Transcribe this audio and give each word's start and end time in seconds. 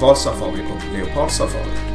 Valsafari 0.00 0.60
och 0.76 0.92
leopardsafari 0.94 1.94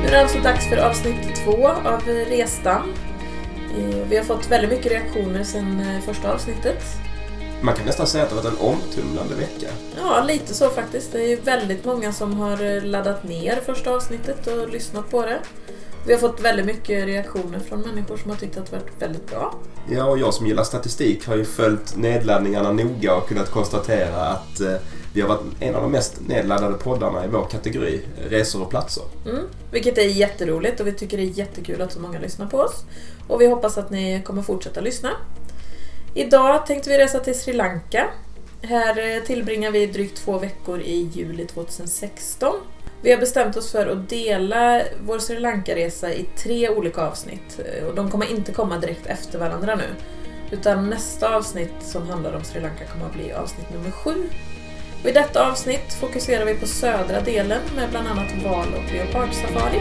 Nu 0.00 0.08
är 0.08 0.10
det 0.10 0.20
alltså 0.20 0.38
dags 0.38 0.68
för 0.68 0.76
avsnitt 0.76 1.36
två 1.44 1.68
av 1.68 2.02
Resdamm. 2.06 2.94
Eh, 3.78 4.06
Vi 4.08 4.16
har 4.16 4.24
fått 4.24 4.50
väldigt 4.50 4.70
mycket 4.70 4.92
reaktioner 4.92 5.44
sedan 5.44 5.80
eh, 5.80 6.00
första 6.00 6.32
avsnittet. 6.32 6.82
Man 7.62 7.74
kan 7.74 7.86
nästan 7.86 8.06
säga 8.06 8.24
att 8.24 8.30
det 8.30 8.36
har 8.36 8.42
varit 8.42 8.52
en 8.60 8.66
omtumlande 8.66 9.34
vecka. 9.34 9.66
Ja, 9.96 10.24
lite 10.28 10.54
så 10.54 10.70
faktiskt. 10.70 11.12
Det 11.12 11.18
är 11.24 11.28
ju 11.28 11.36
väldigt 11.36 11.84
många 11.84 12.12
som 12.12 12.32
har 12.40 12.76
eh, 12.76 12.82
laddat 12.82 13.24
ner 13.24 13.60
första 13.66 13.90
avsnittet 13.90 14.46
och 14.46 14.68
lyssnat 14.68 15.10
på 15.10 15.22
det. 15.22 15.38
Vi 16.06 16.12
har 16.12 16.20
fått 16.20 16.40
väldigt 16.40 16.66
mycket 16.66 17.06
reaktioner 17.06 17.58
från 17.58 17.80
människor 17.80 18.16
som 18.16 18.30
har 18.30 18.36
tyckt 18.36 18.56
att 18.56 18.66
det 18.66 18.76
varit 18.76 19.02
väldigt 19.02 19.30
bra. 19.30 19.54
Ja, 19.90 20.04
och 20.04 20.18
jag 20.18 20.34
som 20.34 20.46
gillar 20.46 20.64
statistik 20.64 21.26
har 21.26 21.36
ju 21.36 21.44
följt 21.44 21.96
nedladdningarna 21.96 22.72
noga 22.72 23.14
och 23.14 23.28
kunnat 23.28 23.50
konstatera 23.50 24.26
att 24.26 24.60
eh, 24.60 24.74
vi 25.14 25.20
har 25.20 25.28
varit 25.28 25.42
en 25.60 25.74
av 25.74 25.82
de 25.82 25.92
mest 25.92 26.20
nedladdade 26.28 26.74
poddarna 26.74 27.24
i 27.24 27.28
vår 27.28 27.46
kategori, 27.46 28.00
resor 28.28 28.62
och 28.62 28.70
platser. 28.70 29.04
Mm, 29.26 29.44
vilket 29.70 29.98
är 29.98 30.02
jätteroligt 30.02 30.80
och 30.80 30.86
vi 30.86 30.92
tycker 30.92 31.16
det 31.16 31.22
är 31.22 31.38
jättekul 31.38 31.82
att 31.82 31.92
så 31.92 32.00
många 32.00 32.20
lyssnar 32.20 32.46
på 32.46 32.58
oss. 32.58 32.84
Och 33.28 33.40
vi 33.40 33.46
hoppas 33.46 33.78
att 33.78 33.90
ni 33.90 34.22
kommer 34.24 34.42
fortsätta 34.42 34.80
lyssna. 34.80 35.10
Idag 36.14 36.66
tänkte 36.66 36.90
vi 36.90 36.98
resa 36.98 37.20
till 37.20 37.38
Sri 37.40 37.52
Lanka. 37.52 38.08
Här 38.62 39.16
eh, 39.16 39.22
tillbringar 39.22 39.70
vi 39.70 39.86
drygt 39.86 40.16
två 40.16 40.38
veckor 40.38 40.80
i 40.80 41.10
juli 41.12 41.46
2016. 41.46 42.54
Vi 43.02 43.10
har 43.12 43.18
bestämt 43.18 43.56
oss 43.56 43.72
för 43.72 43.86
att 43.86 44.08
dela 44.08 44.82
vår 45.06 45.18
Sri 45.18 45.40
Lanka-resa 45.40 46.12
i 46.12 46.28
tre 46.36 46.68
olika 46.68 47.02
avsnitt. 47.02 47.60
eh, 47.64 47.84
Och 47.86 47.94
de 47.94 48.10
kommer 48.10 48.30
inte 48.30 48.52
komma 48.52 48.78
direkt 48.78 49.06
efter 49.06 49.38
varandra 49.38 49.74
nu. 49.74 49.84
Utan 50.50 50.90
nästa 50.90 51.36
avsnitt 51.36 51.74
som 51.80 52.08
handlar 52.08 52.32
om 52.36 52.44
Sri 52.44 52.60
Lanka 52.60 52.84
kommer 52.86 53.06
att 53.06 53.12
bli 53.12 53.32
avsnitt 53.32 53.70
nummer 53.70 53.90
sju. 53.90 54.28
Och 55.02 55.08
I 55.08 55.12
detta 55.12 55.50
avsnitt 55.50 55.92
fokuserar 56.00 56.44
vi 56.44 56.54
på 56.54 56.66
södra 56.66 57.20
delen 57.20 57.60
med 57.76 57.90
bland 57.90 58.08
annat 58.08 58.44
val 58.44 58.66
och 58.74 58.92
leopardsafari. 58.92 59.80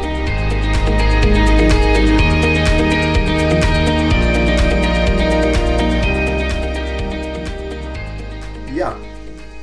Ja, 8.78 8.94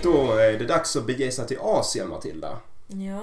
då 0.03 0.33
är 0.33 0.59
det 0.59 0.65
dags 0.67 0.97
att 0.97 1.07
bege 1.07 1.31
sig 1.31 1.47
till 1.47 1.59
Asien, 1.61 2.09
Matilda. 2.09 2.49
Ja, 2.87 3.23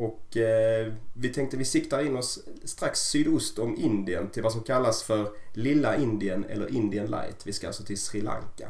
och 0.00 0.36
eh, 0.36 0.92
vi 1.12 1.28
tänkte 1.28 1.56
vi 1.56 1.64
siktar 1.64 2.06
in 2.06 2.16
oss 2.16 2.38
strax 2.64 3.00
sydost 3.00 3.58
om 3.58 3.76
Indien 3.76 4.30
till 4.30 4.42
vad 4.42 4.52
som 4.52 4.62
kallas 4.62 5.02
för 5.02 5.28
Lilla 5.52 5.96
Indien 5.96 6.44
eller 6.44 6.74
Indian 6.74 7.06
Light. 7.06 7.46
Vi 7.46 7.52
ska 7.52 7.66
alltså 7.66 7.84
till 7.84 8.00
Sri 8.00 8.20
Lanka. 8.20 8.68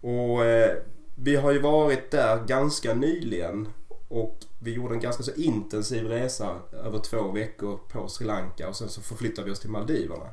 Och 0.00 0.44
eh, 0.44 0.76
vi 1.14 1.36
har 1.36 1.52
ju 1.52 1.58
varit 1.58 2.10
där 2.10 2.44
ganska 2.44 2.94
nyligen 2.94 3.68
och 4.08 4.38
vi 4.58 4.72
gjorde 4.72 4.94
en 4.94 5.00
ganska 5.00 5.22
så 5.22 5.34
intensiv 5.34 6.04
resa 6.04 6.56
över 6.72 6.98
två 6.98 7.32
veckor 7.32 7.78
på 7.88 8.08
Sri 8.08 8.26
Lanka 8.26 8.68
och 8.68 8.76
sen 8.76 8.88
så 8.88 9.00
förflyttade 9.00 9.46
vi 9.46 9.52
oss 9.52 9.60
till 9.60 9.70
Maldiverna. 9.70 10.30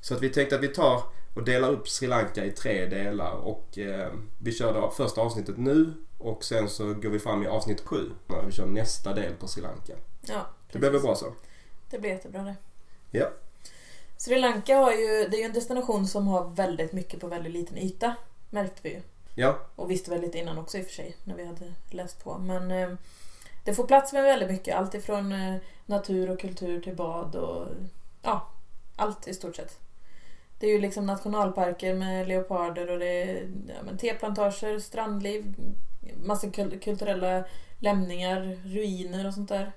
Så 0.00 0.14
att 0.14 0.22
vi 0.22 0.28
tänkte 0.28 0.56
att 0.56 0.62
vi 0.62 0.68
tar 0.68 1.02
och 1.34 1.44
delar 1.44 1.70
upp 1.70 1.88
Sri 1.88 2.06
Lanka 2.06 2.44
i 2.44 2.50
tre 2.50 2.86
delar 2.86 3.32
och 3.32 3.78
eh, 3.78 4.12
vi 4.38 4.52
kör 4.52 4.80
det 4.80 4.96
första 4.96 5.20
avsnittet 5.20 5.58
nu 5.58 5.92
och 6.24 6.44
sen 6.44 6.68
så 6.68 6.94
går 6.94 7.10
vi 7.10 7.18
fram 7.18 7.42
i 7.42 7.46
avsnitt 7.46 7.80
sju 7.80 8.10
när 8.26 8.42
vi 8.42 8.52
kör 8.52 8.66
nästa 8.66 9.12
del 9.14 9.34
på 9.34 9.48
Sri 9.48 9.62
Lanka. 9.62 9.92
ja 10.20 10.46
Det 10.72 10.78
blir 10.78 10.90
väl 10.90 11.00
bra 11.00 11.14
så? 11.14 11.32
Det 11.90 11.98
blir 11.98 12.10
jättebra 12.10 12.42
det. 12.42 12.56
Ja. 13.10 13.30
Sri 14.16 14.38
Lanka 14.38 14.76
har 14.76 14.92
ju, 14.92 15.28
det 15.28 15.36
är 15.36 15.38
ju 15.38 15.44
en 15.44 15.52
destination 15.52 16.06
som 16.06 16.26
har 16.26 16.48
väldigt 16.48 16.92
mycket 16.92 17.20
på 17.20 17.26
väldigt 17.26 17.52
liten 17.52 17.78
yta. 17.78 18.14
Märkte 18.50 18.80
vi 18.82 18.90
ju. 18.90 19.00
Ja, 19.34 19.58
Och 19.76 19.90
visste 19.90 20.10
väl 20.10 20.20
lite 20.20 20.38
innan 20.38 20.58
också 20.58 20.78
i 20.78 20.82
och 20.82 20.86
för 20.86 20.92
sig, 20.92 21.16
när 21.24 21.34
vi 21.34 21.46
hade 21.46 21.72
läst 21.90 22.24
på. 22.24 22.38
Men 22.38 22.70
eh, 22.70 22.88
det 23.64 23.74
får 23.74 23.86
plats 23.86 24.12
med 24.12 24.22
väldigt 24.22 24.50
mycket. 24.50 24.76
Allt 24.76 24.94
ifrån 24.94 25.32
eh, 25.32 25.56
natur 25.86 26.30
och 26.30 26.40
kultur 26.40 26.80
till 26.80 26.96
bad 26.96 27.36
och 27.36 27.66
ja, 28.22 28.48
allt 28.96 29.28
i 29.28 29.34
stort 29.34 29.56
sett. 29.56 29.78
Det 30.58 30.66
är 30.66 30.70
ju 30.70 30.80
liksom 30.80 31.06
nationalparker 31.06 31.94
med 31.94 32.28
leoparder 32.28 32.90
och 32.90 32.98
det 32.98 33.22
är 33.22 33.48
ja, 33.68 33.96
teplantager, 33.98 34.78
strandliv, 34.78 35.54
massa 36.22 36.50
kul- 36.50 36.80
kulturella 36.84 37.44
lämningar, 37.78 38.58
ruiner 38.64 39.26
och 39.26 39.34
sånt 39.34 39.48
där. 39.48 39.72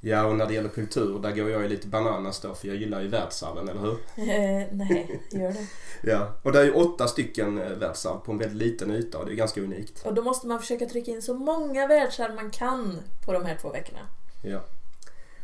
ja 0.00 0.24
och 0.24 0.36
när 0.36 0.46
det 0.46 0.54
gäller 0.54 0.68
kultur 0.68 1.18
där 1.22 1.30
går 1.32 1.50
jag 1.50 1.62
ju 1.62 1.68
lite 1.68 1.86
bananas 1.88 2.40
då 2.40 2.54
för 2.54 2.68
jag 2.68 2.76
gillar 2.76 3.00
ju 3.00 3.08
världsarven, 3.08 3.68
eller 3.68 3.80
hur? 3.80 3.92
Eh, 4.16 4.66
nej, 4.72 5.20
gör 5.30 5.52
det. 5.52 5.66
Ja, 6.10 6.28
och 6.42 6.52
det 6.52 6.60
är 6.60 6.64
ju 6.64 6.72
åtta 6.72 7.08
stycken 7.08 7.58
eh, 7.58 7.68
världsarv 7.70 8.18
på 8.18 8.32
en 8.32 8.38
väldigt 8.38 8.58
liten 8.68 8.90
yta 8.90 9.18
och 9.18 9.26
det 9.26 9.32
är 9.32 9.36
ganska 9.36 9.60
unikt. 9.60 10.02
Och 10.06 10.14
då 10.14 10.22
måste 10.22 10.46
man 10.46 10.60
försöka 10.60 10.86
trycka 10.86 11.10
in 11.10 11.22
så 11.22 11.34
många 11.34 11.86
världsarv 11.86 12.34
man 12.34 12.50
kan 12.50 12.98
på 13.26 13.32
de 13.32 13.44
här 13.44 13.56
två 13.62 13.70
veckorna. 13.70 14.00
Ja. 14.42 14.60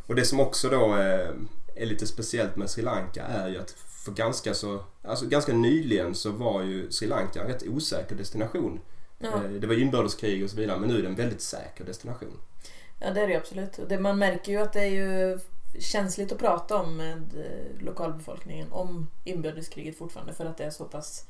Och 0.07 0.15
det 0.15 0.25
som 0.25 0.39
också 0.39 0.69
då 0.69 0.95
eh, 0.97 1.29
är 1.75 1.85
lite 1.85 2.07
speciellt 2.07 2.55
med 2.55 2.69
Sri 2.69 2.83
Lanka 2.83 3.23
är 3.23 3.49
ju 3.49 3.59
att 3.59 3.71
för 3.71 4.11
ganska 4.11 4.53
så, 4.53 4.83
alltså 5.03 5.25
ganska 5.25 5.53
nyligen 5.53 6.15
så 6.15 6.31
var 6.31 6.63
ju 6.63 6.91
Sri 6.91 7.07
Lanka 7.07 7.41
en 7.41 7.47
rätt 7.47 7.63
osäker 7.67 8.15
destination. 8.15 8.79
Ja. 9.19 9.27
Eh, 9.35 9.41
Det 9.51 9.67
var 9.67 9.75
inbördeskrig 9.81 10.43
och 10.43 10.49
så 10.49 10.55
vidare 10.55 10.79
men 10.79 10.89
nu 10.89 10.97
är 10.97 11.01
det 11.01 11.07
en 11.07 11.15
väldigt 11.15 11.41
säker 11.41 11.85
destination. 11.85 12.37
Ja, 12.99 13.11
det 13.11 13.21
är 13.21 13.27
det 13.27 13.35
absolut. 13.35 13.79
Det, 13.89 13.99
man 13.99 14.17
märker 14.17 14.51
ju 14.51 14.57
att 14.57 14.73
det 14.73 14.81
är 14.81 14.85
ju 14.85 15.39
känsligt 15.79 16.31
att 16.31 16.37
prata 16.37 16.77
om 16.81 16.97
med 16.97 17.23
eh, 17.37 17.83
lokalbefolkningen 17.85 18.71
om 18.71 19.07
inbördeskriget 19.23 19.97
fortfarande 19.97 20.33
för 20.33 20.45
att 20.45 20.57
det 20.57 20.63
är 20.63 20.69
så 20.69 20.85
pass 20.85 21.25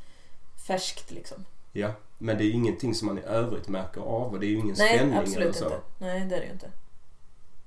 färskt 0.68 1.12
liksom. 1.12 1.46
Ja, 1.72 1.92
men 2.18 2.38
det 2.38 2.44
är 2.44 2.46
ju 2.46 2.52
ingenting 2.52 2.96
som 2.96 3.08
man 3.08 3.18
i 3.18 3.22
övrigt 3.22 3.68
märker 3.68 4.02
av 4.02 4.34
och 4.34 4.40
det 4.40 4.46
är 4.46 4.50
ju 4.50 4.58
ingen 4.58 4.76
Nej, 4.78 4.96
spänning 4.98 5.14
eller 5.14 5.24
absolut 5.24 5.56
så. 5.56 5.66
inte. 5.66 5.78
Nej, 5.98 6.26
det 6.26 6.36
är 6.36 6.40
det 6.40 6.46
ju 6.46 6.52
inte. 6.52 6.72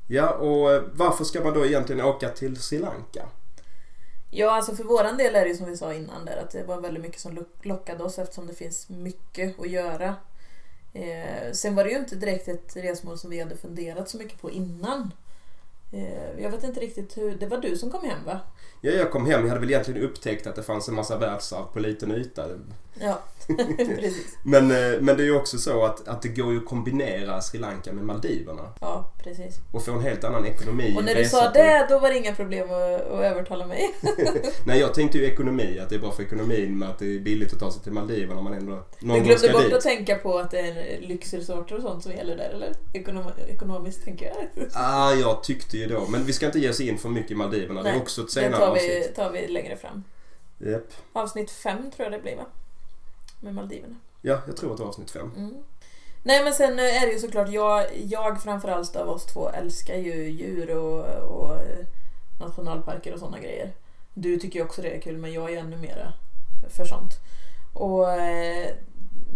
Ja, 0.08 0.30
och 0.30 0.72
eh, 0.72 0.82
varför 0.92 1.24
ska 1.24 1.44
man 1.44 1.54
då 1.54 1.66
egentligen 1.66 2.04
åka 2.04 2.28
till 2.28 2.56
Sri 2.56 2.78
Lanka? 2.78 3.26
Ja, 4.34 4.50
alltså 4.50 4.74
för 4.74 4.84
våran 4.84 5.16
del 5.16 5.34
är 5.34 5.42
det 5.42 5.48
ju 5.48 5.56
som 5.56 5.66
vi 5.66 5.76
sa 5.76 5.94
innan 5.94 6.24
där 6.24 6.36
att 6.36 6.50
det 6.50 6.64
var 6.64 6.80
väldigt 6.80 7.02
mycket 7.02 7.20
som 7.20 7.44
lockade 7.62 8.04
oss 8.04 8.18
eftersom 8.18 8.46
det 8.46 8.54
finns 8.54 8.88
mycket 8.88 9.60
att 9.60 9.70
göra. 9.70 10.16
Eh, 10.92 11.52
sen 11.52 11.74
var 11.74 11.84
det 11.84 11.90
ju 11.90 11.98
inte 11.98 12.16
direkt 12.16 12.48
ett 12.48 12.76
resmål 12.76 13.18
som 13.18 13.30
vi 13.30 13.40
hade 13.40 13.56
funderat 13.56 14.08
så 14.08 14.18
mycket 14.18 14.40
på 14.40 14.50
innan. 14.50 15.12
Eh, 15.92 16.42
jag 16.42 16.50
vet 16.50 16.64
inte 16.64 16.80
riktigt 16.80 17.16
hur... 17.16 17.34
Det 17.34 17.46
var 17.46 17.58
du 17.58 17.76
som 17.76 17.90
kom 17.90 18.08
hem 18.08 18.24
va? 18.24 18.40
Ja, 18.80 18.90
jag 18.90 19.10
kom 19.10 19.26
hem, 19.26 19.40
jag 19.40 19.48
hade 19.48 19.60
väl 19.60 19.70
egentligen 19.70 20.02
upptäckt 20.02 20.46
att 20.46 20.56
det 20.56 20.62
fanns 20.62 20.88
en 20.88 20.94
massa 20.94 21.18
världsarv 21.18 21.64
på 21.72 21.78
liten 21.78 22.12
yta. 22.12 22.46
Ja, 23.02 23.22
precis. 23.76 24.36
Men, 24.42 24.70
eh, 24.70 25.00
men 25.00 25.16
det 25.16 25.22
är 25.22 25.24
ju 25.24 25.36
också 25.36 25.58
så 25.58 25.84
att, 25.84 26.08
att 26.08 26.22
det 26.22 26.28
går 26.28 26.52
ju 26.52 26.58
att 26.58 26.66
kombinera 26.66 27.40
Sri 27.40 27.58
Lanka 27.58 27.92
med 27.92 28.04
Maldiverna 28.04 28.72
Ja, 28.80 29.10
precis. 29.24 29.54
och 29.72 29.84
få 29.84 29.92
en 29.92 30.02
helt 30.02 30.24
annan 30.24 30.46
ekonomi. 30.46 30.94
Och 30.98 31.04
när 31.04 31.14
du 31.14 31.24
sa 31.24 31.50
det, 31.50 31.86
då 31.90 31.98
var 31.98 32.08
det 32.10 32.18
inga 32.18 32.34
problem 32.34 32.70
att, 32.70 33.00
att 33.00 33.24
övertala 33.24 33.66
mig. 33.66 33.90
Nej, 34.66 34.80
jag 34.80 34.94
tänkte 34.94 35.18
ju 35.18 35.24
ekonomi, 35.24 35.78
att 35.78 35.88
det 35.88 35.94
är 35.94 35.98
bra 35.98 36.10
för 36.12 36.22
ekonomin 36.22 36.78
med 36.78 36.88
att 36.88 36.98
det 36.98 37.14
är 37.16 37.20
billigt 37.20 37.52
att 37.52 37.60
ta 37.60 37.72
sig 37.72 37.82
till 37.82 37.92
Maldiverna 37.92 38.38
om 38.38 38.44
man 38.44 38.54
ändå 38.54 38.84
någon 39.00 39.18
Du 39.18 39.24
glömde 39.24 39.52
bort 39.52 39.62
dit. 39.64 39.72
att 39.72 39.80
tänka 39.80 40.16
på 40.18 40.38
att 40.38 40.50
det 40.50 40.58
är 40.60 41.00
lyxresorter 41.00 41.76
och 41.76 41.82
sånt 41.82 42.02
som 42.02 42.12
gäller 42.12 42.36
där, 42.36 42.50
eller? 42.50 42.72
Ekonom- 42.92 43.32
ekonomiskt, 43.48 44.04
tänker 44.04 44.26
jag. 44.26 44.66
Ah, 44.74 45.12
jag 45.12 45.42
tyckte 45.42 45.76
ju 45.76 45.86
då. 45.86 46.06
Men 46.08 46.24
vi 46.24 46.32
ska 46.32 46.46
inte 46.46 46.58
ge 46.58 46.70
oss 46.70 46.80
in 46.80 46.98
för 46.98 47.08
mycket 47.08 47.30
i 47.30 47.34
Maldiverna. 47.34 47.82
det 47.82 47.88
är 47.88 47.92
Nej, 47.92 48.00
också 48.02 48.20
ett 48.20 48.26
Det 48.26 48.32
senare 48.32 48.56
tar 48.66 48.74
vi, 48.74 48.80
avsnitt. 48.98 49.16
tar 49.16 49.30
vi 49.30 49.46
längre 49.48 49.76
fram. 49.76 50.04
Japp. 50.58 50.82
Avsnitt 51.12 51.50
fem 51.50 51.90
tror 51.96 52.04
jag 52.04 52.12
det 52.12 52.22
blir, 52.22 52.36
va? 52.36 52.44
Med 53.42 53.54
Maldiverna. 53.54 53.94
Ja, 54.20 54.40
jag 54.46 54.56
tror 54.56 54.70
att 54.70 54.76
det 54.76 54.82
var 54.82 54.88
avsnitt 54.88 55.10
fem. 55.10 55.32
Mm. 55.36 55.54
Nej 56.22 56.44
men 56.44 56.54
sen 56.54 56.78
är 56.78 57.06
det 57.06 57.12
ju 57.12 57.18
såklart, 57.18 57.48
jag, 57.48 57.86
jag 57.96 58.42
framförallt 58.42 58.96
av 58.96 59.08
oss 59.08 59.26
två 59.26 59.48
älskar 59.48 59.96
ju 59.96 60.30
djur 60.30 60.76
och, 60.76 61.04
och 61.04 61.54
eh, 61.54 61.86
nationalparker 62.40 63.12
och 63.12 63.18
sådana 63.18 63.38
grejer. 63.38 63.72
Du 64.14 64.36
tycker 64.36 64.58
ju 64.58 64.64
också 64.64 64.82
det 64.82 64.96
är 64.96 65.00
kul 65.00 65.16
men 65.16 65.32
jag 65.32 65.52
är 65.52 65.58
ännu 65.58 65.76
mera 65.76 66.12
för 66.68 66.84
sånt. 66.84 67.12
Och 67.74 68.12
eh, 68.12 68.70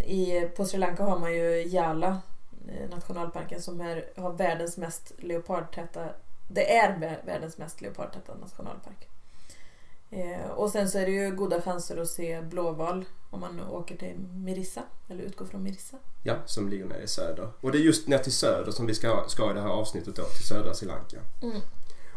i, 0.05 0.51
på 0.57 0.65
Sri 0.65 0.79
Lanka 0.79 1.05
har 1.05 1.19
man 1.19 1.35
ju 1.35 1.63
Jala 1.67 2.21
eh, 2.69 2.91
nationalparken 2.91 3.63
som 3.63 3.81
är, 3.81 4.05
har 4.17 4.33
världens 4.33 4.77
mest 4.77 5.13
leopardtäta 5.19 6.09
det 6.49 6.77
är 6.77 6.99
vär- 6.99 7.27
världens 7.27 7.59
mest 7.59 7.81
leopardtäta 7.81 8.35
nationalpark. 8.35 9.09
Eh, 10.11 10.51
och 10.51 10.71
sen 10.71 10.91
så 10.91 10.99
är 10.99 11.07
det 11.07 11.13
ju 11.13 11.31
goda 11.31 11.61
chanser 11.61 11.97
att 11.97 12.09
se 12.09 12.43
blåval 12.43 13.05
om 13.37 13.41
man 13.41 13.69
åker 13.71 13.97
till 13.97 14.15
Mirissa, 14.19 14.83
eller 15.09 15.23
utgår 15.23 15.47
från 15.47 15.63
Mirissa. 15.63 15.97
Ja, 16.23 16.35
som 16.47 16.69
ligger 16.69 16.85
nere 16.85 17.03
i 17.03 17.09
söder. 17.09 17.49
Och 17.61 17.73
det 17.73 17.79
är 17.79 17.83
just 17.83 18.09
ner 18.09 18.19
till 18.19 18.33
söder 18.33 18.73
som 18.73 18.87
vi 18.87 18.95
ska, 18.95 19.25
ska 19.29 19.51
i 19.51 19.55
det 19.55 19.61
här 19.61 19.69
avsnittet 19.69 20.17
då, 20.17 20.23
till 20.23 20.47
södra 20.47 20.75
Sri 20.75 20.89
Lanka. 20.89 21.17
Mm. 21.43 21.61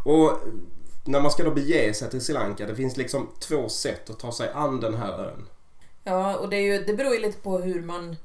Och 0.06 0.40
när 1.06 1.22
man 1.22 1.32
ska 1.32 1.44
då 1.44 1.52
bege 1.52 1.94
sig 1.94 2.10
till 2.10 2.22
Sri 2.22 2.34
Lanka, 2.34 2.66
det 2.66 2.76
finns 2.76 2.98
liksom 2.98 3.30
två 3.40 3.70
sätt 3.70 4.10
att 4.10 4.20
ta 4.20 4.32
sig 4.32 4.50
an 4.54 4.80
den 4.80 4.94
här 4.94 5.20
ön. 5.20 5.48
Ja, 6.04 6.38
och 6.38 6.50
det, 6.50 6.56
är 6.56 6.62
ju, 6.62 6.86
det 6.86 6.94
beror 6.94 7.14
ju 7.14 7.20
lite 7.20 7.40
på 7.40 7.58
hur 7.58 7.82
man 7.82 8.16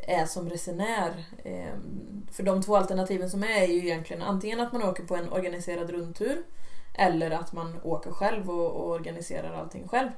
är 0.00 0.26
som 0.26 0.50
resenär. 0.50 1.24
Eh, 1.44 1.74
för 2.32 2.42
de 2.42 2.62
två 2.62 2.76
alternativen 2.76 3.30
som 3.30 3.42
är 3.42 3.62
är 3.62 3.66
ju 3.66 3.78
egentligen 3.78 4.22
antingen 4.22 4.60
att 4.60 4.72
man 4.72 4.82
åker 4.82 5.04
på 5.04 5.16
en 5.16 5.32
organiserad 5.32 5.90
rundtur 5.90 6.42
eller 6.94 7.30
att 7.30 7.52
man 7.52 7.80
åker 7.82 8.10
själv 8.10 8.50
och, 8.50 8.70
och 8.70 8.90
organiserar 8.90 9.52
allting 9.52 9.88
själv. 9.88 10.10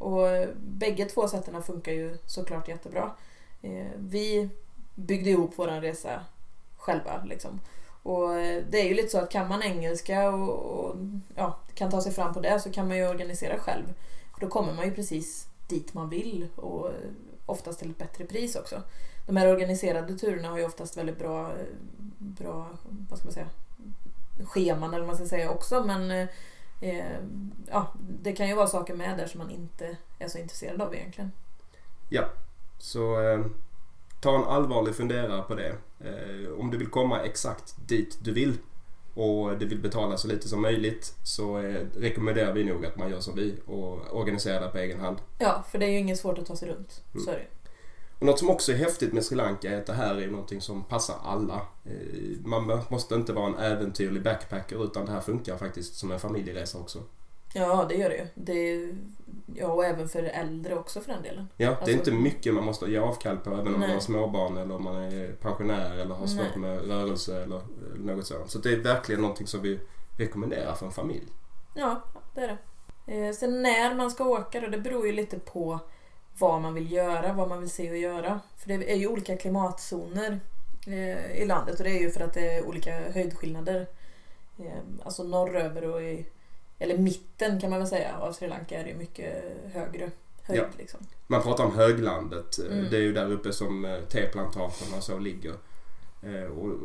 Och 0.00 0.48
bägge 0.56 1.04
två 1.04 1.28
sätten 1.28 1.62
funkar 1.62 1.92
ju 1.92 2.16
såklart 2.26 2.68
jättebra. 2.68 3.10
Eh, 3.62 3.86
vi 3.96 4.48
byggde 4.94 5.30
ihop 5.30 5.52
vår 5.56 5.66
resa 5.66 6.24
själva. 6.76 7.24
Liksom. 7.24 7.60
Och 8.02 8.34
eh, 8.34 8.64
det 8.70 8.80
är 8.80 8.88
ju 8.88 8.94
lite 8.94 9.08
så 9.08 9.18
att 9.18 9.30
kan 9.30 9.48
man 9.48 9.62
engelska 9.62 10.30
och, 10.30 10.50
och 10.50 10.96
ja, 11.34 11.58
kan 11.74 11.90
ta 11.90 12.00
sig 12.00 12.12
fram 12.12 12.34
på 12.34 12.40
det 12.40 12.60
så 12.60 12.72
kan 12.72 12.88
man 12.88 12.96
ju 12.96 13.08
organisera 13.08 13.58
själv. 13.58 13.84
För 14.34 14.40
då 14.40 14.48
kommer 14.48 14.72
man 14.72 14.84
ju 14.84 14.94
precis 14.94 15.46
dit 15.68 15.94
man 15.94 16.08
vill 16.08 16.46
och 16.56 16.88
eh, 16.88 16.94
oftast 17.46 17.78
till 17.78 17.90
ett 17.90 17.98
bättre 17.98 18.24
pris 18.24 18.56
också. 18.56 18.82
De 19.26 19.36
här 19.36 19.48
organiserade 19.48 20.18
turerna 20.18 20.48
har 20.48 20.58
ju 20.58 20.64
oftast 20.64 20.96
väldigt 20.96 21.18
bra, 21.18 21.52
bra 22.18 22.68
vad 23.10 23.18
ska 23.18 23.26
man 23.26 23.34
säga, 23.34 23.48
scheman 24.44 24.88
eller 24.88 24.98
vad 24.98 25.06
man 25.06 25.16
ska 25.16 25.26
säga 25.26 25.50
också 25.50 25.84
men 25.84 26.28
eh, 26.80 27.16
ja, 27.68 27.92
det 27.98 28.32
kan 28.32 28.48
ju 28.48 28.54
vara 28.54 28.66
saker 28.66 28.94
med 28.94 29.18
där 29.18 29.26
som 29.26 29.38
man 29.38 29.50
inte 29.50 29.96
är 30.18 30.28
så 30.28 30.38
intresserad 30.38 30.82
av 30.82 30.94
egentligen. 30.94 31.32
Ja, 32.08 32.24
så 32.78 33.20
eh, 33.20 33.40
ta 34.20 34.36
en 34.36 34.44
allvarlig 34.44 34.94
funderare 34.94 35.42
på 35.42 35.54
det. 35.54 35.76
Eh, 36.00 36.52
om 36.58 36.70
du 36.70 36.78
vill 36.78 36.90
komma 36.90 37.20
exakt 37.20 37.76
dit 37.86 38.18
du 38.22 38.32
vill 38.32 38.58
och 39.14 39.58
du 39.58 39.66
vill 39.66 39.80
betala 39.80 40.16
så 40.16 40.28
lite 40.28 40.48
som 40.48 40.62
möjligt 40.62 41.14
så 41.22 41.58
eh, 41.58 41.86
rekommenderar 41.96 42.52
vi 42.52 42.64
nog 42.64 42.86
att 42.86 42.96
man 42.96 43.10
gör 43.10 43.20
som 43.20 43.36
vi 43.36 43.54
och 43.66 44.18
organiserar 44.20 44.60
det 44.60 44.68
på 44.68 44.78
egen 44.78 45.00
hand. 45.00 45.18
Ja, 45.38 45.64
för 45.70 45.78
det 45.78 45.86
är 45.86 45.90
ju 45.90 45.98
inget 45.98 46.18
svårt 46.18 46.38
att 46.38 46.46
ta 46.46 46.56
sig 46.56 46.68
runt. 46.68 47.02
Mm. 47.14 47.24
Så 47.24 47.30
är 47.30 47.34
det. 47.34 47.59
Och 48.20 48.26
något 48.26 48.38
som 48.38 48.50
också 48.50 48.72
är 48.72 48.76
häftigt 48.76 49.12
med 49.12 49.24
Sri 49.24 49.36
Lanka 49.36 49.70
är 49.70 49.78
att 49.78 49.86
det 49.86 49.92
här 49.92 50.20
är 50.20 50.26
någonting 50.26 50.60
som 50.60 50.84
passar 50.84 51.14
alla. 51.24 51.60
Eh, 51.84 52.44
man 52.44 52.80
måste 52.88 53.14
inte 53.14 53.32
vara 53.32 53.46
en 53.46 53.58
äventyrlig 53.58 54.22
backpacker 54.22 54.84
utan 54.84 55.06
det 55.06 55.12
här 55.12 55.20
funkar 55.20 55.56
faktiskt 55.56 55.94
som 55.94 56.10
en 56.10 56.20
familjeresa 56.20 56.78
också. 56.78 56.98
Ja, 57.54 57.86
det 57.88 57.94
gör 57.94 58.08
det 58.08 58.16
ju. 58.16 58.26
Det 58.34 58.88
ja, 59.54 59.66
och 59.66 59.84
även 59.84 60.08
för 60.08 60.22
äldre 60.22 60.78
också 60.78 61.00
för 61.00 61.12
den 61.12 61.22
delen. 61.22 61.48
Ja, 61.56 61.66
det 61.66 61.72
är 61.72 61.76
alltså, 61.76 61.90
inte 61.90 62.12
mycket 62.12 62.54
man 62.54 62.64
måste 62.64 62.90
ge 62.90 62.98
avkall 62.98 63.36
på 63.36 63.50
även 63.50 63.66
om 63.66 63.72
nej. 63.72 63.80
man 63.80 63.90
har 63.90 64.00
småbarn 64.00 64.56
eller 64.56 64.74
om 64.74 64.84
man 64.84 64.96
är 64.96 65.32
pensionär 65.32 65.98
eller 65.98 66.14
har 66.14 66.26
svårt 66.26 66.56
med 66.56 66.88
rörelse 66.88 67.42
eller 67.42 67.62
något 67.98 68.26
sådant. 68.26 68.50
Så 68.50 68.58
det 68.58 68.72
är 68.72 68.76
verkligen 68.76 69.20
någonting 69.20 69.46
som 69.46 69.62
vi 69.62 69.80
rekommenderar 70.18 70.74
för 70.74 70.86
en 70.86 70.92
familj. 70.92 71.28
Ja, 71.74 72.02
det 72.34 72.40
är 72.40 72.48
det. 72.48 72.58
Eh, 73.14 73.32
sen 73.32 73.62
när 73.62 73.94
man 73.94 74.10
ska 74.10 74.24
åka 74.24 74.60
då, 74.60 74.66
det 74.66 74.78
beror 74.78 75.06
ju 75.06 75.12
lite 75.12 75.38
på 75.38 75.80
vad 76.40 76.60
man 76.60 76.74
vill 76.74 76.92
göra, 76.92 77.32
vad 77.32 77.48
man 77.48 77.60
vill 77.60 77.70
se 77.70 77.90
och 77.90 77.96
göra. 77.96 78.40
För 78.56 78.68
det 78.68 78.92
är 78.92 78.96
ju 78.96 79.06
olika 79.06 79.36
klimatzoner 79.36 80.40
eh, 80.86 81.42
i 81.42 81.46
landet 81.46 81.78
och 81.78 81.84
det 81.84 81.90
är 81.90 82.00
ju 82.00 82.10
för 82.10 82.20
att 82.20 82.34
det 82.34 82.54
är 82.54 82.66
olika 82.66 83.10
höjdskillnader. 83.10 83.86
Eh, 84.58 85.04
alltså 85.04 85.22
norröver 85.22 85.84
och 85.84 86.02
i, 86.02 86.26
eller 86.78 86.98
mitten 86.98 87.60
kan 87.60 87.70
man 87.70 87.78
väl 87.78 87.88
säga 87.88 88.16
av 88.18 88.32
Sri 88.32 88.48
Lanka 88.48 88.80
är 88.80 88.84
det 88.84 88.94
mycket 88.94 89.44
högre 89.72 90.10
höjd. 90.42 90.60
Ja. 90.60 90.66
Liksom. 90.78 91.00
Man 91.26 91.42
pratar 91.42 91.64
om 91.64 91.74
höglandet. 91.74 92.58
Eh, 92.58 92.66
mm. 92.66 92.90
Det 92.90 92.96
är 92.96 93.02
ju 93.02 93.12
där 93.12 93.32
uppe 93.32 93.52
som 93.52 94.00
teplantagerna 94.08 95.00
så 95.00 95.18
ligger. 95.18 95.54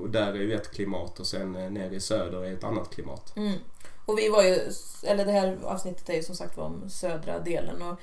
Och, 0.02 0.10
där 0.10 0.34
är 0.34 0.42
ju 0.42 0.54
ett 0.54 0.72
klimat 0.72 1.20
och 1.20 1.28
sen 1.28 1.52
nere 1.52 1.96
i 1.96 2.00
söder 2.00 2.46
är 2.46 2.54
ett 2.54 2.64
annat 2.64 2.90
klimat. 2.90 3.38
Mm. 3.38 3.54
Och 4.06 4.18
vi 4.18 4.30
var 4.30 4.44
ju, 4.44 4.60
eller 5.04 5.26
det 5.26 5.32
här 5.32 5.58
avsnittet 5.64 6.10
är 6.10 6.14
ju 6.14 6.24
som 6.24 6.36
sagt 6.36 6.58
om 6.58 6.90
södra 6.90 7.40
delen 7.40 7.82
och 7.82 8.00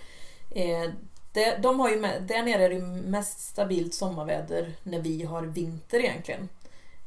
eh, 0.57 0.91
det, 1.33 1.59
de 1.63 1.81
har 1.81 1.91
ju 1.91 2.01
med, 2.01 2.23
där 2.23 2.43
nere 2.43 2.65
är 2.65 2.71
det 2.71 2.81
mest 2.87 3.41
stabilt 3.41 3.95
sommarväder 3.95 4.73
när 4.83 5.01
vi 5.01 5.23
har 5.23 5.43
vinter 5.43 5.99
egentligen. 5.99 6.49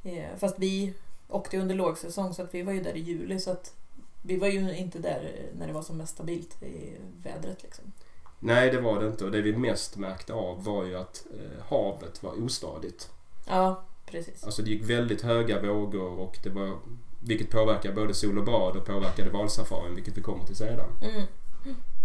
Eh, 0.04 0.38
fast 0.38 0.60
vi 0.60 0.94
åkte 1.30 1.57
under 1.57 1.75
lågsäsong 1.75 2.33
så 2.33 2.42
att 2.42 2.54
vi 2.54 2.62
var 2.62 2.74
ju 2.74 2.81
där 2.81 2.95
i 2.95 3.00
juli 3.00 3.39
så 3.39 3.51
att 3.51 3.74
vi 4.22 4.38
var 4.38 4.48
ju 4.48 4.75
inte 4.75 5.00
där 5.00 5.31
när 5.60 5.68
det 5.68 5.74
var 5.74 5.81
som 5.81 5.98
mest 5.98 6.13
stabilt 6.13 6.63
i 6.63 6.98
vädret. 7.24 7.63
Liksom. 7.63 7.92
Nej, 8.39 8.69
det 8.69 8.81
var 8.81 9.00
det 9.00 9.07
inte 9.07 9.25
och 9.25 9.31
det 9.31 9.42
vi 9.42 9.57
mest 9.57 9.98
märkte 9.98 10.33
av 10.33 10.63
var 10.63 10.83
ju 10.83 10.95
att 10.95 11.25
eh, 11.33 11.63
havet 11.69 12.24
var 12.24 12.44
ostadigt. 12.44 13.10
Ja, 13.48 13.83
precis. 14.06 14.44
Alltså 14.44 14.62
det 14.62 14.69
gick 14.69 14.89
väldigt 14.89 15.21
höga 15.21 15.62
vågor 15.62 16.19
och 16.19 16.38
det 16.44 16.50
var 16.50 16.78
vilket 17.24 17.50
påverkar 17.50 17.94
både 17.94 18.13
sol 18.13 18.38
och 18.38 18.45
bad 18.45 18.78
och 18.78 18.86
påverkade 18.86 19.30
valsafarin 19.30 19.95
vilket 19.95 20.18
vi 20.18 20.21
kommer 20.21 20.45
till 20.45 20.56
sedan. 20.56 20.89
Mm. 21.01 21.28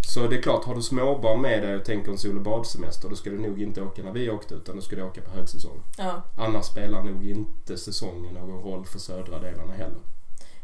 Så 0.07 0.27
det 0.27 0.37
är 0.37 0.41
klart, 0.41 0.65
har 0.65 0.75
du 0.75 0.81
småbarn 0.81 1.41
med 1.41 1.63
dig 1.63 1.75
och 1.75 1.85
tänker 1.85 2.11
en 2.11 2.17
sol 2.17 2.37
och 2.37 2.43
badsemester 2.43 3.09
då 3.09 3.15
ska 3.15 3.29
du 3.29 3.39
nog 3.39 3.61
inte 3.61 3.81
åka 3.81 4.03
när 4.03 4.11
vi 4.11 4.29
åkte 4.29 4.55
utan 4.55 4.75
då 4.75 4.81
ska 4.81 4.95
du 4.95 5.03
åka 5.03 5.21
på 5.21 5.31
högsäsong. 5.31 5.83
Ja. 5.97 6.21
Annars 6.37 6.65
spelar 6.65 7.03
nog 7.03 7.27
inte 7.27 7.77
säsongen 7.77 8.33
någon 8.33 8.63
roll 8.63 8.85
för 8.85 8.99
södra 8.99 9.39
delarna 9.39 9.73
heller. 9.73 10.01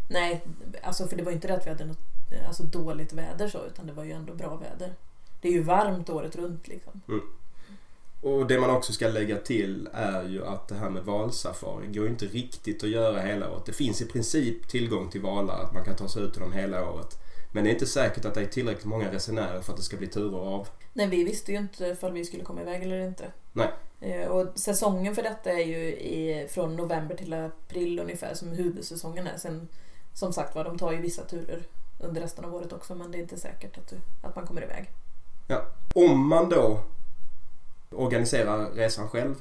Nej, 0.10 0.44
alltså 0.84 1.08
för 1.08 1.18
det 1.18 1.24
var 1.24 1.32
ju 1.32 1.36
inte 1.36 1.48
det 1.48 1.54
att 1.54 1.66
vi 1.66 1.70
hade 1.70 1.86
något 1.86 2.00
alltså 2.48 2.64
dåligt 2.64 3.14
väder 3.14 3.48
så 3.48 3.66
utan 3.66 3.88
det 3.88 3.94
var 3.94 4.04
ju 4.04 4.12
ändå 4.12 4.34
bra 4.34 4.56
väder. 4.56 4.94
Det 5.42 5.48
är 5.48 5.52
ju 5.52 5.64
varmt 5.64 6.10
året 6.10 6.36
runt 6.36 6.68
liksom. 6.68 7.02
Mm. 7.08 7.22
Och 8.22 8.48
det 8.48 8.60
man 8.60 8.70
också 8.70 8.94
ska 8.94 9.08
lägga 9.08 9.38
till 9.38 9.90
är 9.94 10.24
ju 10.24 10.46
att 10.46 10.68
det 10.68 10.76
här 10.76 10.90
med 10.90 11.04
valsafari 11.04 11.88
går 11.88 12.08
inte 12.08 12.26
riktigt 12.26 12.84
att 12.84 12.90
göra 12.90 13.22
hela 13.22 13.52
året. 13.52 13.66
Det 13.66 13.74
finns 13.74 14.02
i 14.02 14.06
princip 14.06 14.68
tillgång 14.68 15.10
till 15.10 15.22
valar, 15.22 15.64
att 15.64 15.74
man 15.74 15.86
kan 15.86 15.96
ta 15.96 16.08
sig 16.08 16.24
ut 16.24 16.34
till 16.34 16.42
dem 16.42 16.54
hela 16.54 16.90
året. 16.90 17.18
Men 17.52 17.64
det 17.64 17.70
är 17.70 17.74
inte 17.74 17.86
säkert 17.86 18.26
att 18.26 18.34
det 18.34 18.42
är 18.42 18.46
tillräckligt 18.46 18.86
många 18.86 19.12
resenärer 19.12 19.62
för 19.62 19.72
att 19.72 19.78
det 19.78 19.84
ska 19.84 19.98
bli 19.98 20.08
turer 20.08 20.40
av. 20.40 20.68
Nej, 20.94 21.08
vi 21.08 21.24
visste 21.24 21.52
ju 21.52 21.58
inte 21.58 21.86
ifall 21.86 22.12
vi 22.12 22.26
skulle 22.26 22.44
komma 22.44 22.62
iväg 22.62 22.84
eller 22.84 23.00
inte. 23.00 23.32
Nej. 23.54 23.70
Eh, 24.02 24.28
och 24.28 24.60
säsongen 24.60 25.16
för 25.16 25.24
detta 25.24 25.52
är 25.52 25.66
ju 25.66 25.78
i, 25.96 26.48
från 26.50 26.76
november 26.76 27.16
till 27.16 27.34
april 27.34 28.00
ungefär 28.00 28.34
som 28.34 28.48
huvudsäsongen 28.48 29.28
är. 29.28 29.38
Sen 29.38 29.68
som 30.14 30.34
sagt 30.34 30.56
var, 30.56 30.64
de 30.64 30.78
tar 30.78 30.92
ju 30.92 31.02
vissa 31.02 31.24
turer 31.24 31.64
under 32.00 32.22
resten 32.22 32.46
av 32.46 32.56
året 32.56 32.74
också 32.74 32.96
men 32.96 33.12
det 33.12 33.18
är 33.18 33.22
inte 33.22 33.38
säkert 33.38 33.78
att, 33.78 33.90
du, 33.90 33.96
att 34.22 34.36
man 34.36 34.48
kommer 34.48 34.64
iväg. 34.64 34.90
Ja. 35.48 35.66
Om 35.96 36.28
man 36.28 36.50
då 36.50 36.80
organiserar 37.92 38.72
resan 38.72 39.10
själv 39.10 39.36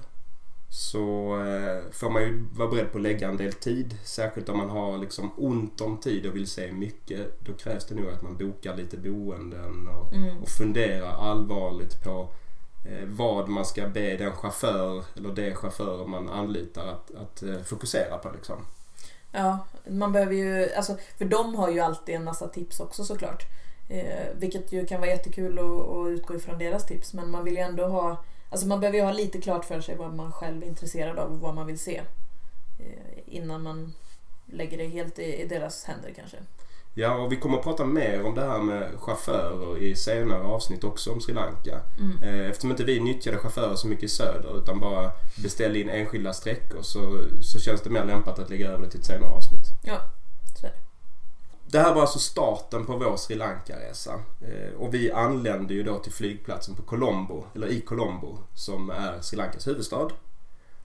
så 0.69 1.37
eh, 1.47 1.91
får 1.93 2.11
man 2.11 2.23
ju 2.23 2.47
vara 2.53 2.69
beredd 2.69 2.93
på 2.93 2.99
att 2.99 3.03
lägga 3.03 3.29
en 3.29 3.37
del 3.37 3.53
tid. 3.53 3.99
Särskilt 4.05 4.49
om 4.49 4.59
man 4.59 4.71
har 4.71 4.99
liksom 4.99 5.31
ont 5.37 5.81
om 5.81 5.97
tid 5.97 6.27
och 6.27 6.37
vill 6.37 6.47
se 6.47 6.73
mycket. 6.73 7.41
Då 7.41 7.53
krävs 7.53 7.87
det 7.87 7.95
nog 7.95 8.09
att 8.09 8.23
man 8.23 8.37
bokar 8.37 8.77
lite 8.77 8.97
boenden 8.97 9.89
och, 9.89 10.13
mm. 10.13 10.39
och 10.39 10.49
funderar 10.49 11.31
allvarligt 11.31 12.05
på 12.05 12.29
eh, 12.85 13.07
vad 13.07 13.49
man 13.49 13.65
ska 13.65 13.89
be 13.89 14.17
den 14.17 14.33
chaufför 14.33 15.05
eller 15.17 15.35
de 15.35 15.55
chaufförer 15.55 16.07
man 16.07 16.29
anlitar 16.29 16.87
att, 16.87 17.15
att 17.15 17.43
eh, 17.43 17.59
fokusera 17.59 18.19
på. 18.19 18.31
Liksom. 18.31 18.57
Ja, 19.33 19.59
man 19.89 20.13
behöver 20.13 20.35
ju, 20.35 20.75
alltså, 20.75 20.97
för 21.19 21.25
de 21.25 21.55
har 21.55 21.71
ju 21.71 21.81
alltid 21.81 22.15
en 22.15 22.25
massa 22.25 22.49
tips 22.49 22.81
också 22.81 23.05
såklart. 23.05 23.43
Eh, 23.89 24.27
vilket 24.35 24.73
ju 24.73 24.87
kan 24.87 25.01
vara 25.01 25.11
jättekul 25.11 25.59
att 25.59 26.09
utgå 26.09 26.35
ifrån 26.35 26.59
deras 26.59 26.87
tips 26.87 27.15
men 27.15 27.31
man 27.31 27.45
vill 27.45 27.55
ju 27.55 27.61
ändå 27.61 27.87
ha 27.87 28.25
Alltså 28.51 28.67
man 28.67 28.81
behöver 28.81 28.99
ju 28.99 29.05
ha 29.05 29.13
lite 29.13 29.41
klart 29.41 29.65
för 29.65 29.81
sig 29.81 29.97
vad 29.97 30.15
man 30.15 30.33
själv 30.33 30.63
är 30.63 30.67
intresserad 30.67 31.19
av 31.19 31.33
och 31.33 31.41
vad 31.41 31.55
man 31.55 31.67
vill 31.67 31.79
se. 31.79 32.03
Eh, 32.79 33.19
innan 33.27 33.63
man 33.63 33.93
lägger 34.47 34.79
det 34.79 34.87
helt 34.87 35.19
i, 35.19 35.47
deras 35.49 35.85
händer 35.85 36.13
kanske. 36.17 36.37
Ja, 36.99 37.15
och 37.15 37.33
vi 37.33 37.37
kommer 37.37 37.59
att 37.59 37.65
prata 37.65 37.85
mer 37.85 38.25
om 38.25 38.35
det 38.35 38.41
här 38.41 38.59
med 38.59 39.01
chaufförer 39.01 39.79
i 39.79 39.97
senare 39.97 40.45
avsnitt 40.45 40.85
också 40.85 41.13
om 41.13 41.21
Sri 41.21 41.35
Lanka. 41.35 41.81
Mm. 41.99 42.23
Eh, 42.23 42.51
eftersom 42.51 42.71
inte 42.71 42.85
vi 42.85 43.01
nyttjade 43.01 43.39
chaufförer 43.39 43.75
så 43.75 43.89
mycket 43.89 44.05
i 44.05 44.09
söder 44.09 44.59
utan 44.59 44.81
bara 44.81 45.11
beställde 45.43 45.81
in 45.81 45.89
enskilda 45.89 46.33
sträckor 46.33 46.83
så, 46.83 47.19
så 47.43 47.61
känns 47.61 47.81
det 47.81 47.91
mer 47.91 48.05
lämpat 48.05 48.39
att 48.39 48.51
lägga 48.51 48.69
över 48.69 48.85
det 48.85 48.91
till 48.91 49.01
ett 49.01 49.07
senare 49.07 49.31
avsnitt. 49.31 49.67
Ja. 49.83 50.01
Det 51.69 51.79
här 51.79 51.95
var 51.95 52.01
alltså 52.01 52.19
starten 52.19 52.87
på 52.87 52.97
vår 52.97 53.17
Sri 53.17 53.37
Lanka-resa. 53.37 54.21
Eh, 54.41 54.75
och 54.79 54.95
vi 54.95 55.13
anlände 55.13 55.75
ju 55.75 55.83
då 55.83 55.99
till 55.99 56.13
flygplatsen 56.13 56.75
på 56.75 56.83
Colombo, 56.83 57.45
eller 57.55 57.67
i 57.67 57.81
Colombo, 57.81 58.39
som 58.55 58.91
är 58.91 59.21
Sri 59.21 59.37
Lankas 59.37 59.67
huvudstad. 59.67 60.09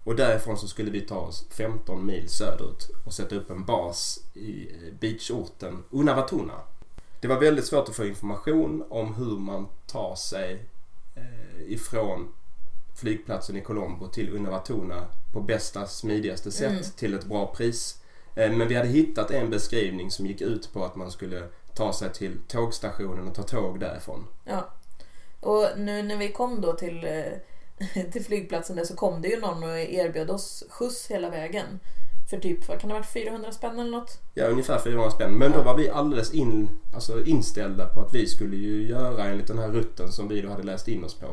Och 0.03 0.15
därifrån 0.15 0.57
så 0.57 0.67
skulle 0.67 0.91
vi 0.91 1.01
ta 1.01 1.15
oss 1.15 1.45
15 1.49 2.05
mil 2.05 2.29
söderut 2.29 2.89
och 3.05 3.13
sätta 3.13 3.35
upp 3.35 3.49
en 3.49 3.65
bas 3.65 4.19
i 4.33 4.71
eh, 4.71 4.93
beachorten 4.99 5.83
Unavatuna. 5.89 6.53
Det 7.19 7.27
var 7.27 7.39
väldigt 7.39 7.65
svårt 7.65 7.89
att 7.89 7.95
få 7.95 8.05
information 8.05 8.83
om 8.89 9.15
hur 9.15 9.37
man 9.37 9.67
tar 9.87 10.15
sig 10.15 10.65
eh, 11.15 11.71
ifrån 11.73 12.33
flygplatsen 12.95 13.57
i 13.57 13.61
Colombo 13.61 14.07
till 14.07 14.35
Unavatuna 14.35 15.07
på 15.33 15.41
bästa, 15.41 15.87
smidigaste 15.87 16.51
sätt 16.51 16.71
mm. 16.71 16.83
till 16.95 17.13
ett 17.13 17.25
bra 17.25 17.53
pris. 17.55 18.00
Eh, 18.35 18.51
men 18.51 18.67
vi 18.67 18.75
hade 18.75 18.87
hittat 18.89 19.31
en 19.31 19.49
beskrivning 19.49 20.11
som 20.11 20.25
gick 20.25 20.41
ut 20.41 20.73
på 20.73 20.85
att 20.85 20.95
man 20.95 21.11
skulle 21.11 21.43
ta 21.75 21.93
sig 21.93 22.13
till 22.13 22.37
tågstationen 22.47 23.27
och 23.27 23.35
ta 23.35 23.43
tåg 23.43 23.79
därifrån. 23.79 24.27
Ja. 24.45 24.69
Och 25.39 25.67
nu 25.77 26.03
när 26.03 26.17
vi 26.17 26.31
kom 26.31 26.61
då 26.61 26.73
till, 26.73 27.03
eh, 27.05 28.03
till 28.11 28.23
flygplatsen 28.25 28.75
där 28.75 28.83
så 28.85 28.95
kom 28.95 29.21
det 29.21 29.27
ju 29.27 29.39
någon 29.39 29.63
och 29.63 29.79
erbjöd 29.79 30.29
oss 30.29 30.63
skjuts 30.69 31.07
hela 31.11 31.29
vägen. 31.29 31.79
för 32.29 32.37
typ, 32.39 32.67
vad 32.67 32.79
kan 32.79 32.87
det 32.89 32.93
ha 32.95 32.99
varit, 32.99 33.13
400 33.13 33.51
spänn 33.51 33.79
eller 33.79 33.91
något? 33.91 34.21
Ja, 34.33 34.45
ungefär 34.45 34.79
400 34.79 35.11
spänn. 35.11 35.33
Men 35.33 35.51
då 35.51 35.57
Ja. 35.57 35.63
var 35.63 35.77
vi 35.77 35.89
alldeles 35.89 36.33
in, 36.33 36.69
alltså 36.95 37.25
inställda 37.25 37.85
på 37.85 38.01
att 38.01 38.13
vi 38.13 38.27
skulle 38.27 38.55
ju 38.55 38.87
göra 38.87 39.25
enligt 39.25 39.47
den 39.47 39.59
här 39.59 39.67
rutten 39.71 40.11
som 40.11 40.27
vi 40.27 40.41
då 40.41 40.49
hade 40.49 40.63
läst 40.63 40.87
in 40.87 41.03
oss 41.03 41.13
på. 41.19 41.27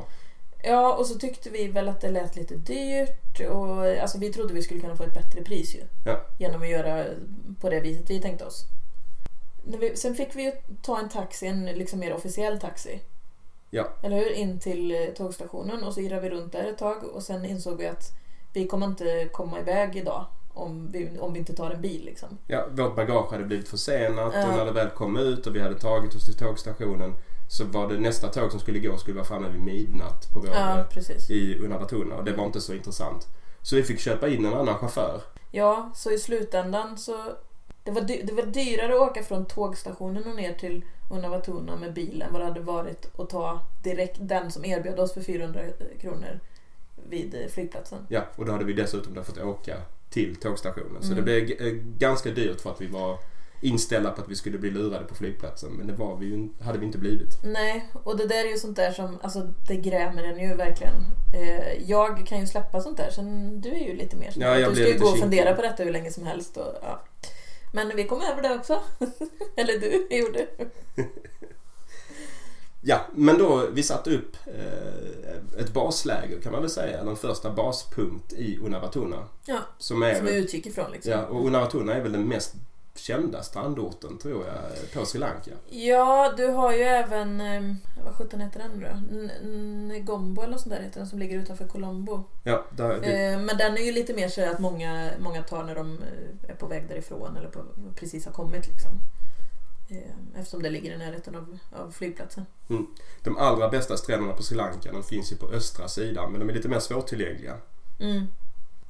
Ja, 0.63 0.95
och 0.97 1.07
så 1.07 1.15
tyckte 1.19 1.51
vi 1.51 1.69
väl 1.69 1.89
att 1.89 2.01
det 2.01 2.11
lät 2.11 2.37
lite 2.37 2.55
dyrt 2.55 3.41
och 3.51 3.87
alltså 3.87 4.19
vi 4.19 4.33
trodde 4.33 4.55
vi 4.55 4.63
skulle 4.63 4.81
kunna 4.81 4.97
få 4.97 5.03
ett 5.03 5.15
bättre 5.15 5.43
pris 5.43 5.75
ju. 5.75 5.81
Ja. 6.05 6.21
Genom 6.39 6.63
att 6.63 6.69
göra 6.69 7.05
på 7.61 7.71
det 7.71 7.81
viset 7.81 8.11
vi 8.11 8.21
tänkte 8.21 8.45
oss. 8.45 8.65
Vi, 9.81 9.97
sen 9.97 10.15
fick 10.15 10.37
vi 10.37 10.43
ju 10.43 10.53
ta 10.83 10.99
en 10.99 11.09
taxi, 11.09 11.47
en 11.47 11.67
liksom 11.67 11.99
mer 12.01 12.15
officiell 12.15 12.61
taxi. 12.61 13.01
Ja. 13.71 13.89
Eller 14.03 14.17
hur? 14.17 14.33
In 14.33 14.59
till 14.59 14.91
eh, 14.91 15.15
tågstationen 15.17 15.85
och 15.85 15.95
så 15.95 16.01
irrade 16.01 16.21
vi 16.23 16.31
runt 16.31 16.53
där 16.53 16.65
ett 16.65 16.79
tag 16.79 17.05
och 17.05 17.23
sen 17.23 17.45
insåg 17.45 17.79
vi 17.79 17.87
att 17.87 18.13
vi 18.53 18.67
kommer 18.67 18.87
inte 18.87 19.29
komma 19.33 19.61
iväg 19.61 19.97
idag 19.97 20.27
om 20.55 20.89
vi, 20.93 21.19
om 21.19 21.33
vi 21.33 21.39
inte 21.39 21.55
tar 21.55 21.71
en 21.71 21.81
bil 21.81 22.05
liksom. 22.05 22.29
Ja, 22.47 22.67
vårt 22.71 22.97
bagage 22.97 23.31
hade 23.33 23.45
blivit 23.45 23.69
försenat 23.69 24.35
Ja. 24.35 24.49
och 24.49 24.57
när 24.57 24.65
det 24.65 24.73
väl 24.73 24.91
kom 24.91 25.17
ut 25.17 25.47
och 25.47 25.57
vi 25.57 25.61
hade 25.61 25.79
tagit 25.79 26.15
oss 26.15 26.25
till 26.25 26.37
tågstationen 26.37 27.15
så 27.49 27.65
var 27.65 27.89
det 27.89 27.99
nästa 27.99 28.29
tåg 28.29 28.51
som 28.51 28.61
skulle 28.61 28.79
gå 28.79 28.97
skulle 28.97 29.17
vara 29.17 29.27
framme 29.27 29.49
vid 29.49 29.63
midnatt 29.63 30.31
på 30.33 30.41
vår, 30.41 30.51
Ja, 30.55 30.85
precis. 30.91 31.31
i 31.31 31.59
Unavatuna 31.59 32.15
och 32.17 32.25
det 32.25 32.33
var 32.33 32.47
inte 32.47 32.61
så 32.61 32.75
intressant. 32.75 33.27
Så 33.63 33.77
vi 33.77 33.83
fick 33.83 34.01
köpa 34.01 34.29
in 34.29 34.45
en 34.45 34.55
annan 34.55 34.75
chaufför. 34.79 35.21
Ja, 35.51 35.93
så 35.95 36.11
i 36.11 36.19
slutändan 36.19 36.99
så... 36.99 37.17
Det 37.85 37.91
var, 37.91 38.01
det 38.01 38.33
var 38.33 38.43
dyrare 38.43 38.95
att 38.95 39.01
åka 39.11 39.23
från 39.23 39.45
tågstationen 39.47 40.25
och 40.27 40.37
ner 40.37 40.53
till 40.53 40.85
Unavatuna 41.11 41.77
med 41.77 41.93
bilen 41.93 42.33
vad 42.33 42.41
det 42.41 42.45
hade 42.45 42.61
varit 42.61 43.19
att 43.19 43.31
ta 43.31 43.61
direkt 43.85 44.17
den 44.21 44.51
som 44.51 44.65
erbjöd 44.65 44.99
oss 45.01 45.15
för 45.15 45.21
400 45.21 45.61
kronor 46.01 46.41
vid 47.09 47.35
eh, 47.35 47.41
flygplatsen. 47.51 47.99
Ja, 48.09 48.23
och 48.37 48.45
då 48.47 48.53
hade 48.53 48.65
vi 48.65 48.73
dessutom 48.73 49.25
fått 49.25 49.39
åka 49.39 49.77
till 50.11 50.37
tågstationen. 50.37 51.03
Så 51.03 51.13
Mm. 51.13 51.17
det 51.17 51.23
blev 51.23 51.61
eh, 51.67 51.73
ganska 51.99 52.31
dyrt 52.31 52.61
för 52.61 52.71
att 52.71 52.81
vi 52.81 52.87
var 52.87 53.19
inställda 53.61 54.11
på 54.11 54.23
att 54.23 54.29
vi 54.29 54.35
skulle 54.35 54.59
bli 54.59 54.71
lurade 54.71 55.05
på 55.05 55.15
flygplatsen. 55.15 55.73
Men 55.73 55.87
det 55.87 55.93
var 55.93 56.17
vi 56.17 56.27
ju, 56.27 56.49
hade 56.61 56.79
vi 56.79 56.87
inte 56.87 56.99
blivit. 56.99 57.39
Nej, 57.43 57.89
och 58.05 58.17
det 58.17 58.27
där 58.27 58.45
är 58.45 58.49
ju 58.49 58.59
sånt 58.59 58.77
där 58.77 58.93
som, 58.93 59.19
alltså 59.23 59.55
det 59.69 59.77
grämer 59.77 60.25
en 60.25 60.41
ju 60.41 60.55
verkligen. 60.55 60.95
Eh, 61.35 61.91
jag 61.91 62.27
kan 62.27 62.41
ju 62.41 62.47
släppa 62.47 62.81
sånt 62.81 62.97
där, 62.97 63.11
sen 63.11 63.61
du 63.61 63.69
är 63.69 63.87
ju 63.87 63.97
lite 63.97 64.17
mer 64.17 64.31
sån 64.31 64.43
Ja, 64.43 64.59
jag 64.59 64.71
Du 64.71 64.77
ska 64.77 64.89
ju 64.89 64.99
gå 64.99 65.07
och 65.07 65.19
fundera 65.19 65.55
på 65.55 65.63
detta 65.63 65.83
hur 65.83 65.93
länge 65.93 66.11
som 66.11 66.27
helst. 66.27 66.57
Och, 66.57 66.75
ja. 66.83 67.03
Men 67.73 67.97
vi 67.97 68.05
kom 68.05 68.21
över 68.21 68.43
det 68.43 68.55
också. 68.55 68.81
Eller 69.57 69.79
du 69.79 70.17
gjorde. 70.17 70.47
Ja, 72.81 73.01
men 73.15 73.39
då 73.39 73.67
vi 73.73 73.83
satte 73.83 74.11
upp 74.11 74.37
eh, 74.47 75.61
ett 75.61 75.73
basläger 75.73 76.41
kan 76.41 76.53
man 76.53 76.61
väl 76.61 76.71
säga. 76.71 76.99
Eller 76.99 77.11
en 77.11 77.17
första 77.17 77.51
baspunkt 77.51 78.33
i 78.33 78.59
Unavatuna. 78.59 79.29
Ja, 79.45 79.59
Som 79.79 80.03
är 80.03 80.15
som 80.15 80.27
vi 80.27 80.37
utgick 80.37 80.67
ifrån 80.67 80.91
liksom. 80.93 81.13
ja, 81.13 81.27
och 81.27 81.47
Unavatuna 81.47 81.95
är 81.95 82.01
väl 82.01 82.13
den 82.13 82.29
mest 82.29 82.55
kända 82.99 83.43
strandorten 83.43 84.19
tror 84.19 84.47
jag 84.47 84.93
på 84.93 85.07
Sri 85.07 85.21
Lanka. 85.21 85.51
Ja, 85.71 86.35
du 86.37 86.47
har 86.47 86.73
ju 86.73 86.83
även, 86.83 87.41
eh, 87.41 87.75
vad 88.05 88.15
sjutton 88.15 88.41
heter 88.41 88.59
den 88.59 88.81
då? 88.81 88.89
Ngombo 89.99 90.43
eller 90.43 90.53
något 90.53 90.61
sånt 90.61 90.75
där 90.75 90.83
heter 90.83 91.01
den 91.01 91.09
som 91.09 91.19
ligger 91.19 91.39
utanför 91.39 91.67
Colombo. 91.69 92.25
Ja, 92.43 92.65
där, 92.71 93.01
det, 93.01 93.29
Eh, 93.29 93.41
men 93.41 93.57
den 93.57 93.77
är 93.77 93.83
ju 93.83 93.93
lite 93.93 94.15
mer 94.15 94.29
så 94.29 94.51
att 94.51 94.59
många, 94.59 95.11
många 95.19 95.43
tar 95.43 95.65
när 95.65 95.75
de 95.75 95.99
eh, 96.03 96.51
är 96.51 96.55
på 96.55 96.67
väg 96.67 96.89
därifrån 96.89 97.37
eller 97.37 97.49
på, 97.49 97.65
precis 97.97 98.27
har 98.27 98.33
kommit 98.33 98.67
liksom. 98.67 99.01
Eftersom 100.37 100.63
det 100.63 100.71
ligger 100.71 100.93
i 100.95 100.97
närheten 100.97 101.35
av, 101.35 101.59
av 101.73 101.91
flygplatsen. 101.91 102.47
de 103.23 103.39
allra 103.39 103.69
bästa 103.69 103.97
stränderna 103.97 104.33
på 104.33 104.43
Sri 104.43 104.57
Lanka 104.57 104.93
de 104.93 105.03
finns 105.03 105.33
ju 105.33 105.37
på 105.37 105.47
östra 105.47 105.89
sidan 105.89 106.33
men 106.33 106.41
de 106.41 106.49
är 106.51 106.55
lite 106.55 106.69
mer 106.69 106.79
svårtillgängliga. 106.79 107.57
Mm. 108.01 108.27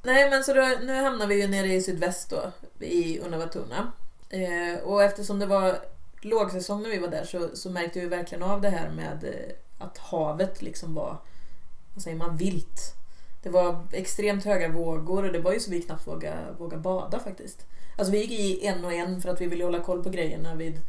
Nej 0.03 0.29
men 0.29 0.43
så 0.43 0.53
då, 0.53 0.61
nu 0.81 0.93
hamnar 0.93 1.27
vi 1.27 1.41
ju 1.41 1.47
nere 1.47 1.73
i 1.73 1.81
sydväst 1.81 2.29
då, 2.29 2.51
i 2.85 3.19
Unavatuna. 3.19 3.91
Eh, 4.29 4.83
och 4.83 5.03
eftersom 5.03 5.39
det 5.39 5.45
var 5.45 5.79
lågsäsong 6.21 6.83
när 6.83 6.89
vi 6.89 6.97
var 6.97 7.07
där 7.07 7.23
så, 7.23 7.49
så 7.53 7.69
märkte 7.69 7.99
vi 7.99 8.05
verkligen 8.05 8.43
av 8.43 8.61
det 8.61 8.69
här 8.69 8.89
med 8.89 9.23
eh, 9.23 9.85
att 9.85 9.97
havet 9.97 10.61
liksom 10.61 10.93
var, 10.93 11.17
vad 11.93 12.03
säger 12.03 12.17
man, 12.17 12.37
vilt. 12.37 12.95
Det 13.43 13.49
var 13.49 13.87
extremt 13.91 14.45
höga 14.45 14.69
vågor 14.69 15.25
och 15.25 15.33
det 15.33 15.39
var 15.39 15.53
ju 15.53 15.59
så 15.59 15.71
vi 15.71 15.81
knappt 15.81 16.07
vågade, 16.07 16.55
vågade 16.57 16.81
bada 16.81 17.19
faktiskt. 17.19 17.65
Alltså 17.97 18.11
vi 18.11 18.25
gick 18.25 18.39
i 18.39 18.67
en 18.67 18.85
och 18.85 18.93
en 18.93 19.21
för 19.21 19.29
att 19.29 19.41
vi 19.41 19.47
ville 19.47 19.63
hålla 19.63 19.79
koll 19.79 20.03
på 20.03 20.09
grejerna 20.09 20.55
vid 20.55 20.79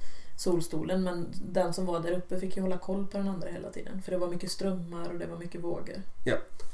solstolen 0.40 1.02
men 1.02 1.26
den 1.52 1.74
som 1.74 1.86
var 1.86 2.00
där 2.00 2.12
uppe 2.12 2.40
fick 2.40 2.56
ju 2.56 2.62
hålla 2.62 2.78
koll 2.78 3.06
på 3.06 3.18
den 3.18 3.28
andra 3.28 3.48
hela 3.48 3.70
tiden. 3.70 4.02
För 4.02 4.12
det 4.12 4.18
var 4.18 4.28
mycket 4.28 4.50
strömmar 4.50 5.08
och 5.12 5.18
det 5.18 5.26
var 5.26 5.36
mycket 5.38 5.60
vågor. 5.64 6.02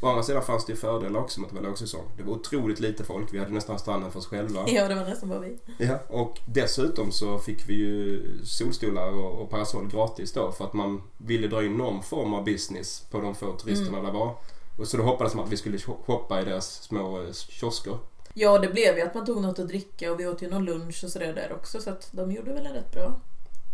Å 0.00 0.06
andra 0.08 0.22
sidan 0.22 0.42
fanns 0.42 0.66
det 0.66 0.72
ju 0.72 0.76
fördelar 0.76 1.20
också 1.20 1.40
med 1.40 1.46
att 1.48 1.54
det 1.54 1.60
var 1.62 1.68
lågsäsong. 1.68 2.04
Det 2.16 2.22
var 2.22 2.32
otroligt 2.32 2.80
lite 2.80 3.04
folk. 3.04 3.34
Vi 3.34 3.38
hade 3.38 3.50
nästan 3.50 3.78
stranden 3.78 4.10
för 4.10 4.18
oss 4.18 4.26
själva. 4.26 4.64
Ja, 4.68 4.88
det 4.88 4.94
var 4.94 5.04
nästan 5.04 5.28
bara 5.28 5.38
vi. 5.38 5.58
Ja, 5.78 5.98
och 6.08 6.38
dessutom 6.46 7.12
så 7.12 7.38
fick 7.38 7.68
vi 7.68 7.74
ju 7.74 8.22
solstolar 8.44 9.08
och, 9.12 9.40
och 9.42 9.50
parasoll 9.50 9.88
gratis 9.88 10.32
då 10.32 10.52
för 10.52 10.64
att 10.64 10.72
man 10.72 11.02
ville 11.18 11.48
dra 11.48 11.64
in 11.64 11.76
någon 11.76 12.02
form 12.02 12.34
av 12.34 12.44
business 12.44 13.06
på 13.10 13.20
de 13.20 13.34
få 13.34 13.52
turisterna 13.52 13.98
Mm. 13.98 14.04
där 14.12 14.18
var. 14.20 14.34
Och 14.78 14.88
så 14.88 14.96
då 14.96 15.02
hoppades 15.02 15.34
man 15.34 15.44
att 15.44 15.52
vi 15.52 15.56
skulle 15.56 15.78
shoppa 15.78 16.40
i 16.40 16.44
deras 16.44 16.82
små 16.82 17.18
eh, 17.20 17.32
kiosker. 17.32 17.98
Ja, 18.34 18.58
det 18.58 18.68
blev 18.68 18.96
ju 18.96 19.02
att 19.02 19.14
man 19.14 19.26
tog 19.26 19.42
något 19.42 19.58
att 19.58 19.68
dricka 19.68 20.12
och 20.12 20.20
vi 20.20 20.26
åt 20.26 20.42
ju 20.42 20.50
någon 20.50 20.64
lunch 20.64 21.04
och 21.04 21.10
sådär 21.10 21.32
där 21.32 21.52
också. 21.52 21.80
Så 21.80 21.90
att 21.90 22.08
de 22.12 22.32
gjorde 22.32 22.52
väl 22.52 22.66
en 22.66 22.72
rätt 22.72 22.92
bra 22.92 23.20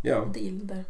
Ja, 0.02 0.24
deal 0.34 0.60
där. 0.66 0.84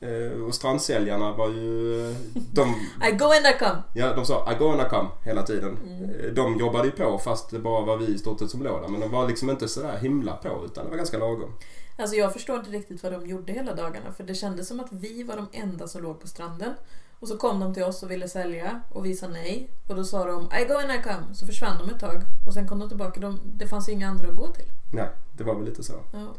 eh, 0.00 0.42
och 0.42 0.54
strandsäljarna 0.54 1.32
var 1.32 1.48
ju... 1.48 2.14
De, 2.52 2.68
I 3.08 3.12
go 3.12 3.24
and 3.24 3.46
I 3.54 3.58
come! 3.58 3.82
ja, 3.94 4.14
de 4.14 4.26
sa 4.26 4.52
I 4.52 4.58
gonna 4.58 4.88
come 4.88 5.08
hela 5.24 5.42
tiden. 5.42 5.78
Mm. 5.86 6.04
Eh, 6.10 6.32
De 6.32 6.56
jobbade 6.58 6.84
ju 6.86 6.90
på 6.92 7.18
fast 7.18 7.50
det 7.50 7.58
bara 7.58 7.84
var 7.84 7.96
vi 7.96 8.06
i 8.06 8.18
stort 8.18 8.38
sett 8.38 8.50
som 8.50 8.62
låg 8.62 8.82
där. 8.82 8.88
Men 8.88 9.00
de 9.00 9.10
var 9.10 9.28
liksom 9.28 9.50
inte 9.50 9.68
sådär 9.68 9.98
himla 9.98 10.32
på 10.36 10.62
utan 10.64 10.84
det 10.84 10.90
var 10.90 10.96
ganska 10.96 11.18
lagom. 11.18 11.52
Alltså 11.96 12.16
jag 12.16 12.32
förstår 12.32 12.58
inte 12.58 12.70
riktigt 12.70 13.02
vad 13.02 13.12
de 13.12 13.26
gjorde 13.26 13.52
hela 13.52 13.74
dagarna. 13.74 14.12
För 14.16 14.24
det 14.24 14.34
kändes 14.34 14.68
som 14.68 14.80
att 14.80 14.92
vi 14.92 15.22
var 15.22 15.36
de 15.36 15.46
enda 15.52 15.88
som 15.88 16.02
låg 16.02 16.20
på 16.20 16.28
stranden. 16.28 16.74
Och 17.20 17.28
så 17.28 17.36
kom 17.36 17.60
de 17.60 17.74
till 17.74 17.82
oss 17.82 18.02
och 18.02 18.10
ville 18.10 18.28
sälja 18.28 18.80
och 18.90 19.04
vi 19.06 19.14
sa 19.14 19.28
nej. 19.28 19.70
Och 19.88 19.96
då 19.96 20.04
sa 20.04 20.24
de 20.26 20.42
I 20.42 20.64
go 20.68 20.74
and 20.74 20.92
I 21.00 21.02
come. 21.02 21.34
Så 21.34 21.46
försvann 21.46 21.78
de 21.78 21.94
ett 21.94 22.00
tag. 22.00 22.22
Och 22.46 22.54
sen 22.54 22.68
kom 22.68 22.78
de 22.78 22.88
tillbaka. 22.88 23.20
De, 23.20 23.40
det 23.44 23.66
fanns 23.68 23.88
ju 23.88 23.92
inga 23.92 24.08
andra 24.08 24.28
att 24.28 24.36
gå 24.36 24.46
till. 24.52 24.64
Nej, 24.92 25.08
det 25.32 25.44
var 25.44 25.54
väl 25.54 25.64
lite 25.64 25.82
så. 25.82 25.92
Ja. 26.12 26.34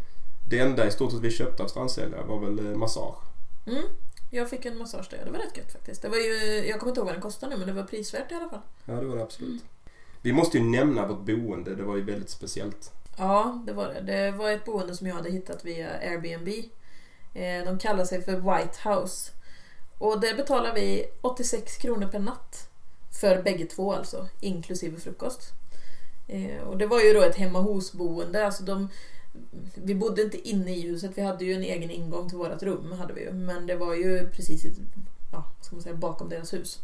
Det 0.50 0.60
enda 0.60 0.88
i 0.88 0.92
stort 0.92 1.12
sett 1.12 1.22
vi 1.22 1.32
köpte 1.32 1.64
av 1.64 1.68
strandsäljare 1.68 2.24
var 2.24 2.40
väl 2.40 2.60
eh, 2.72 2.78
massage. 2.78 3.18
Mm. 3.68 3.84
Jag 4.32 4.50
fick 4.50 4.66
en 4.66 4.78
massage 4.78 5.08
där. 5.10 5.26
Det 5.26 5.32
var 5.32 5.40
rätt 5.40 5.58
gött 5.58 5.72
faktiskt. 5.72 6.02
Det 6.02 6.10
var 6.10 6.18
ju, 6.18 6.66
jag 6.68 6.80
kommer 6.80 6.92
inte 6.92 7.00
ihåg 7.00 7.06
vad 7.06 7.16
den 7.16 7.22
kostade 7.22 7.52
nu 7.52 7.58
men 7.58 7.68
det 7.68 7.74
var 7.74 7.84
prisvärt 7.84 8.32
i 8.32 8.36
alla 8.36 8.50
fall. 8.50 8.62
Ja, 8.86 8.94
det 8.94 9.06
var 9.06 9.16
det 9.16 9.24
absolut. 9.24 9.64
Vi 10.22 10.34
måste 10.34 10.58
ju 10.58 10.64
nämna 10.64 11.08
vårt 11.08 11.20
boende. 11.26 11.76
Det 11.76 11.84
var 11.84 11.96
ju 11.96 12.02
väldigt 12.04 12.30
speciellt. 12.30 12.92
Ja, 13.18 13.64
det 13.66 13.74
var 13.74 13.88
det. 13.88 14.02
Det 14.02 14.32
var 14.32 14.52
ett 14.52 14.66
boende 14.66 14.96
som 14.96 15.08
jag 15.08 15.16
hade 15.16 15.30
hittat 15.32 15.66
via 15.66 15.90
Airbnb. 15.90 16.48
Eh, 17.34 17.66
De 17.66 17.80
kallar 17.80 18.06
sig 18.06 18.22
för 18.24 18.32
White 18.36 18.90
House. 18.90 19.32
Och 20.00 20.20
där 20.20 20.36
betalar 20.36 20.74
vi 20.76 21.06
86 21.22 21.78
kronor 21.78 22.08
per 22.08 22.20
natt. 22.20 22.70
För 23.22 23.42
bägge 23.42 23.66
två 23.66 23.94
alltså, 23.94 24.28
inklusive 24.42 25.00
frukost. 25.00 25.42
Eh, 26.28 26.62
Och 26.68 26.78
det 26.78 26.86
var 26.88 27.02
ju 27.02 27.14
då 27.14 27.22
ett 27.22 27.36
hemma 27.36 27.60
hos-boende. 27.60 28.46
Alltså 28.46 28.64
de, 28.64 28.90
vi 29.76 29.96
bodde 29.96 30.22
inte 30.22 30.50
inne 30.50 30.76
i 30.76 30.82
huset, 30.82 31.12
vi 31.16 31.22
hade 31.22 31.46
ju 31.46 31.54
en 31.54 31.64
egen 31.64 31.92
ingång 31.92 32.30
till 32.30 32.38
vårt 32.38 32.64
rum. 32.64 32.92
Hade 32.92 33.14
vi 33.14 33.22
ju. 33.22 33.32
Men 33.32 33.68
det 33.68 33.76
var 33.76 33.96
ju 33.96 34.30
precis 34.30 34.66
i, 34.66 34.74
ja, 35.32 35.52
ska 35.62 35.76
man 35.76 35.84
säga, 35.84 35.96
bakom 35.96 36.30
deras 36.30 36.54
hus. 36.54 36.80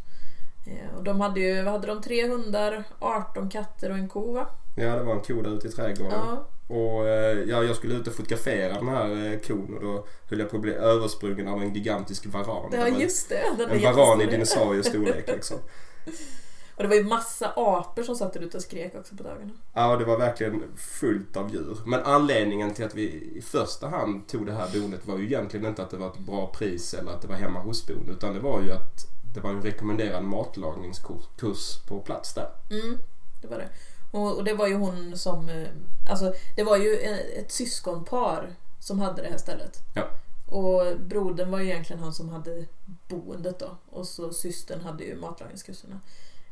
Eh, 0.68 0.98
Och 0.98 1.04
de 1.04 1.22
hade 1.22 1.40
ju, 1.40 1.64
vad 1.64 1.74
hade 1.74 1.88
de? 1.88 2.02
Tre 2.02 2.28
hundar, 2.28 2.84
18 3.00 3.50
katter 3.50 3.90
och 3.90 3.98
en 3.98 4.08
ko 4.08 4.32
va? 4.34 4.48
Ja, 4.76 4.96
det 4.96 5.04
var 5.04 5.14
en 5.14 5.22
ko 5.22 5.42
där 5.42 5.50
ute 5.58 5.68
i 5.68 5.72
trädgården. 5.72 6.14
Ja. 6.14 6.48
Och 6.76 7.08
eh, 7.08 7.40
ja, 7.40 7.64
jag 7.64 7.76
skulle 7.76 7.96
ut 7.96 8.08
och 8.08 8.14
fotografera 8.14 8.74
den 8.74 8.88
här 8.88 9.34
eh, 9.34 9.40
kon 9.40 9.74
och 9.78 9.82
då 9.82 10.06
höll 10.30 10.40
jag 10.40 10.50
på 10.50 10.56
att 10.56 10.62
bli 10.62 10.74
översprungen 10.74 11.48
av 11.48 11.62
en 11.62 11.74
gigantisk 11.74 12.26
varan. 12.26 12.72
Ja 12.74 12.88
just 12.88 13.30
det, 13.30 13.42
den 13.58 13.70
en 13.70 13.82
varan 13.82 14.22
i 14.22 14.26
dinosauriestorlek 14.26 15.28
liksom. 15.28 15.58
Och 16.82 16.90
det 16.90 16.96
var 16.96 17.04
ju 17.04 17.10
massa 17.10 17.54
apor 17.56 18.04
som 18.04 18.16
satt 18.16 18.34
där 18.34 18.40
ute 18.42 18.58
och 18.58 18.64
skrek 18.64 18.96
också 18.96 19.16
på 19.16 19.24
dagarna. 19.24 19.52
Ja, 19.74 19.96
det 19.96 20.06
var 20.06 20.18
verkligen 20.18 20.64
fullt 20.78 21.38
av 21.38 21.52
djur. 21.54 21.78
Men 21.86 22.04
anledningen 22.04 22.74
till 22.74 22.86
att 22.86 22.96
vi 22.96 23.04
i 23.36 23.42
första 23.42 23.88
hand 23.88 24.28
tog 24.28 24.46
det 24.46 24.54
här 24.54 24.70
boendet 24.74 25.08
var 25.08 25.18
ju 25.18 25.26
egentligen 25.26 25.66
inte 25.66 25.84
att 25.84 25.90
det 25.90 25.98
var 25.98 26.08
ett 26.08 26.20
bra 26.20 26.48
pris 26.48 26.94
eller 26.94 27.12
att 27.12 27.22
det 27.22 27.28
var 27.28 27.36
hemma 27.36 27.60
hos 27.60 27.88
boende 27.88 28.12
utan 28.12 28.34
det 28.34 28.40
var 28.40 28.62
ju 28.62 28.72
att 28.72 29.08
det 29.34 29.40
var 29.40 29.50
en 29.50 29.62
rekommenderad 29.62 30.24
matlagningskurs 30.24 31.78
på 31.88 32.00
plats 32.00 32.34
där. 32.34 32.50
Mm, 32.72 32.98
det 33.42 33.48
var 33.48 33.58
det. 33.58 33.70
Och, 34.12 34.38
och 34.38 34.44
det 34.44 34.54
var 34.54 34.68
ju 34.68 34.76
hon 34.76 35.18
som... 35.18 35.50
eh, 35.50 35.68
Alltså, 36.10 36.34
det 36.56 36.64
var 36.64 36.78
ju 36.78 36.96
ett, 36.98 37.30
ett 37.38 37.52
syskonpar 37.52 38.56
som 38.80 39.00
hade 39.00 39.22
det 39.22 39.28
här 39.30 39.38
stället. 39.38 39.78
Ja. 39.96 40.04
Och 40.48 41.00
brodern 41.00 41.52
var 41.52 41.60
ju 41.60 41.66
egentligen 41.66 42.04
han 42.04 42.14
som 42.14 42.30
hade 42.30 42.66
boendet 43.08 43.60
då. 43.60 43.78
Och 43.90 44.08
så 44.08 44.34
systern 44.34 44.82
hade 44.82 45.04
ju 45.04 45.16
matlagningskurserna. 45.16 46.00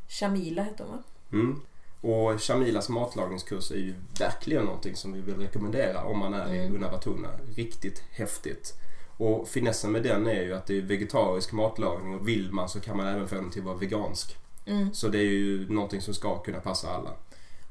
Shamila 0.09 0.61
hette 0.61 0.83
hon 0.83 0.91
va? 0.91 1.03
Mm. 1.31 1.61
Och 2.01 2.41
Shamilas 2.41 2.89
matlagningskurs 2.89 3.71
är 3.71 3.75
ju 3.75 3.93
verkligen 4.19 4.65
någonting 4.65 4.95
som 4.95 5.13
vi 5.13 5.21
vill 5.21 5.35
rekommendera 5.35 6.03
om 6.03 6.19
man 6.19 6.33
är 6.33 6.53
i 6.53 6.59
Mm. 6.59 6.75
Unavatuna. 6.75 7.29
Riktigt 7.55 8.03
häftigt. 8.11 8.73
Och 9.17 9.47
finessen 9.47 9.91
med 9.91 10.03
den 10.03 10.27
är 10.27 10.41
ju 10.41 10.53
att 10.53 10.65
det 10.65 10.77
är 10.77 10.81
vegetarisk 10.81 11.51
matlagning 11.51 12.15
och 12.15 12.27
vill 12.27 12.51
man 12.51 12.69
så 12.69 12.79
kan 12.79 12.97
man 12.97 13.07
även 13.07 13.27
få 13.27 13.35
den 13.35 13.51
till 13.51 13.61
att 13.61 13.65
vara 13.65 13.77
vegansk. 13.77 14.37
Mm. 14.65 14.93
Så 14.93 15.07
det 15.07 15.17
är 15.17 15.23
ju 15.23 15.69
någonting 15.69 16.01
som 16.01 16.13
ska 16.13 16.39
kunna 16.39 16.59
passa 16.59 16.89
alla. 16.89 17.13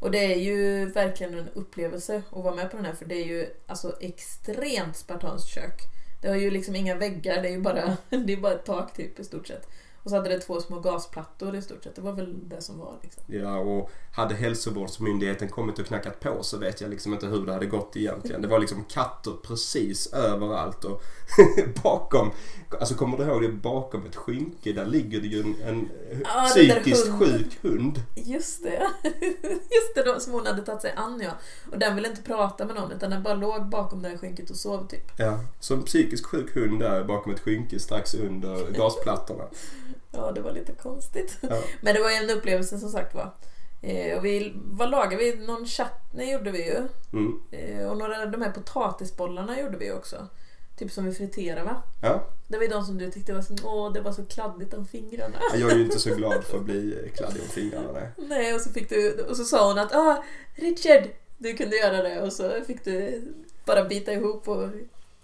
Och 0.01 0.11
det 0.11 0.33
är 0.33 0.37
ju 0.37 0.87
verkligen 0.87 1.39
en 1.39 1.49
upplevelse 1.49 2.23
att 2.31 2.45
vara 2.45 2.55
med 2.55 2.71
på 2.71 2.77
den 2.77 2.87
här 2.87 2.93
för 2.93 3.05
det 3.05 3.15
är 3.15 3.27
ju 3.27 3.47
alltså 3.67 3.97
extremt 4.01 4.97
spartanskt 4.97 5.49
kök. 5.49 5.81
Det 6.23 6.29
har 6.29 6.37
ju 6.37 6.51
liksom 6.51 6.77
inga 6.77 6.97
väggar, 6.97 7.43
det 7.43 7.49
är 7.49 7.53
ju 7.53 7.61
bara, 7.61 7.97
det 8.11 8.33
är 8.33 8.37
bara 8.37 8.53
ett 8.53 8.65
tak 8.65 8.95
typ 8.95 9.19
i 9.19 9.25
stort 9.25 9.47
sett. 9.47 9.69
Och 10.03 10.11
så 10.11 10.17
hade 10.17 10.29
det 10.29 10.39
två 10.39 10.61
små 10.61 10.81
gasplattor 10.81 11.57
i 11.57 11.63
stort 11.63 11.85
sett. 11.85 11.95
Det 11.95 12.01
var 12.03 12.13
väl 12.13 12.49
det 12.49 12.61
som 12.63 12.79
var 12.79 12.95
liksom. 13.03 13.23
Ja, 13.27 13.59
och 13.59 13.91
hade 14.13 14.35
hälsovårdsmyndigheten 14.35 15.49
kommit 15.49 15.79
och 15.79 15.87
knackat 15.87 16.21
på 16.21 16.43
så 16.43 16.59
vet 16.59 16.81
jag 16.81 16.91
liksom 16.91 17.13
inte 17.13 17.27
hur 17.27 17.47
det 17.47 17.53
hade 17.53 17.67
gått 17.67 17.97
egentligen. 17.97 18.43
Det 18.43 18.49
var 18.49 18.59
liksom 18.59 18.85
katter 18.85 19.33
precis 19.43 20.13
överallt 20.13 20.85
och 20.85 21.03
bakom, 21.83 22.31
alltså 22.81 22.95
kommer 22.95 23.19
du 23.19 23.25
ihåg 23.25 23.43
det? 23.43 23.49
Bakom 23.49 24.07
ett 24.07 24.17
skynke 24.17 24.73
där 24.73 24.87
ligger 24.87 25.21
det 25.21 25.27
ju 25.27 25.41
en, 25.41 25.63
en 25.63 25.89
Ja, 26.25 26.45
psykiskt 26.49 27.09
hunden. 27.09 27.29
sjuk 27.29 27.59
hund. 27.63 28.03
Just 28.15 28.63
det. 28.63 28.83
Just 29.71 29.95
det, 29.95 30.03
de 30.05 30.21
som 30.21 30.33
hon 30.33 30.47
hade 30.47 30.63
tagit 30.63 30.83
sig 30.83 30.93
an 30.97 31.21
ja. 31.25 31.31
Och 31.73 31.79
den 31.79 31.95
ville 31.95 32.09
inte 32.09 32.23
prata 32.23 32.65
med 32.65 32.75
någon 32.77 32.93
utan 32.93 33.11
den 33.11 33.23
bara 33.23 33.35
låg 33.35 33.69
bakom 33.69 34.03
det 34.03 34.09
här 34.09 34.17
skynket 34.17 34.51
och 34.51 34.57
sov 34.57 34.87
typ. 34.87 35.13
Ja, 35.19 35.41
så 35.61 35.75
en 35.75 35.83
psykiskt 35.83 36.27
sjuk 36.27 36.55
hund 36.57 36.81
där 36.81 37.05
bakom 37.05 37.33
ett 37.33 37.41
skynke 37.41 37.79
strax 37.79 38.15
under 38.15 38.71
gasplattorna. 38.71 39.45
Ja, 40.19 40.33
det 40.33 40.41
var 40.41 40.53
lite 40.53 40.73
konstigt. 40.73 41.39
Ja. 41.41 41.63
Men 41.81 41.95
det 41.95 42.01
var 42.01 42.11
en 42.11 42.31
upplevelse 42.31 42.79
som 42.79 42.91
sagt 42.91 43.15
var. 43.15 43.35
Eh, 43.83 44.19
och 44.19 44.25
vi, 44.25 44.53
vad 44.55 44.91
lagade 44.91 45.17
vi? 45.17 45.37
Någon 45.37 45.67
chutney 45.67 46.33
gjorde 46.33 46.51
vi 46.51 46.65
ju. 46.67 46.83
Mm. 47.13 47.41
Eh, 47.51 47.91
och 47.91 47.99
några 47.99 48.27
de 48.27 48.43
här 48.43 48.51
potatisbollarna 48.51 49.61
gjorde 49.61 49.77
vi 49.77 49.93
också. 49.93 50.27
Typ 50.79 50.93
som 50.93 51.05
vi 51.05 51.13
friterar 51.13 51.65
va? 51.65 51.83
Ja, 52.03 52.29
Det 52.49 52.57
var 52.57 52.65
ju 52.65 52.71
de 52.71 52.85
som 52.85 52.99
du 52.99 53.11
tyckte 53.11 53.33
var 53.33 53.43
så, 53.43 53.55
åh, 53.65 53.93
det 53.93 54.01
var 54.01 54.13
så 54.13 54.25
kladdigt 54.25 54.75
om 54.75 54.87
fingrarna. 54.87 55.39
jag 55.55 55.71
är 55.71 55.77
ju 55.77 55.85
inte 55.85 55.99
så 55.99 56.15
glad 56.15 56.45
för 56.45 56.59
att 56.59 56.65
bli 56.65 57.11
kladdig 57.17 57.43
om 57.43 57.49
fingrarna. 57.49 57.93
Nej. 57.93 58.09
Nej, 58.17 58.55
och 58.55 58.61
så, 58.61 58.71
fick 58.71 58.89
du, 58.89 59.25
och 59.29 59.37
så 59.37 59.45
sa 59.45 59.69
hon 59.69 59.79
att 59.79 59.95
ah, 59.95 60.25
Richard, 60.55 61.03
du 61.39 61.55
kunde 61.55 61.77
göra 61.77 62.03
det. 62.03 62.23
Och 62.23 62.33
så 62.33 62.53
fick 62.67 62.85
du 62.85 63.23
bara 63.65 63.85
bita 63.85 64.13
ihop 64.13 64.49
och 64.49 64.69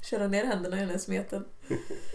köra 0.03 0.29
ner 0.29 0.45
händerna 0.45 0.77
i 0.77 0.81
den 0.81 0.91
här 0.91 0.99
smeten. 0.99 1.45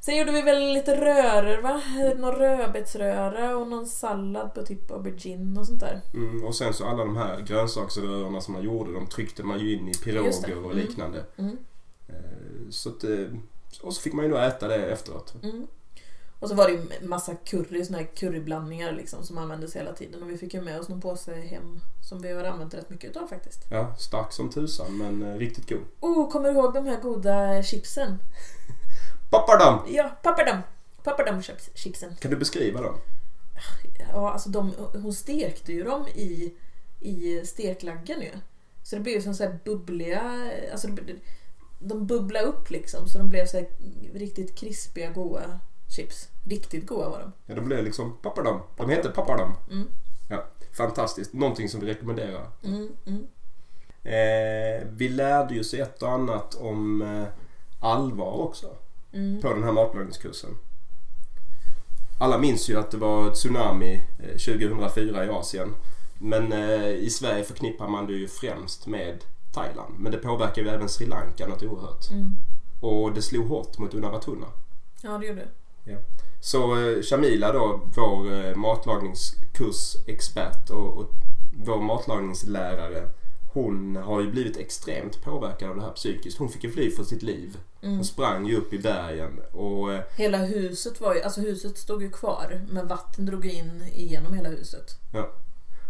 Sen 0.00 0.16
gjorde 0.16 0.32
vi 0.32 0.42
väl 0.42 0.72
lite 0.72 0.96
röror 1.00 1.62
va? 1.62 1.82
Någon 2.18 2.34
rödbetsröra 2.34 3.56
och 3.56 3.68
någon 3.68 3.86
sallad 3.86 4.54
på 4.54 4.62
typ 4.62 4.90
aubergine 4.90 5.60
och 5.60 5.66
sånt 5.66 5.80
där. 5.80 6.00
Mm, 6.14 6.44
och 6.44 6.54
sen 6.54 6.74
så 6.74 6.84
alla 6.84 7.04
de 7.04 7.16
här 7.16 7.40
grönsaksrörorna 7.40 8.40
som 8.40 8.54
man 8.54 8.62
gjorde, 8.62 8.92
de 8.92 9.06
tryckte 9.06 9.42
man 9.42 9.58
ju 9.58 9.72
in 9.78 9.88
i 9.88 9.92
piroger 9.94 10.58
och 10.64 10.72
Mm. 10.72 10.76
liknande. 10.76 11.24
Mm. 11.36 11.56
Eh, 12.08 12.14
Så 12.70 12.88
att, 12.88 13.04
eh, 13.04 13.26
och 13.82 13.94
så 13.94 14.00
fick 14.00 14.12
man 14.12 14.24
ju 14.24 14.30
då 14.30 14.36
äta 14.36 14.68
det 14.68 14.86
efteråt. 14.86 15.34
Mm. 15.42 15.66
Och 16.40 16.48
så 16.48 16.54
var 16.54 16.66
det 16.68 16.72
ju 16.72 17.08
massa 17.08 17.34
curry, 17.34 17.84
såna 17.84 17.98
här 17.98 18.04
curryblandningar 18.14 18.92
liksom 18.92 19.22
som 19.24 19.38
användes 19.38 19.76
hela 19.76 19.92
tiden. 19.92 20.22
Och 20.22 20.30
vi 20.30 20.38
fick 20.38 20.54
ju 20.54 20.60
med 20.62 20.80
oss 20.80 20.88
någon 20.88 21.00
påse 21.00 21.34
hem 21.34 21.80
som 22.08 22.22
vi 22.22 22.32
har 22.32 22.44
använt 22.44 22.74
rätt 22.74 22.90
mycket 22.90 23.10
utav 23.10 23.26
faktiskt. 23.26 23.64
Ja, 23.70 23.94
stark 23.98 24.32
som 24.32 24.50
tusan 24.50 24.98
men 24.98 25.22
eh, 25.22 25.38
riktigt 25.38 25.68
god. 25.68 25.80
Oh, 26.00 26.30
kommer 26.30 26.48
du 26.52 26.54
ihåg 26.58 26.74
de 26.74 26.86
här 26.86 27.00
goda 27.00 27.62
chipsen? 27.62 28.18
Pappardam! 29.30 29.78
Ja, 29.88 30.10
pappardam! 30.22 30.58
Pappardam 31.02 31.40
chips- 31.40 31.70
chipsen. 31.74 32.16
Kan 32.20 32.30
du 32.30 32.36
beskriva 32.36 32.80
dem? 32.80 32.94
Ja, 34.12 34.32
alltså 34.32 34.48
de, 34.48 34.72
hon 34.92 35.12
stekte 35.12 35.72
ju 35.72 35.84
dem 35.84 36.06
i, 36.08 36.54
i 37.00 37.46
steklaggen 37.46 38.20
ju. 38.20 38.30
Så 38.82 38.96
det 38.96 39.02
blev 39.02 39.14
ju 39.14 39.22
som 39.22 39.34
så 39.34 39.44
här 39.44 39.58
bubbliga, 39.64 40.50
alltså 40.72 40.88
det, 40.88 41.14
de 41.78 42.06
bubblade 42.06 42.46
upp 42.46 42.70
liksom 42.70 43.08
så 43.08 43.18
de 43.18 43.28
blev 43.28 43.46
så 43.46 43.56
här 43.56 43.66
riktigt 44.14 44.54
krispiga 44.54 45.10
goda 45.10 45.60
chips. 45.96 46.28
Riktigt 46.44 46.86
goda 46.86 47.08
var 47.08 47.18
de. 47.18 47.32
Ja, 47.46 47.54
de 47.54 47.64
blev 47.64 47.84
liksom 47.84 48.16
pappardam. 48.22 48.60
De 48.76 48.90
heter 48.90 49.10
pappardam. 49.10 49.52
Mm. 49.70 49.88
Ja, 50.30 50.44
fantastiskt. 50.76 51.32
Någonting 51.32 51.68
som 51.68 51.80
vi 51.80 51.86
rekommenderar. 51.86 52.50
Mm, 52.64 52.88
mm. 53.06 53.26
Eh, 54.02 54.86
vi 54.90 55.08
lärde 55.08 55.54
ju 55.54 55.60
oss 55.60 55.74
ett 55.74 56.02
och 56.02 56.10
annat 56.10 56.54
om 56.54 57.02
eh, 57.02 57.24
allvar 57.80 58.32
också 58.32 58.76
Mm. 59.12 59.40
på 59.40 59.54
den 59.54 59.64
här 59.64 59.72
matlagningskursen. 59.72 60.50
Alla 62.18 62.38
minns 62.38 62.70
ju 62.70 62.78
att 62.78 62.90
det 62.90 62.96
var 62.96 63.30
tsunami 63.30 64.04
eh, 64.18 64.28
2004 64.28 65.24
i 65.24 65.28
Asien. 65.28 65.74
Men 66.18 66.52
eh, 66.52 66.88
i 66.88 67.10
Sverige 67.10 67.44
förknippar 67.44 67.88
man 67.88 68.06
det 68.06 68.12
ju 68.12 68.28
främst 68.28 68.86
med 68.86 69.24
Thailand. 69.54 69.94
Men 69.98 70.12
det 70.12 70.18
påverkar 70.18 70.62
ju 70.62 70.68
även 70.68 70.88
Sri 70.88 71.06
Lanka 71.06 71.46
något 71.46 71.62
oerhört. 71.62 72.10
Mm. 72.10 72.32
Och 72.80 73.12
det 73.12 73.22
slog 73.22 73.46
hårt 73.46 73.78
mot 73.78 73.94
Unawatuna. 73.94 74.46
Ja, 75.02 75.18
det 75.18 75.26
gjorde 75.26 75.40
det. 75.40 75.48
Så 76.40 76.76
eh, 76.76 77.02
Shamila 77.02 77.52
då, 77.52 77.80
vår 77.96 78.32
eh, 78.32 78.54
matlagningskursexpert 78.54 80.70
och, 80.70 80.98
och 80.98 81.10
vår 81.52 81.80
matlagningslärare. 81.80 83.08
Hon 83.52 83.96
har 83.96 84.20
ju 84.20 84.30
blivit 84.30 84.56
extremt 84.56 85.22
påverkad 85.24 85.70
av 85.70 85.76
det 85.76 85.82
här 85.82 85.92
psykiskt. 85.92 86.38
Hon 86.38 86.48
fick 86.48 86.64
ju 86.64 86.70
fly 86.70 86.90
för 86.90 87.04
sitt 87.04 87.22
liv. 87.22 87.58
Mm. 87.82 87.94
Hon 87.94 88.04
sprang 88.04 88.46
ju 88.46 88.56
upp 88.56 88.72
i 88.72 88.78
bergen 88.78 89.40
och 89.52 89.92
eh, 89.92 90.00
Hela 90.16 90.38
huset 90.38 91.00
var 91.00 91.14
ju, 91.14 91.22
alltså 91.22 91.40
huset 91.40 91.78
stod 91.78 92.02
ju 92.02 92.10
kvar 92.10 92.60
men 92.70 92.88
vatten 92.88 93.26
drog 93.26 93.46
in 93.46 93.82
igenom 93.94 94.32
hela 94.32 94.48
huset. 94.48 94.98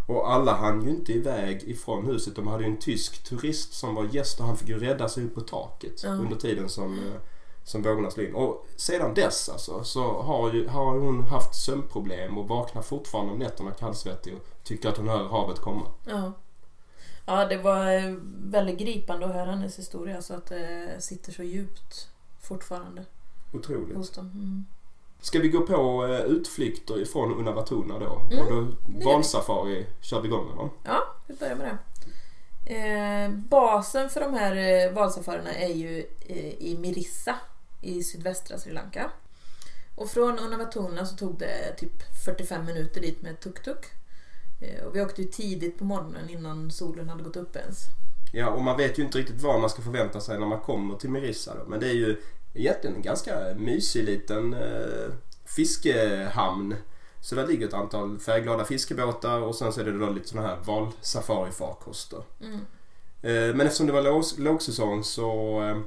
Och 0.07 0.33
alla 0.33 0.53
hann 0.55 0.83
ju 0.85 0.91
inte 0.91 1.13
iväg 1.13 1.63
ifrån 1.63 2.07
huset. 2.07 2.37
De 2.37 2.47
hade 2.47 2.65
ju 2.65 2.71
en 2.71 2.79
tysk 2.79 3.25
turist 3.25 3.73
som 3.75 3.95
var 3.95 4.09
gäst 4.13 4.41
och 4.41 4.47
han 4.47 4.57
fick 4.57 4.69
ju 4.69 4.79
rädda 4.79 5.09
sig 5.09 5.25
upp 5.25 5.35
på 5.35 5.41
taket 5.41 6.03
Ja. 6.05 6.11
under 6.11 6.37
tiden 6.37 6.69
som, 6.69 6.93
eh, 6.93 7.21
som 7.65 7.83
vågorna 7.83 8.11
slog 8.11 8.27
in. 8.27 8.35
Och 8.35 8.67
sedan 8.77 9.15
dess 9.15 9.49
alltså 9.49 9.85
så 9.85 10.23
har, 10.23 10.53
ju, 10.53 10.69
har 10.69 10.99
hon 10.99 11.23
haft 11.23 11.55
sömnproblem 11.55 12.39
och 12.39 12.49
vaknar 12.49 12.83
fortfarande 12.83 13.33
om 13.33 13.39
nätterna 13.39 13.71
kallsvettig 13.71 14.35
och 14.35 14.65
tycker 14.65 14.89
att 14.89 14.97
hon 14.97 15.09
hör 15.09 15.25
havet 15.29 15.59
komma. 15.59 15.87
Ja. 16.07 16.33
Ja, 17.29 17.45
det 17.45 17.57
var 17.57 17.93
eh, 17.93 18.15
väldigt 18.43 18.79
gripande 18.79 19.27
att 19.27 19.33
höra 19.33 19.51
hennes 19.51 19.79
historia 19.79 20.23
så 20.23 20.35
att 20.35 20.47
det 20.47 20.97
sitter 20.99 21.33
så 21.33 21.43
djupt 21.43 22.09
fortfarande 22.41 23.05
Otroligt. 23.53 23.97
hos 23.97 24.11
dem. 24.11 24.31
Mm. 24.35 24.65
Ska 25.21 25.39
vi 25.39 25.49
gå 25.49 25.67
på 25.67 26.07
eh, 26.07 26.21
utflykter 26.21 27.01
ifrån 27.01 27.35
Unawatuna 27.35 27.99
då? 27.99 28.23
Mm, 28.31 28.47
och 28.47 28.53
då 28.53 28.67
valsafari 29.05 29.87
kör 30.01 30.21
vi 30.21 30.29
igång 30.29 30.47
med 30.47 30.57
va? 30.57 30.71
Ja, 30.85 31.03
vi 31.27 31.35
börjar 31.35 31.57
med 31.57 31.67
det. 31.67 31.79
Eh, 32.75 33.31
basen 33.31 34.11
för 34.11 34.21
de 34.21 34.35
här 34.35 34.57
eh, 34.57 34.93
valsafarierna 34.93 35.53
är 35.55 35.75
ju 35.75 36.07
eh, 36.27 36.63
i 36.63 36.77
Mirissa 36.81 37.35
i 37.81 38.03
sydvästra 38.03 38.59
Sri 38.59 38.73
Lanka. 38.73 39.11
Och 39.97 40.11
från 40.11 40.39
Unawatuna 40.39 41.07
så 41.07 41.17
tog 41.17 41.39
det 41.39 41.75
typ 41.79 42.03
45 42.25 42.67
minuter 42.67 43.01
dit 43.01 43.23
med 43.23 43.41
tuk-tuk. 43.41 43.98
Eh, 44.61 44.85
och 44.85 44.97
vi 44.97 45.03
åkte 45.03 45.23
ju 45.23 45.29
tidigt 45.29 45.79
på 45.79 45.85
morgonen 45.85 46.31
innan 46.31 46.71
solen 46.71 47.09
hade 47.09 47.23
gått 47.23 47.37
upp 47.37 47.57
ens. 47.57 47.85
Ja, 48.33 48.51
och 48.51 48.63
man 48.63 48.77
vet 48.77 48.99
ju 48.99 49.03
inte 49.03 49.19
riktigt 49.19 49.43
vad 49.43 49.61
man 49.61 49.71
ska 49.71 49.83
förvänta 49.83 50.21
sig 50.21 50.39
när 50.39 50.47
man 50.47 50.61
kommer 50.61 50.97
till 50.97 51.11
Mirissa 51.11 51.55
då. 51.55 51.71
Men 51.71 51.81
det 51.81 51.89
är 51.89 51.95
ju 51.95 52.23
egentligen 52.55 52.97
en 52.97 53.03
ganska 53.03 53.55
mysig 53.57 54.05
liten 54.05 54.55
eh, 54.55 55.13
fiskehamn. 55.45 56.75
Så 57.21 57.35
där 57.35 57.47
ligger 57.47 57.69
ett 57.69 57.75
antal 57.75 58.19
färgglada 58.19 58.65
fiskebåtar 58.65 59.41
och 59.41 59.55
sen 59.55 59.73
så 59.73 59.81
är 59.81 59.85
det 59.85 59.99
då 59.99 60.11
lite 60.11 60.29
sådana 60.29 60.49
här 60.49 60.59
valsafarifarkoster. 60.65 62.23
Mm. 62.41 62.61
Eh, 63.23 63.55
men 63.57 63.61
eftersom 63.61 63.87
det 63.87 63.93
var 63.93 64.03
låg, 64.03 64.25
lågsäsong 64.39 65.05
så, 65.05 65.63
eh, 65.63 65.79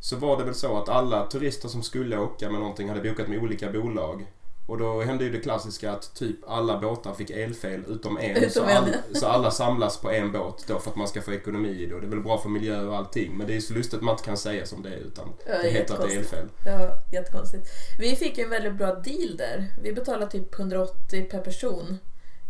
så 0.00 0.16
var 0.16 0.38
det 0.38 0.44
väl 0.44 0.54
så 0.54 0.82
att 0.82 0.88
alla 0.88 1.26
turister 1.26 1.68
som 1.68 1.82
skulle 1.82 2.18
åka 2.18 2.50
med 2.50 2.60
någonting 2.60 2.88
hade 2.88 3.10
bokat 3.10 3.28
med 3.28 3.42
olika 3.42 3.72
bolag. 3.72 4.26
Och 4.68 4.78
då 4.78 5.00
hände 5.02 5.24
ju 5.24 5.30
det 5.32 5.40
klassiska 5.40 5.92
att 5.92 6.14
typ 6.14 6.36
alla 6.46 6.78
båtar 6.80 7.12
fick 7.14 7.30
elfel 7.30 7.84
utom 7.88 8.18
en. 8.18 8.36
Utom 8.36 8.50
så, 8.50 8.62
all, 8.64 8.94
så 9.14 9.26
alla 9.26 9.50
samlas 9.50 10.00
på 10.00 10.10
en 10.10 10.32
båt 10.32 10.64
då 10.66 10.78
för 10.78 10.90
att 10.90 10.96
man 10.96 11.08
ska 11.08 11.22
få 11.22 11.32
ekonomi 11.32 11.68
i 11.68 11.86
det. 11.86 11.94
Och 11.94 12.00
det 12.00 12.06
är 12.06 12.10
väl 12.10 12.20
bra 12.20 12.38
för 12.38 12.48
miljö 12.48 12.84
och 12.86 12.96
allting. 12.96 13.36
Men 13.36 13.46
det 13.46 13.56
är 13.56 13.60
så 13.60 13.74
lustigt 13.74 13.94
att 13.94 14.02
man 14.02 14.12
inte 14.14 14.24
kan 14.24 14.36
säga 14.36 14.66
som 14.66 14.82
det 14.82 14.88
är 14.88 14.96
utan 14.98 15.28
Ja, 15.46 15.52
det 15.62 15.70
heter 15.70 15.94
att 15.94 16.08
det 16.08 16.14
är 16.14 16.18
elfel. 16.18 16.46
Ja, 16.66 16.90
jättekonstigt. 17.12 17.68
Vi 17.98 18.16
fick 18.16 18.38
ju 18.38 18.44
en 18.44 18.50
väldigt 18.50 18.74
bra 18.74 18.94
deal 18.94 19.36
där. 19.36 19.66
Vi 19.82 19.92
betalade 19.92 20.30
typ 20.30 20.58
180 20.58 21.26
per 21.30 21.40
person. 21.40 21.98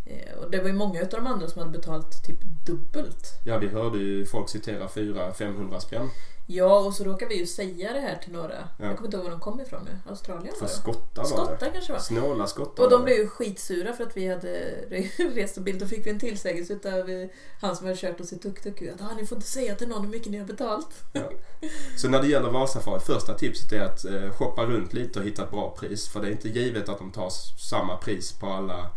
Eh, 0.07 0.39
Och 0.39 0.51
det 0.51 0.59
var 0.59 0.67
ju 0.69 0.73
många 0.75 1.01
av 1.01 1.09
de 1.09 1.27
andra 1.27 1.49
som 1.49 1.59
hade 1.63 1.79
betalat 1.79 2.25
typ 2.27 2.39
dubbelt. 2.67 3.27
Ja, 3.47 3.59
vi 3.59 3.69
hörde 3.69 3.99
ju 3.99 4.27
folk 4.27 4.49
citera 4.49 4.87
400-500 4.87 5.79
spänn. 5.79 6.11
Ja, 6.51 6.79
och 6.79 6.95
så 6.95 7.05
råkade 7.05 7.29
vi 7.29 7.41
ju 7.41 7.47
säga 7.47 7.93
det 7.93 8.01
här 8.01 8.17
till 8.17 8.33
några. 8.33 8.69
Jag 8.79 8.97
kommer 8.97 9.05
inte 9.05 9.17
ihåg 9.17 9.25
var 9.25 9.31
de 9.31 9.41
kom 9.41 9.61
ifrån 9.61 9.85
nu. 9.85 10.11
Australien 10.11 10.55
var 10.61 10.69
det? 10.69 10.73
skottar 10.75 11.23
var 11.23 11.31
det. 11.31 11.37
Skottar 11.37 11.71
kanske 11.73 11.93
var. 11.93 12.01
Snåla 12.01 12.47
skottar. 12.47 12.85
Och 12.85 12.91
de 12.91 13.01
det. 13.01 13.05
blev 13.05 13.17
ju 13.17 13.29
skitsura 13.29 13.93
för 13.93 14.05
att 14.05 14.17
vi 14.17 14.29
hade 14.29 14.49
re- 14.91 15.35
rest 15.35 15.57
och 15.57 15.63
bild. 15.63 15.81
Då 15.81 15.87
fick 15.87 16.07
vi 16.07 16.11
en 16.11 16.19
tillsägelse 16.21 16.73
utav 16.73 17.11
eh, 17.11 17.29
han 17.61 17.77
som 17.77 17.87
hade 17.87 17.99
kört 17.99 18.21
oss 18.21 18.33
i 18.33 18.39
tuk-tuk. 18.39 18.83
Att 18.83 19.01
ah, 19.03 19.15
ni 19.17 19.27
får 19.27 19.37
inte 19.39 19.49
säga 19.49 19.75
till 19.75 19.89
någon 19.89 20.03
hur 20.03 20.11
mycket 20.11 20.33
ni 20.33 20.39
har 20.39 20.47
betalt. 20.47 20.89
Så 21.97 22.09
när 22.09 22.23
det 22.23 22.29
gäller 22.29 22.51
Valsafari, 22.51 23.01
första 23.01 23.35
tipset 23.35 23.73
är 23.73 23.81
att 23.81 24.05
eh, 24.05 24.31
shoppa 24.31 24.65
runt 24.67 24.93
lite 24.93 25.19
och 25.19 25.25
hitta 25.25 25.43
ett 25.45 25.51
bra 25.51 25.77
pris. 25.79 26.09
För 26.09 26.21
det 26.21 26.27
är 26.29 26.33
inte 26.33 26.49
givet 26.49 26.89
att 26.89 26.99
de 26.99 27.11
tar 27.13 27.31
samma 27.71 27.97
pris 27.97 28.33
på 28.33 28.47
alla 28.47 28.91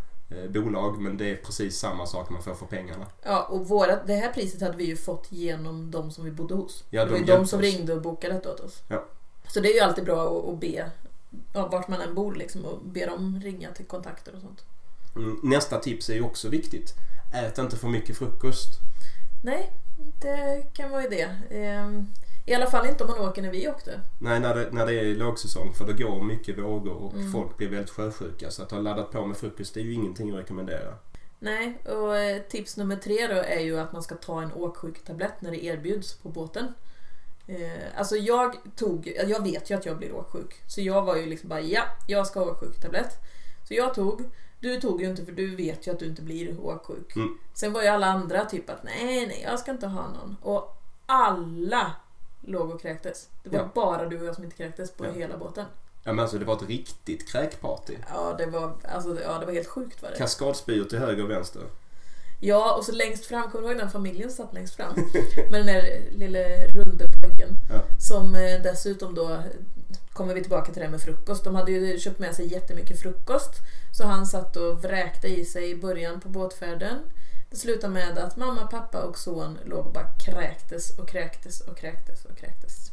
bolag 0.50 1.02
men 1.02 1.18
det 1.18 1.32
är 1.32 1.36
precis 1.36 1.78
samma 1.78 2.06
sak 2.06 2.30
man 2.30 2.44
får 2.44 2.54
för 2.54 2.66
pengarna. 2.66 3.06
Ja, 3.24 3.44
och 3.44 3.68
våra, 3.68 4.04
det 4.04 4.14
här 4.16 4.34
priset 4.34 4.62
hade 4.62 4.78
vi 4.78 4.86
ju 4.86 4.98
fått 4.98 5.28
genom 5.32 5.92
de 5.92 6.12
som 6.12 6.26
vi 6.26 6.32
bodde 6.32 6.54
hos. 6.54 6.84
Ja, 6.90 7.06
det 7.06 7.12
var 7.12 7.18
de 7.18 7.26
ju 7.26 7.38
de 7.38 7.48
som 7.48 7.60
oss. 7.60 7.66
ringde 7.66 7.94
och 7.94 8.02
bokade 8.02 8.34
detta 8.34 8.52
åt 8.54 8.60
oss. 8.60 8.82
Ja. 8.88 9.06
Så 9.48 9.60
det 9.60 9.70
är 9.70 9.74
ju 9.74 9.80
alltid 9.80 10.04
bra 10.04 10.40
att, 10.40 10.54
att 10.54 10.60
be, 10.60 10.92
ja, 11.54 11.68
vart 11.68 11.88
man 11.88 12.02
än 12.02 12.16
bor 12.16 12.36
liksom, 12.36 12.66
och 12.66 12.80
be 12.84 13.06
dem 13.06 13.42
ringa 13.44 13.72
till 13.72 13.86
kontakter 13.86 14.36
och 14.36 14.42
sånt. 14.42 14.66
Mm, 15.16 15.40
nästa 15.44 15.80
tips 15.80 16.10
är 16.10 16.14
ju 16.14 16.22
också 16.22 16.50
viktigt. 16.50 16.94
ät 17.34 17.58
inte 17.58 17.78
för 17.78 17.88
mycket 17.88 18.18
frukost. 18.18 18.80
Nej, 19.44 19.72
det 20.22 20.66
kan 20.74 20.92
vara 20.92 21.10
det. 21.10 21.36
Ehm, 21.50 22.08
I 22.46 22.54
alla 22.54 22.66
fall 22.70 22.88
inte 22.88 23.04
om 23.04 23.10
man 23.10 23.20
åker 23.30 23.42
när 23.42 23.52
vi 23.52 23.68
åkte. 23.70 24.00
Nej, 24.20 24.40
när 24.40 24.56
det, 24.56 24.72
när 24.72 24.86
det 24.86 24.94
är 24.94 25.16
lågsäsong 25.16 25.74
för 25.74 25.86
det 25.86 25.94
går 25.94 26.24
mycket 26.24 26.58
vågor 26.60 26.94
och 26.94 27.14
Mm. 27.14 27.32
folk 27.32 27.58
blir 27.58 27.70
väldigt 27.70 27.90
sjösjuka. 27.90 28.52
Så 28.52 28.64
att 28.64 28.72
ha 28.72 28.80
laddat 28.80 29.12
på 29.12 29.26
med 29.26 29.38
frukost 29.38 29.78
är 29.78 29.82
ju 29.82 29.94
ingenting 29.94 30.30
att 30.32 30.36
rekommendera. 30.40 30.94
Nej, 31.40 31.78
och 31.86 32.18
eh, 32.18 32.42
tips 32.42 32.78
nummer 32.78 32.96
tre 32.96 33.28
då 33.28 33.34
är 33.34 33.60
ju 33.60 33.80
att 33.80 33.94
man 33.94 34.04
ska 34.04 34.16
ta 34.16 34.42
en 34.42 34.54
åksjuktablett 34.54 35.42
när 35.42 35.52
det 35.52 35.64
erbjuds 35.66 36.14
på 36.14 36.30
båten. 36.30 36.74
Eh, 37.48 37.58
alltså 37.98 38.16
jag 38.16 38.56
tog, 38.76 39.14
jag 39.28 39.44
vet 39.44 39.70
ju 39.72 39.76
att 39.78 39.86
jag 39.86 39.98
blir 39.98 40.16
åksjuk. 40.16 40.62
Så 40.68 40.82
jag 40.82 41.02
var 41.02 41.16
ju 41.16 41.26
liksom 41.26 41.50
bara 41.50 41.62
ja, 41.62 41.82
jag 42.08 42.28
ska 42.28 42.40
ha 42.40 42.52
åksjuktablett. 42.52 43.16
Så 43.68 43.74
jag 43.74 43.94
tog, 43.94 44.22
du 44.60 44.82
tog 44.82 45.02
ju 45.02 45.10
inte 45.10 45.26
för 45.26 45.32
du 45.32 45.56
vet 45.56 45.88
ju 45.88 45.92
att 45.92 46.00
du 46.00 46.06
inte 46.06 46.22
blir 46.22 46.60
åksjuk. 46.66 47.16
Mm. 47.16 47.38
Sen 47.54 47.74
var 47.74 47.82
ju 47.82 47.88
alla 47.88 48.08
andra 48.08 48.46
typ 48.46 48.70
att 48.70 48.84
nej, 48.84 49.28
nej, 49.28 49.42
jag 49.50 49.60
ska 49.60 49.72
inte 49.72 49.88
ha 49.88 50.08
någon. 50.08 50.36
Och 50.42 50.78
alla 51.06 51.92
låg 52.42 52.70
och 52.72 52.82
kräktes. 52.82 53.28
Det 53.44 53.50
var 53.50 53.60
Ja. 53.60 53.70
bara 53.76 54.06
du 54.06 54.20
och 54.20 54.26
jag 54.26 54.36
som 54.36 54.44
inte 54.44 54.56
kräktes 54.56 54.92
på 54.92 55.06
Ja. 55.06 55.12
hela 55.12 55.38
båten. 55.38 55.66
Ja, 56.04 56.12
men 56.14 56.20
alltså 56.20 56.38
det 56.40 56.46
var 56.46 56.56
ett 56.56 56.68
riktigt 56.70 57.32
kräkparty. 57.32 57.94
Ja, 58.10 58.36
det 58.38 58.46
var, 58.46 58.74
alltså, 58.84 59.22
ja, 59.22 59.40
det 59.40 59.46
var 59.46 59.54
helt 59.54 59.68
sjukt 59.68 60.02
var 60.02 60.10
det. 60.10 60.18
Kaskadspyor 60.18 60.86
till 60.86 61.00
höger 61.00 61.24
och 61.24 61.30
vänster. 61.30 61.62
Ja, 62.44 62.76
och 62.78 62.86
så 62.86 62.92
längst 62.92 63.26
fram, 63.26 63.52
kommer 63.52 63.68
du 63.68 63.74
ihåg 63.74 63.82
den 63.82 63.92
familjen 63.92 64.32
som 64.32 64.46
satt 64.46 64.54
längst 64.54 64.76
fram? 64.76 64.94
Med 65.52 65.60
den 65.60 65.66
där 65.66 66.02
lille 66.12 66.68
runde 66.68 67.06
pojken. 67.22 67.50
Ja. 67.70 67.82
Som 68.00 68.36
eh, 68.36 68.62
dessutom 68.64 69.16
då, 69.16 69.44
kommer 70.14 70.34
vi 70.34 70.42
tillbaka 70.42 70.66
till 70.66 70.80
det 70.80 70.86
här 70.86 70.92
med 70.92 71.02
frukost. 71.02 71.44
De 71.44 71.56
hade 71.56 71.72
ju 71.72 72.00
köpt 72.00 72.20
med 72.20 72.36
sig 72.36 72.54
jättemycket 72.54 73.02
frukost. 73.02 73.52
Så 73.98 74.04
han 74.08 74.26
satt 74.26 74.56
och 74.58 74.84
vräkte 74.84 75.28
i 75.28 75.46
sig 75.46 75.70
i 75.70 75.76
början 75.76 76.20
på 76.20 76.30
båtfärden. 76.30 76.98
Det 77.52 77.58
slutade 77.58 77.94
med 77.94 78.18
att 78.18 78.38
mamma, 78.38 78.68
pappa 78.68 79.04
och 79.04 79.18
son 79.18 79.58
låg 79.66 79.86
och 79.86 79.94
bara 79.94 80.08
kräktes 80.26 81.00
och 81.00 81.10
kräktes 81.10 81.62
och 81.62 81.78
kräktes 81.78 82.26
och 82.26 82.38
kräktes. 82.38 82.92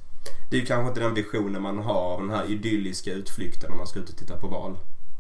Det 0.51 0.57
är 0.57 0.61
ju 0.61 0.66
kanske 0.66 0.88
inte 0.88 1.01
den 1.01 1.14
visionen 1.14 1.62
man 1.62 1.79
har 1.79 1.94
av 1.94 2.21
den 2.21 2.31
här 2.31 2.51
idylliska 2.51 3.12
utflykten 3.12 3.71
om 3.73 3.79
man 3.79 3.87
ska 3.87 3.99
ut 3.99 4.09
och 4.09 4.16
titta 4.16 4.37
på 4.37 4.47
val. 4.47 4.79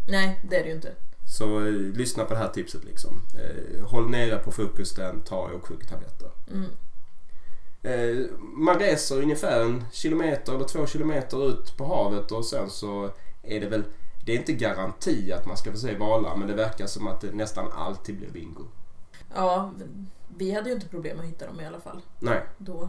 Nej, 0.08 0.40
det 0.50 0.56
är 0.56 0.62
det 0.62 0.68
ju 0.68 0.74
inte. 0.74 0.92
Så 1.36 1.66
eh, 1.66 1.72
lyssna 1.72 2.24
på 2.24 2.34
det 2.34 2.40
här 2.40 2.48
tipset 2.48 2.84
liksom. 2.84 3.22
Eh, 3.34 3.84
håll 3.86 4.10
nere 4.10 4.38
på 4.38 4.52
frukosten, 4.52 5.22
ta 5.22 5.50
åksjuketabletter. 5.52 6.30
Mm. 6.50 6.70
Eh, 7.82 8.26
man 8.40 8.78
reser 8.78 9.22
ungefär 9.22 9.60
en 9.60 9.84
kilometer 9.92 10.54
eller 10.54 10.64
två 10.64 10.86
kilometer 10.86 11.48
ut 11.48 11.76
på 11.76 11.86
havet 11.86 12.32
och 12.32 12.44
sen 12.44 12.70
så 12.70 13.10
är 13.42 13.60
det 13.60 13.68
väl, 13.68 13.84
det 14.26 14.32
är 14.32 14.36
inte 14.36 14.52
garanti 14.52 15.32
att 15.32 15.46
man 15.46 15.56
ska 15.56 15.72
få 15.72 15.78
se 15.78 15.94
valar 15.94 16.36
men 16.36 16.48
det 16.48 16.54
verkar 16.54 16.86
som 16.86 17.06
att 17.06 17.20
det 17.20 17.32
nästan 17.32 17.72
alltid 17.72 18.18
blir 18.18 18.30
bingo. 18.30 18.64
Ja, 19.34 19.72
vi 20.36 20.52
hade 20.52 20.68
ju 20.68 20.74
inte 20.74 20.88
problem 20.88 21.20
att 21.20 21.24
hitta 21.24 21.46
dem 21.46 21.60
i 21.60 21.66
alla 21.66 21.80
fall. 21.80 22.00
Nej. 22.18 22.42
Då. 22.58 22.88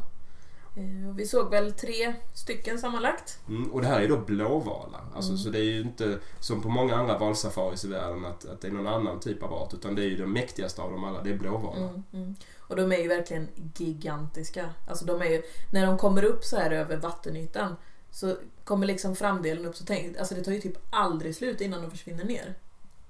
Eh, 0.75 1.09
och 1.09 1.19
Vi 1.19 1.25
såg 1.25 1.49
väl 1.49 1.73
tre 1.73 2.13
stycken 2.33 2.79
sammanlagt. 2.79 3.39
Mm, 3.47 3.71
och 3.71 3.81
det 3.81 3.87
här 3.87 4.01
är 4.01 4.07
då 4.07 4.17
blåvalar. 4.17 5.01
Alltså, 5.15 5.31
Mm. 5.31 5.37
Så 5.37 5.49
det 5.49 5.59
är 5.59 5.63
ju 5.63 5.81
inte 5.81 6.19
som 6.39 6.61
på 6.61 6.69
många 6.69 6.95
andra 6.95 7.17
valsafaris 7.17 7.85
i 7.85 7.87
världen 7.87 8.25
att, 8.25 8.45
att 8.45 8.61
det 8.61 8.67
är 8.67 8.71
någon 8.71 8.87
annan 8.87 9.19
typ 9.19 9.43
av 9.43 9.53
art 9.53 9.73
utan 9.73 9.95
det 9.95 10.01
är 10.01 10.05
ju 10.05 10.17
den 10.17 10.31
mäktigaste 10.31 10.81
av 10.81 10.91
dem 10.91 11.03
alla, 11.03 11.23
det 11.23 11.29
är 11.29 11.37
blåvalar. 11.37 11.89
Mm, 11.89 12.03
mm. 12.13 12.35
Och 12.57 12.75
de 12.75 12.91
är 12.91 12.97
ju 12.97 13.07
verkligen 13.07 13.47
gigantiska. 13.77 14.69
Alltså 14.89 15.05
de 15.05 15.21
är 15.21 15.25
ju, 15.25 15.41
när 15.73 15.85
de 15.85 15.97
kommer 15.97 16.23
upp 16.23 16.43
så 16.43 16.57
här 16.57 16.71
över 16.71 16.97
vattenytan 16.97 17.75
så 18.11 18.35
kommer 18.63 18.87
liksom 18.87 19.15
framdelen 19.15 19.65
upp 19.65 19.75
så 19.75 19.85
tänk, 19.85 20.17
alltså 20.17 20.35
det 20.35 20.43
tar 20.43 20.51
ju 20.51 20.61
typ 20.61 20.77
aldrig 20.89 21.35
slut 21.35 21.61
innan 21.61 21.81
de 21.81 21.91
försvinner 21.91 22.23
ner. 22.25 22.55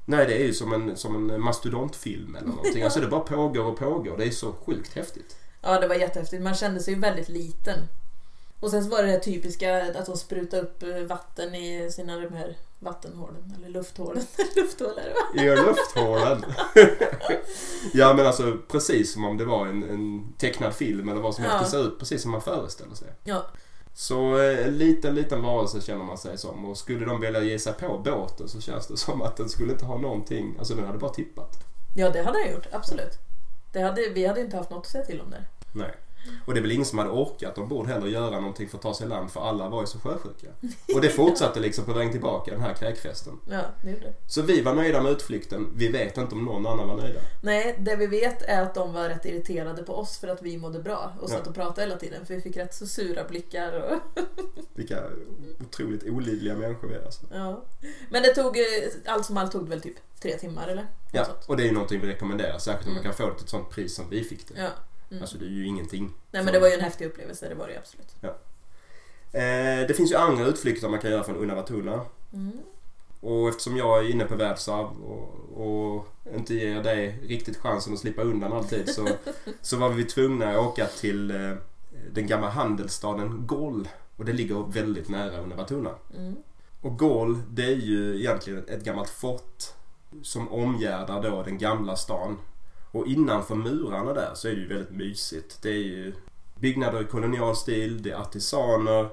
Nej, 0.10 0.26
det 0.26 0.34
är 0.34 0.45
ju 0.45 0.54
som 0.54 0.74
en, 0.74 0.98
som 0.98 1.30
en 1.30 1.41
mastodontfilm 1.41 2.36
eller 2.36 2.48
någonting. 2.48 2.84
Alltså 2.84 3.00
det 3.00 3.08
bara 3.08 3.19
pågår 3.19 3.63
och 3.63 3.78
pågår. 3.78 4.17
Det 4.17 4.24
är 4.24 4.32
så 4.32 4.54
sjukt 4.54 4.95
häftigt. 4.95 5.36
Ja, 5.62 5.80
det 5.80 5.88
var 5.88 5.95
jättehäftigt. 5.95 6.43
Man 6.43 6.56
kände 6.56 6.80
sig 6.80 6.93
ju 6.93 7.00
väldigt 7.00 7.30
liten. 7.30 7.80
Och 8.60 8.72
sen 8.72 8.84
så 8.84 8.89
var 8.89 9.04
det 9.04 9.12
det 9.12 9.19
typiska 9.19 10.00
att 10.00 10.06
de 10.06 10.17
sprutade 10.17 10.62
upp 10.62 10.84
eh, 10.84 10.89
vatten 10.89 11.56
i 11.56 11.91
sina 11.91 12.17
de 12.17 12.34
här 12.34 12.58
vattenhålen. 12.80 13.54
Eller 13.58 13.69
lufthålen. 13.69 14.24
Lufthål 14.56 14.88
är 14.98 15.10
det 15.10 15.13
va? 15.13 15.43
I 15.43 15.65
lufthålen. 15.65 16.45
ja 17.93 18.13
men 18.13 18.26
alltså 18.26 18.58
precis 18.67 19.13
som 19.13 19.26
om 19.26 19.38
det 19.38 19.45
var 19.45 19.67
en, 19.67 19.84
en 19.84 20.34
tecknad 20.38 20.74
film 20.74 21.10
eller 21.10 21.22
vad 21.22 21.36
som 21.36 21.43
helst. 21.43 21.58
Ja. 21.58 21.63
Det 21.63 21.69
ser 21.69 21.88
ut 21.88 22.00
precis 22.00 22.22
som 22.22 22.32
man 22.32 22.41
föreställer 22.41 22.95
sig. 22.95 23.08
Ja. 23.24 23.45
Så 24.00 24.38
eh, 24.38 24.68
en 24.68 24.78
liten, 24.78 25.16
liten 25.16 25.42
varelse 25.42 25.82
känner 25.82 26.04
man 26.04 26.18
sig 26.18 26.38
som. 26.38 26.66
Och 26.66 26.78
skulle 26.78 27.06
de 27.06 27.22
vilja 27.22 27.42
ge 27.42 27.60
sig 27.60 27.74
på 27.74 27.98
båten 27.98 28.48
så 28.48 28.62
känns 28.62 28.88
det 28.88 28.98
som 28.98 29.22
att 29.22 29.38
den 29.38 29.50
skulle 29.50 29.72
inte 29.72 29.86
ha 29.86 29.98
någonting. 29.98 30.56
Alltså 30.60 30.74
den 30.74 30.86
hade 30.86 30.98
bara 30.98 31.14
tippat. 31.14 31.64
Ja, 31.96 32.10
det 32.10 32.24
hade 32.24 32.40
jag 32.40 32.52
gjort. 32.52 32.68
Absolut. 32.72 33.20
Det 33.72 33.82
hade, 33.82 34.10
vi 34.10 34.26
hade 34.26 34.42
inte 34.42 34.58
haft 34.58 34.70
något 34.70 34.86
att 34.86 34.92
säga 34.92 35.06
till 35.06 35.22
om 35.22 35.30
där. 35.30 35.48
Nej. 35.72 35.92
Och 36.45 36.53
det 36.53 36.60
är 36.60 36.62
väl 36.62 36.71
ingen 36.71 36.86
som 36.86 36.97
hade 36.99 37.10
orkat 37.12 37.58
ombord 37.58 37.88
heller 37.88 38.08
göra 38.08 38.39
någonting 38.39 38.69
för 38.69 38.77
att 38.77 38.82
ta 38.82 38.93
sig 38.93 39.08
land 39.08 39.32
för 39.32 39.41
alla 39.41 39.69
var 39.69 39.82
ju 39.82 39.88
så 39.88 39.99
sjösjuka. 39.99 40.47
Och 40.95 41.01
det 41.01 41.10
fortsatte 41.10 41.60
liksom 41.60 41.86
på 41.86 41.93
vägen 41.93 42.12
tillbaka 42.12 42.51
den 42.51 42.62
här 42.62 42.73
kräkfesten. 42.73 43.39
Ja, 43.49 43.62
det 43.84 43.91
gjorde. 43.91 44.13
Så 44.27 44.41
vi 44.41 44.62
var 44.62 44.73
nöjda 44.73 45.01
med 45.01 45.12
utflykten. 45.12 45.67
Vi 45.75 45.88
vet 45.88 46.17
inte 46.17 46.36
om 46.36 46.45
någon 46.45 46.67
annan 46.67 46.88
var 46.88 46.95
nöjda. 46.97 47.19
Nej, 47.41 47.75
det 47.79 47.95
vi 47.95 48.08
vet 48.08 48.41
är 48.41 48.62
att 48.62 48.73
de 48.75 48.93
var 48.93 49.10
rätt 49.10 49.25
irriterade 49.25 49.84
på 49.84 49.93
oss 49.95 50.17
för 50.17 50.27
att 50.27 50.41
vi 50.41 50.58
mådde 50.58 50.79
bra 50.79 51.13
och 51.21 51.29
satt 51.29 51.41
Ja. 51.43 51.49
och 51.49 51.55
pratade 51.55 51.82
hela 51.82 51.95
tiden. 51.99 52.25
För 52.25 52.34
vi 52.36 52.41
fick 52.41 52.58
rätt 52.58 52.73
så 52.73 52.88
sura 52.88 53.23
blickar. 53.23 53.73
Och, 53.82 53.99
Vilka 54.73 55.03
otroligt 55.60 56.03
olidliga 56.03 56.55
människor 56.55 56.88
vi 56.88 56.95
är 56.95 57.05
alltså. 57.05 57.25
ja. 57.34 57.63
Men 58.10 58.23
det 58.23 58.34
tog, 58.36 58.58
eh, 58.58 58.63
allt 59.05 59.25
som 59.25 59.38
allt 59.38 59.51
tog 59.51 59.69
väl 59.69 59.82
typ 59.82 59.95
tre 60.21 60.38
timmar 60.38 60.67
eller? 60.67 60.88
Ja, 61.12 61.25
och 61.47 61.58
det 61.58 61.63
är 61.63 61.67
ju 61.67 61.71
någonting 61.73 62.01
vi 62.01 62.08
rekommenderar. 62.08 62.58
Särskilt 62.58 62.88
om 62.88 62.93
man 62.93 63.03
Mm. 63.03 63.12
kan 63.13 63.17
få 63.17 63.29
det 63.29 63.36
till 63.36 63.43
ett 63.43 63.49
sånt 63.49 63.69
pris 63.69 63.95
som 63.95 64.10
vi 64.10 64.23
fick 64.23 64.47
det. 64.47 64.62
Ja. 64.62 64.69
Mm. 65.12 65.24
Alltså 65.24 65.38
det 65.38 65.45
är 65.45 65.50
ju 65.50 65.65
ingenting. 65.65 66.13
Nej 66.32 66.43
men 66.43 66.54
det 66.54 66.60
var 66.60 66.67
ju 66.67 66.74
en 66.74 66.82
häftig 66.82 67.06
upplevelse, 67.06 67.50
det 67.50 67.56
var 67.56 67.67
det 67.67 67.74
ju 67.74 67.80
absolut. 67.80 68.15
Eh, 69.32 69.88
det 69.88 69.93
finns 69.98 70.12
ju 70.12 70.15
andra 70.15 70.45
utflykter 70.45 70.89
man 70.89 71.00
kan 71.00 71.12
göra 71.12 71.24
från 71.24 71.36
Unnavatuna. 71.36 72.02
Mm. 72.34 72.52
Och 73.19 73.50
eftersom 73.50 73.78
jag 73.78 74.06
är 74.06 74.10
inne 74.10 74.26
på 74.26 74.36
världsarv 74.36 74.88
och, 75.04 75.98
och 75.98 76.08
inte 76.36 76.54
ger 76.54 76.84
dig 76.84 77.19
riktigt 77.24 77.58
chansen 77.58 77.93
att 77.93 78.00
slippa 78.00 78.22
undan 78.22 78.54
alltid 78.54 78.89
så, 78.89 79.08
så 79.62 79.78
var 79.78 79.89
vi 79.89 80.04
tvungna 80.04 80.50
att 80.50 80.58
åka 80.58 80.86
till 80.86 81.32
eh, 81.32 81.54
den 82.12 82.28
gamla 82.28 82.50
handelsstaden 82.50 83.48
Gol. 83.48 83.88
Och 84.15 84.26
det 84.26 84.34
ligger 84.34 84.72
väldigt 84.72 85.10
nära 85.10 85.41
Unnavatuna. 85.41 85.89
Mm. 86.17 86.36
Och 86.82 86.98
Gol, 86.98 87.38
det 87.50 87.65
är 87.65 87.76
ju 87.76 88.19
egentligen 88.19 88.65
ett 88.67 88.84
gammalt 88.84 89.10
fort 89.10 89.63
som 90.22 90.50
omgärdar 90.50 91.24
då 91.24 91.43
den 91.43 91.58
gamla 91.58 91.95
stan. 91.95 92.38
Och 92.91 93.08
innanför 93.08 93.56
murarna 93.56 94.13
där 94.13 94.32
så 94.36 94.47
är 94.47 94.52
det 94.52 94.62
ju 94.62 94.67
väldigt 94.67 94.91
mysigt. 94.91 95.62
Det 95.62 95.69
är 95.69 95.84
ju 95.84 96.13
byggnader 96.60 97.02
i 97.02 97.06
kolonial 97.06 97.56
stil, 97.56 98.02
det 98.04 98.12
är 98.12 98.15
artisaner, 98.15 99.10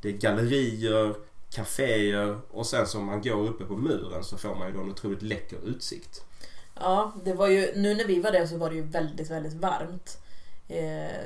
det 0.00 0.08
är 0.08 0.12
gallerier, 0.12 1.14
kaféer 1.50 2.38
och 2.50 2.66
sen 2.66 2.86
som 2.86 3.04
man 3.04 3.22
går 3.22 3.48
uppe 3.48 3.64
på 3.64 3.76
muren 3.76 4.24
så 4.24 4.38
får 4.38 4.54
man 4.54 4.68
ju 4.68 4.74
då 4.74 4.80
en 4.80 4.90
otroligt 4.90 5.22
läcker 5.22 5.58
utsikt. 5.64 6.24
Ja, 6.74 7.12
det 7.24 7.32
var 7.32 7.48
ju, 7.48 7.72
nu 7.74 7.94
när 7.94 8.04
vi 8.04 8.20
var 8.20 8.32
där 8.32 8.46
så 8.46 8.56
var 8.56 8.70
det 8.70 8.76
ju 8.76 8.82
väldigt, 8.82 9.30
väldigt 9.30 9.54
varmt. 9.54 10.18
Eh, 10.68 11.16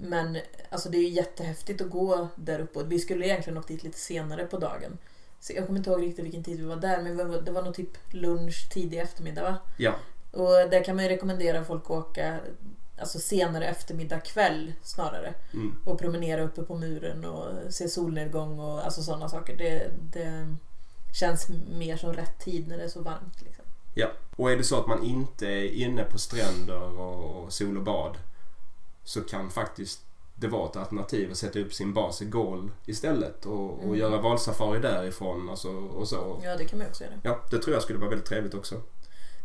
men 0.00 0.38
alltså 0.70 0.88
det 0.88 0.98
är 0.98 1.02
ju 1.02 1.08
jättehäftigt 1.08 1.80
att 1.80 1.90
gå 1.90 2.28
där 2.36 2.60
uppe. 2.60 2.78
Och 2.78 2.92
Vi 2.92 2.98
skulle 2.98 3.26
egentligen 3.26 3.58
åkt 3.58 3.68
dit 3.68 3.82
lite 3.82 3.98
senare 3.98 4.46
på 4.46 4.58
dagen. 4.58 4.98
Så 5.40 5.52
jag 5.52 5.66
kommer 5.66 5.78
inte 5.78 5.90
ihåg 5.90 6.02
riktigt 6.02 6.24
vilken 6.24 6.44
tid 6.44 6.60
vi 6.60 6.66
var 6.66 6.76
där, 6.76 7.02
men 7.02 7.44
det 7.44 7.50
var 7.50 7.62
nog 7.62 7.74
typ 7.74 7.98
lunch, 8.10 8.70
tidig 8.72 8.98
eftermiddag 8.98 9.42
va? 9.42 9.56
Ja, 9.76 9.94
Och 10.36 10.70
där 10.70 10.84
kan 10.84 10.96
man 10.96 11.04
ju 11.04 11.10
rekommendera 11.10 11.64
folk 11.64 11.84
att 11.84 11.90
åka 11.90 12.38
alltså 12.98 13.18
senare 13.18 13.66
eftermiddag 13.66 14.20
kväll 14.20 14.72
snarare. 14.82 15.34
mm. 15.52 15.76
Och 15.84 15.98
promenera 15.98 16.42
uppe 16.42 16.62
på 16.62 16.74
muren 16.74 17.24
och 17.24 17.72
se 17.74 17.88
solnedgång 17.88 18.58
och 18.58 18.84
alltså 18.84 19.02
sådana 19.02 19.28
saker. 19.28 19.56
Det, 19.56 19.90
det 20.12 20.56
känns 21.20 21.48
mer 21.78 21.96
som 21.96 22.12
rätt 22.12 22.38
tid 22.38 22.68
när 22.68 22.76
det 22.78 22.84
är 22.84 22.88
så 22.88 23.00
varmt. 23.02 23.42
Liksom. 23.42 23.64
ja. 23.94 24.06
Och 24.36 24.50
är 24.52 24.56
det 24.56 24.64
så 24.64 24.80
att 24.80 24.86
man 24.86 25.04
inte 25.04 25.46
är 25.46 25.72
inne 25.72 26.04
på 26.04 26.18
stränder 26.18 26.98
och 27.00 27.52
sol 27.52 27.76
och 27.76 27.82
bad 27.82 28.18
så 29.04 29.20
kan 29.20 29.50
faktiskt 29.50 30.00
det 30.34 30.48
vara 30.48 30.68
ett 30.70 30.76
alternativ 30.76 31.30
att 31.30 31.36
sätta 31.36 31.58
upp 31.58 31.74
sin 31.74 31.94
bas 31.94 32.22
i 32.22 32.24
Gol 32.24 32.70
istället 32.86 33.46
och, 33.46 33.70
och 33.70 33.82
Mm. 33.84 33.96
göra 33.96 34.20
valsafari 34.20 34.80
därifrån 34.80 35.50
alltså, 35.50 35.68
och 35.68 36.08
så. 36.08 36.40
Ja, 36.44 36.56
det 36.56 36.64
kan 36.64 36.78
man 36.78 36.88
också 36.88 37.04
göra. 37.04 37.14
Ja, 37.22 37.40
det 37.50 37.58
tror 37.58 37.74
jag 37.74 37.82
skulle 37.82 37.98
vara 37.98 38.10
väldigt 38.10 38.28
trevligt 38.28 38.54
också. 38.54 38.80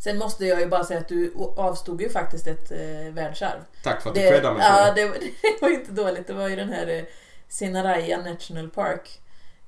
Sen 0.03 0.17
måste 0.17 0.45
jag 0.45 0.59
ju 0.59 0.67
bara 0.67 0.83
säga 0.83 0.99
att 0.99 1.07
du 1.07 1.33
avstod 1.57 2.01
ju 2.01 2.09
faktiskt 2.09 2.47
ett 2.47 2.71
eh, 2.71 3.13
världsarv. 3.13 3.59
Tack 3.83 4.01
för 4.01 4.09
att 4.09 4.15
du 4.15 4.21
creddar 4.21 4.53
mig 4.53 4.61
ja, 4.67 4.93
det. 4.93 5.01
det, 5.01 5.61
var- 5.61 5.69
inte 5.79 5.91
dåligt. 5.91 6.27
Det 6.27 6.33
var 6.33 6.47
ju 6.49 6.55
den 6.55 6.69
här 6.69 6.87
eh, 6.87 7.03
Sinaraya 7.47 8.17
National 8.31 8.69
Park. 8.69 9.19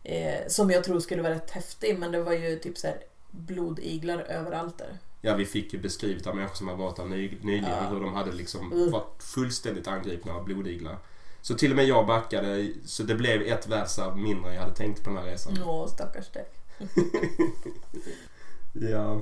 Eh, 0.03 0.47
som 0.47 0.71
jag 0.71 0.83
tror 0.83 0.99
skulle 0.99 1.21
vara 1.21 1.33
rätt 1.33 1.51
häftig, 1.51 1.99
men 1.99 2.11
det 2.11 2.21
var 2.23 2.33
ju 2.33 2.59
typ 2.59 2.77
så 2.77 2.87
här 2.87 2.97
blodiglar 3.31 4.19
överallt 4.19 4.77
där. 4.77 4.97
Ja, 5.21 5.35
vi 5.35 5.45
fick 5.45 5.73
ju 5.73 5.79
beskrivet 5.79 6.27
av 6.27 6.35
människor 6.35 6.55
som 6.55 6.67
har 6.67 6.75
varit 6.75 6.95
där 6.95 7.05
ny, 7.05 7.37
nyligen 7.41 7.69
Ja. 7.69 7.89
hur 7.89 7.99
de 8.01 8.13
hade 8.13 8.31
liksom 8.31 8.71
Mm. 8.71 8.91
varit 8.91 9.23
fullständigt 9.23 9.87
angripna 9.87 10.33
av 10.33 10.43
blodiglar. 10.45 10.97
Så 11.41 11.53
till 11.55 11.71
och 11.71 11.75
med 11.75 11.85
jag 11.85 12.07
backade, 12.07 12.67
så 12.85 13.03
det 13.03 13.15
blev 13.15 13.41
ett 13.41 13.67
världsarv 13.67 14.17
mindre 14.17 14.53
jag 14.53 14.61
hade 14.61 14.75
tänkt 14.75 15.03
på 15.03 15.09
den 15.09 15.17
här 15.19 15.25
resan. 15.25 15.57
Åh, 15.65 15.87
stackars 15.87 16.29
dig. 16.31 16.45
Ja. 18.73 19.21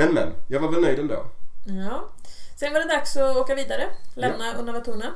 Men 0.00 0.14
men, 0.14 0.32
jag 0.46 0.60
var 0.60 0.68
väl 0.68 0.80
nöjd 0.80 0.98
ändå. 0.98 1.24
Ja. 1.64 2.08
Sen 2.56 2.72
var 2.72 2.80
det 2.80 2.88
dags 2.88 3.16
att 3.16 3.36
åka 3.36 3.54
vidare. 3.54 3.88
Lämna 4.14 4.54
Unnavatuna 4.54 5.14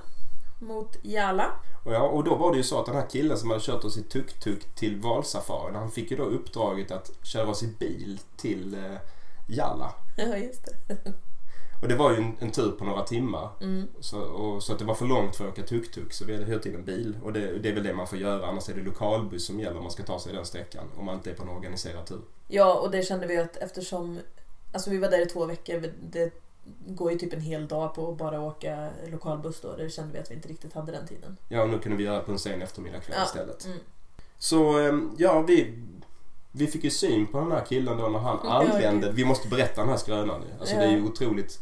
mot 0.58 0.96
Jala. 1.02 1.52
Och, 1.84 1.92
ja, 1.92 2.00
och 2.00 2.24
då 2.24 2.34
var 2.34 2.50
det 2.50 2.56
ju 2.56 2.62
så 2.62 2.80
att 2.80 2.86
den 2.86 2.94
här 2.94 3.06
killen 3.10 3.38
som 3.38 3.50
hade 3.50 3.62
kört 3.62 3.84
oss 3.84 3.96
i 3.96 4.02
tuk-tuk 4.02 4.74
till 4.74 5.00
valsafarin, 5.00 5.74
han 5.74 5.90
fick 5.90 6.10
ju 6.10 6.16
då 6.16 6.22
uppdraget 6.22 6.90
att 6.90 7.10
köra 7.22 7.48
oss 7.48 7.62
i 7.62 7.66
bil 7.66 8.20
till 8.36 8.74
eh, 8.74 8.98
Jalla. 9.48 9.92
Ja, 10.16 10.36
just 10.36 10.64
det. 10.64 10.96
Och 11.82 11.88
det 11.88 11.96
var 11.96 12.10
ju 12.10 12.16
en, 12.16 12.36
en 12.40 12.50
tur 12.50 12.70
på 12.70 12.84
några 12.84 13.02
timmar. 13.02 13.48
Mm. 13.60 13.88
Så, 14.00 14.20
och, 14.20 14.62
så 14.62 14.72
att 14.72 14.78
det 14.78 14.84
var 14.84 14.94
för 14.94 15.06
långt 15.06 15.36
för 15.36 15.44
att 15.44 15.52
åka 15.52 15.62
tuk-tuk 15.62 16.12
så 16.12 16.24
vi 16.24 16.32
hade 16.32 16.46
hyrt 16.46 16.66
in 16.66 16.74
en 16.74 16.84
bil. 16.84 17.18
Och 17.22 17.32
det, 17.32 17.58
det 17.58 17.68
är 17.68 17.74
väl 17.74 17.84
det 17.84 17.94
man 17.94 18.06
får 18.06 18.18
göra, 18.18 18.46
annars 18.46 18.68
är 18.68 18.74
det 18.74 18.82
lokalbuss 18.82 19.46
som 19.46 19.60
gäller 19.60 19.76
om 19.76 19.82
man 19.82 19.92
ska 19.92 20.02
ta 20.02 20.20
sig 20.20 20.32
den 20.32 20.44
sträckan. 20.44 20.84
Om 20.96 21.04
man 21.04 21.14
inte 21.14 21.30
är 21.30 21.34
på 21.34 21.42
en 21.42 21.48
organiserad 21.48 22.06
tur. 22.06 22.20
Ja, 22.48 22.74
och 22.74 22.90
det 22.90 23.02
kände 23.02 23.26
vi 23.26 23.36
att 23.36 23.56
eftersom 23.56 24.18
Alltså 24.74 24.90
vi 24.90 24.98
var 24.98 25.10
där 25.10 25.20
i 25.20 25.26
två 25.26 25.46
veckor. 25.46 25.82
Det 26.10 26.32
går 26.86 27.12
ju 27.12 27.18
typ 27.18 27.32
en 27.32 27.40
hel 27.40 27.68
dag 27.68 27.94
på 27.94 28.10
att 28.10 28.16
bara 28.18 28.40
åka 28.40 28.90
lokalbuss 29.06 29.60
då. 29.60 29.76
Det 29.76 29.90
kände 29.90 30.12
vi 30.12 30.18
att 30.18 30.30
vi 30.30 30.34
inte 30.34 30.48
riktigt 30.48 30.72
hade 30.74 30.92
den 30.92 31.06
tiden. 31.06 31.36
Ja, 31.48 31.62
och 31.62 31.68
nu 31.68 31.78
kunde 31.78 31.98
vi 31.98 32.04
göra 32.04 32.20
på 32.20 32.32
en 32.32 32.38
sen 32.38 32.62
eftermiddag 32.62 33.00
kväll 33.00 33.16
Ja. 33.18 33.24
istället. 33.24 33.64
Mm. 33.64 33.78
Så 34.38 34.78
ehm, 34.78 35.14
ja, 35.18 35.40
vi, 35.42 35.74
vi 36.52 36.66
fick 36.66 36.84
ju 36.84 36.90
syn 36.90 37.26
på 37.26 37.38
den 37.40 37.52
här 37.52 37.64
killen 37.64 37.96
då 37.98 38.08
när 38.08 38.18
han 38.18 38.38
Ja, 38.44 38.50
anlände. 38.50 39.12
Vi 39.12 39.24
måste 39.24 39.48
berätta 39.48 39.80
den 39.80 39.90
här 39.90 39.96
skrönan 39.96 40.40
nu. 40.40 40.46
Alltså 40.60 40.74
Ja. 40.74 40.80
det 40.80 40.86
är 40.86 40.90
ju 40.96 41.04
otroligt, 41.04 41.60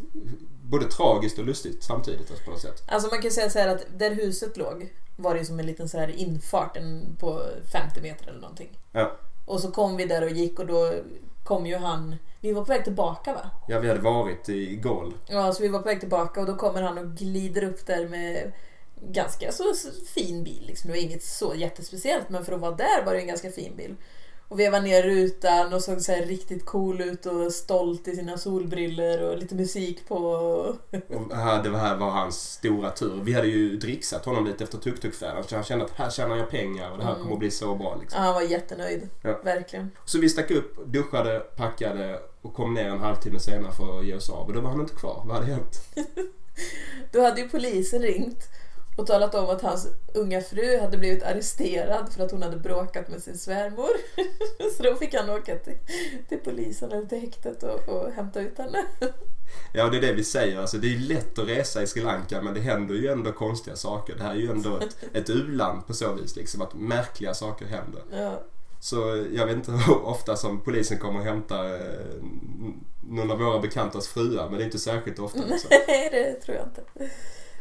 både 0.62 0.86
tragiskt 0.86 1.38
och 1.38 1.44
lustigt 1.44 1.82
samtidigt 1.82 2.30
alltså, 2.30 2.44
på 2.44 2.50
något 2.50 2.60
sätt. 2.60 2.82
Alltså 2.88 3.08
man 3.08 3.22
kan 3.22 3.30
säga 3.30 3.50
så 3.50 3.58
här 3.58 3.68
att 3.68 3.84
där 3.98 4.10
huset 4.10 4.56
låg 4.56 4.92
var 5.16 5.34
det 5.34 5.40
ju 5.40 5.46
som 5.46 5.58
en 5.60 5.66
liten 5.66 5.88
så 5.88 5.98
här 5.98 6.08
infart 6.08 6.76
en 6.76 7.16
på 7.20 7.42
50 7.72 8.00
meter 8.00 8.28
eller 8.28 8.40
någonting. 8.40 8.78
Ja. 8.92 9.12
Och 9.44 9.60
så 9.60 9.70
kom 9.70 9.96
vi 9.96 10.04
där 10.04 10.22
och 10.22 10.30
gick 10.30 10.58
och 10.58 10.66
då 10.66 10.94
kom 11.44 11.66
ju 11.66 11.76
han 11.76 12.16
Vi 12.40 12.52
var 12.52 12.64
på 12.64 12.72
väg 12.72 12.84
tillbaka 12.84 13.34
va? 13.34 13.50
Ja, 13.68 13.78
vi 13.78 13.88
hade 13.88 14.00
varit 14.00 14.48
i 14.48 14.76
Gol. 14.76 15.14
Ja, 15.26 15.52
så 15.52 15.62
vi 15.62 15.68
var 15.68 15.78
på 15.78 15.88
väg 15.88 16.00
tillbaka 16.00 16.40
och 16.40 16.46
då 16.46 16.56
kommer 16.56 16.82
han 16.82 16.98
och 16.98 17.14
glider 17.14 17.64
upp 17.64 17.86
där 17.86 18.08
med 18.08 18.52
ganska 19.00 19.52
så 19.52 19.64
fin 20.14 20.44
bil. 20.44 20.64
Liksom. 20.66 20.90
Det 20.90 20.96
var 20.96 21.04
inget 21.04 21.22
så 21.22 21.54
jättespeciellt 21.54 22.28
men 22.28 22.44
för 22.44 22.52
att 22.52 22.60
vara 22.60 22.74
där 22.74 23.04
var 23.04 23.14
det 23.14 23.20
en 23.20 23.26
ganska 23.26 23.50
fin 23.50 23.76
bil. 23.76 23.96
Och 24.52 24.58
vevade 24.60 24.84
ner 24.84 25.02
rutan 25.02 25.72
och 25.74 25.82
såg 25.82 26.00
så 26.00 26.12
här 26.12 26.22
riktigt 26.26 26.64
cool 26.66 27.00
ut 27.00 27.26
och 27.26 27.52
stolt 27.52 28.08
i 28.08 28.16
sina 28.16 28.38
solbriller 28.38 29.22
och 29.30 29.38
lite 29.38 29.54
musik 29.54 30.08
på. 30.08 30.16
Och 30.16 30.76
här, 31.36 31.62
det 31.62 31.78
här 31.78 31.96
var 31.96 32.10
hans 32.10 32.52
stora 32.52 32.90
tur. 32.90 33.20
Vi 33.24 33.32
hade 33.32 33.46
ju 33.48 33.76
dricksat 33.76 34.24
honom 34.24 34.46
lite 34.46 34.64
efter 34.64 34.78
tuk-tuk-färden. 34.78 35.44
Så 35.48 35.54
han 35.54 35.64
kände 35.64 35.84
att 35.84 35.90
här 35.90 36.10
tjänar 36.10 36.36
jag 36.36 36.50
pengar 36.50 36.90
och 36.90 36.98
det 36.98 37.04
här 37.04 37.10
Mm. 37.10 37.22
kommer 37.22 37.34
att 37.34 37.38
bli 37.38 37.50
så 37.50 37.74
bra. 37.74 37.92
Ja, 37.94 38.00
Liksom. 38.00 38.20
han 38.22 38.34
var 38.34 38.42
jättenöjd. 38.42 39.08
Ja. 39.22 39.40
Verkligen. 39.44 39.90
Så 40.04 40.18
vi 40.18 40.28
stack 40.28 40.50
upp, 40.50 40.86
duschade, 40.86 41.40
packade 41.40 42.18
och 42.42 42.54
kom 42.54 42.74
ner 42.74 42.88
en 42.88 42.98
halvtimme 43.00 43.38
senare 43.40 43.72
för 43.72 43.98
att 43.98 44.06
ge 44.06 44.14
oss 44.14 44.30
av. 44.30 44.46
Och 44.46 44.52
då 44.52 44.60
var 44.60 44.70
han 44.70 44.80
inte 44.80 44.94
kvar. 44.94 45.22
Vad 45.26 45.36
hade 45.36 45.46
hänt? 45.46 45.80
Då 47.12 47.20
hade 47.22 47.40
ju 47.40 47.48
polisen 47.48 48.02
ringt 48.02 48.44
och 48.96 49.06
talat 49.06 49.34
om 49.34 49.50
att 49.50 49.62
hans 49.62 49.88
unga 50.14 50.40
fru 50.40 50.80
hade 50.80 50.98
blivit 50.98 51.22
arresterad 51.22 52.12
för 52.12 52.24
att 52.24 52.30
hon 52.30 52.42
hade 52.42 52.56
bråkat 52.56 53.08
med 53.08 53.22
sin 53.22 53.38
svärmor. 53.38 53.90
Så 54.76 54.82
då 54.82 54.94
fick 54.94 55.14
han 55.14 55.30
åka 55.30 55.56
till, 55.56 55.78
till 56.28 56.38
polisen 56.38 56.92
eller 56.92 57.06
till 57.06 57.20
häktet 57.20 57.62
och, 57.62 57.88
och 57.88 58.10
hämta 58.12 58.40
ut 58.40 58.58
henne. 58.58 58.78
Ja, 59.72 59.88
det 59.88 59.96
är 59.96 60.00
det 60.00 60.12
vi 60.12 60.24
säger. 60.24 60.58
Alltså, 60.58 60.78
det 60.78 60.94
är 60.94 60.98
lätt 60.98 61.38
att 61.38 61.48
resa 61.48 61.82
i 61.82 61.86
Sri 61.86 62.02
Lanka 62.02 62.42
men 62.42 62.54
det 62.54 62.60
händer 62.60 62.94
ju 62.94 63.08
ändå 63.08 63.32
konstiga 63.32 63.76
saker. 63.76 64.14
Det 64.14 64.22
här 64.22 64.30
är 64.30 64.38
ju 64.38 64.50
ändå 64.50 64.76
ett, 64.76 64.96
ett 65.12 65.30
u-land 65.30 65.86
på 65.86 65.94
så 65.94 66.12
vis. 66.12 66.36
Liksom, 66.36 66.62
att 66.62 66.74
märkliga 66.74 67.34
saker 67.34 67.66
händer. 67.66 68.02
Ja. 68.12 68.42
Så 68.80 69.26
jag 69.32 69.46
vet 69.46 69.56
inte 69.56 69.70
hur 69.70 70.06
ofta 70.06 70.36
som 70.36 70.60
polisen 70.60 70.98
kommer 70.98 71.20
och 71.20 71.26
hämtar 71.26 71.74
eh, 71.74 72.22
någon 73.02 73.30
av 73.30 73.38
våra 73.38 73.60
bekantas 73.60 74.08
fruar 74.08 74.48
men 74.48 74.58
det 74.58 74.62
är 74.62 74.64
inte 74.64 74.78
särskilt 74.78 75.18
ofta. 75.18 75.38
Liksom. 75.38 75.70
Nej, 75.88 76.08
det 76.12 76.34
tror 76.34 76.56
jag 76.56 76.66
inte. 76.66 77.14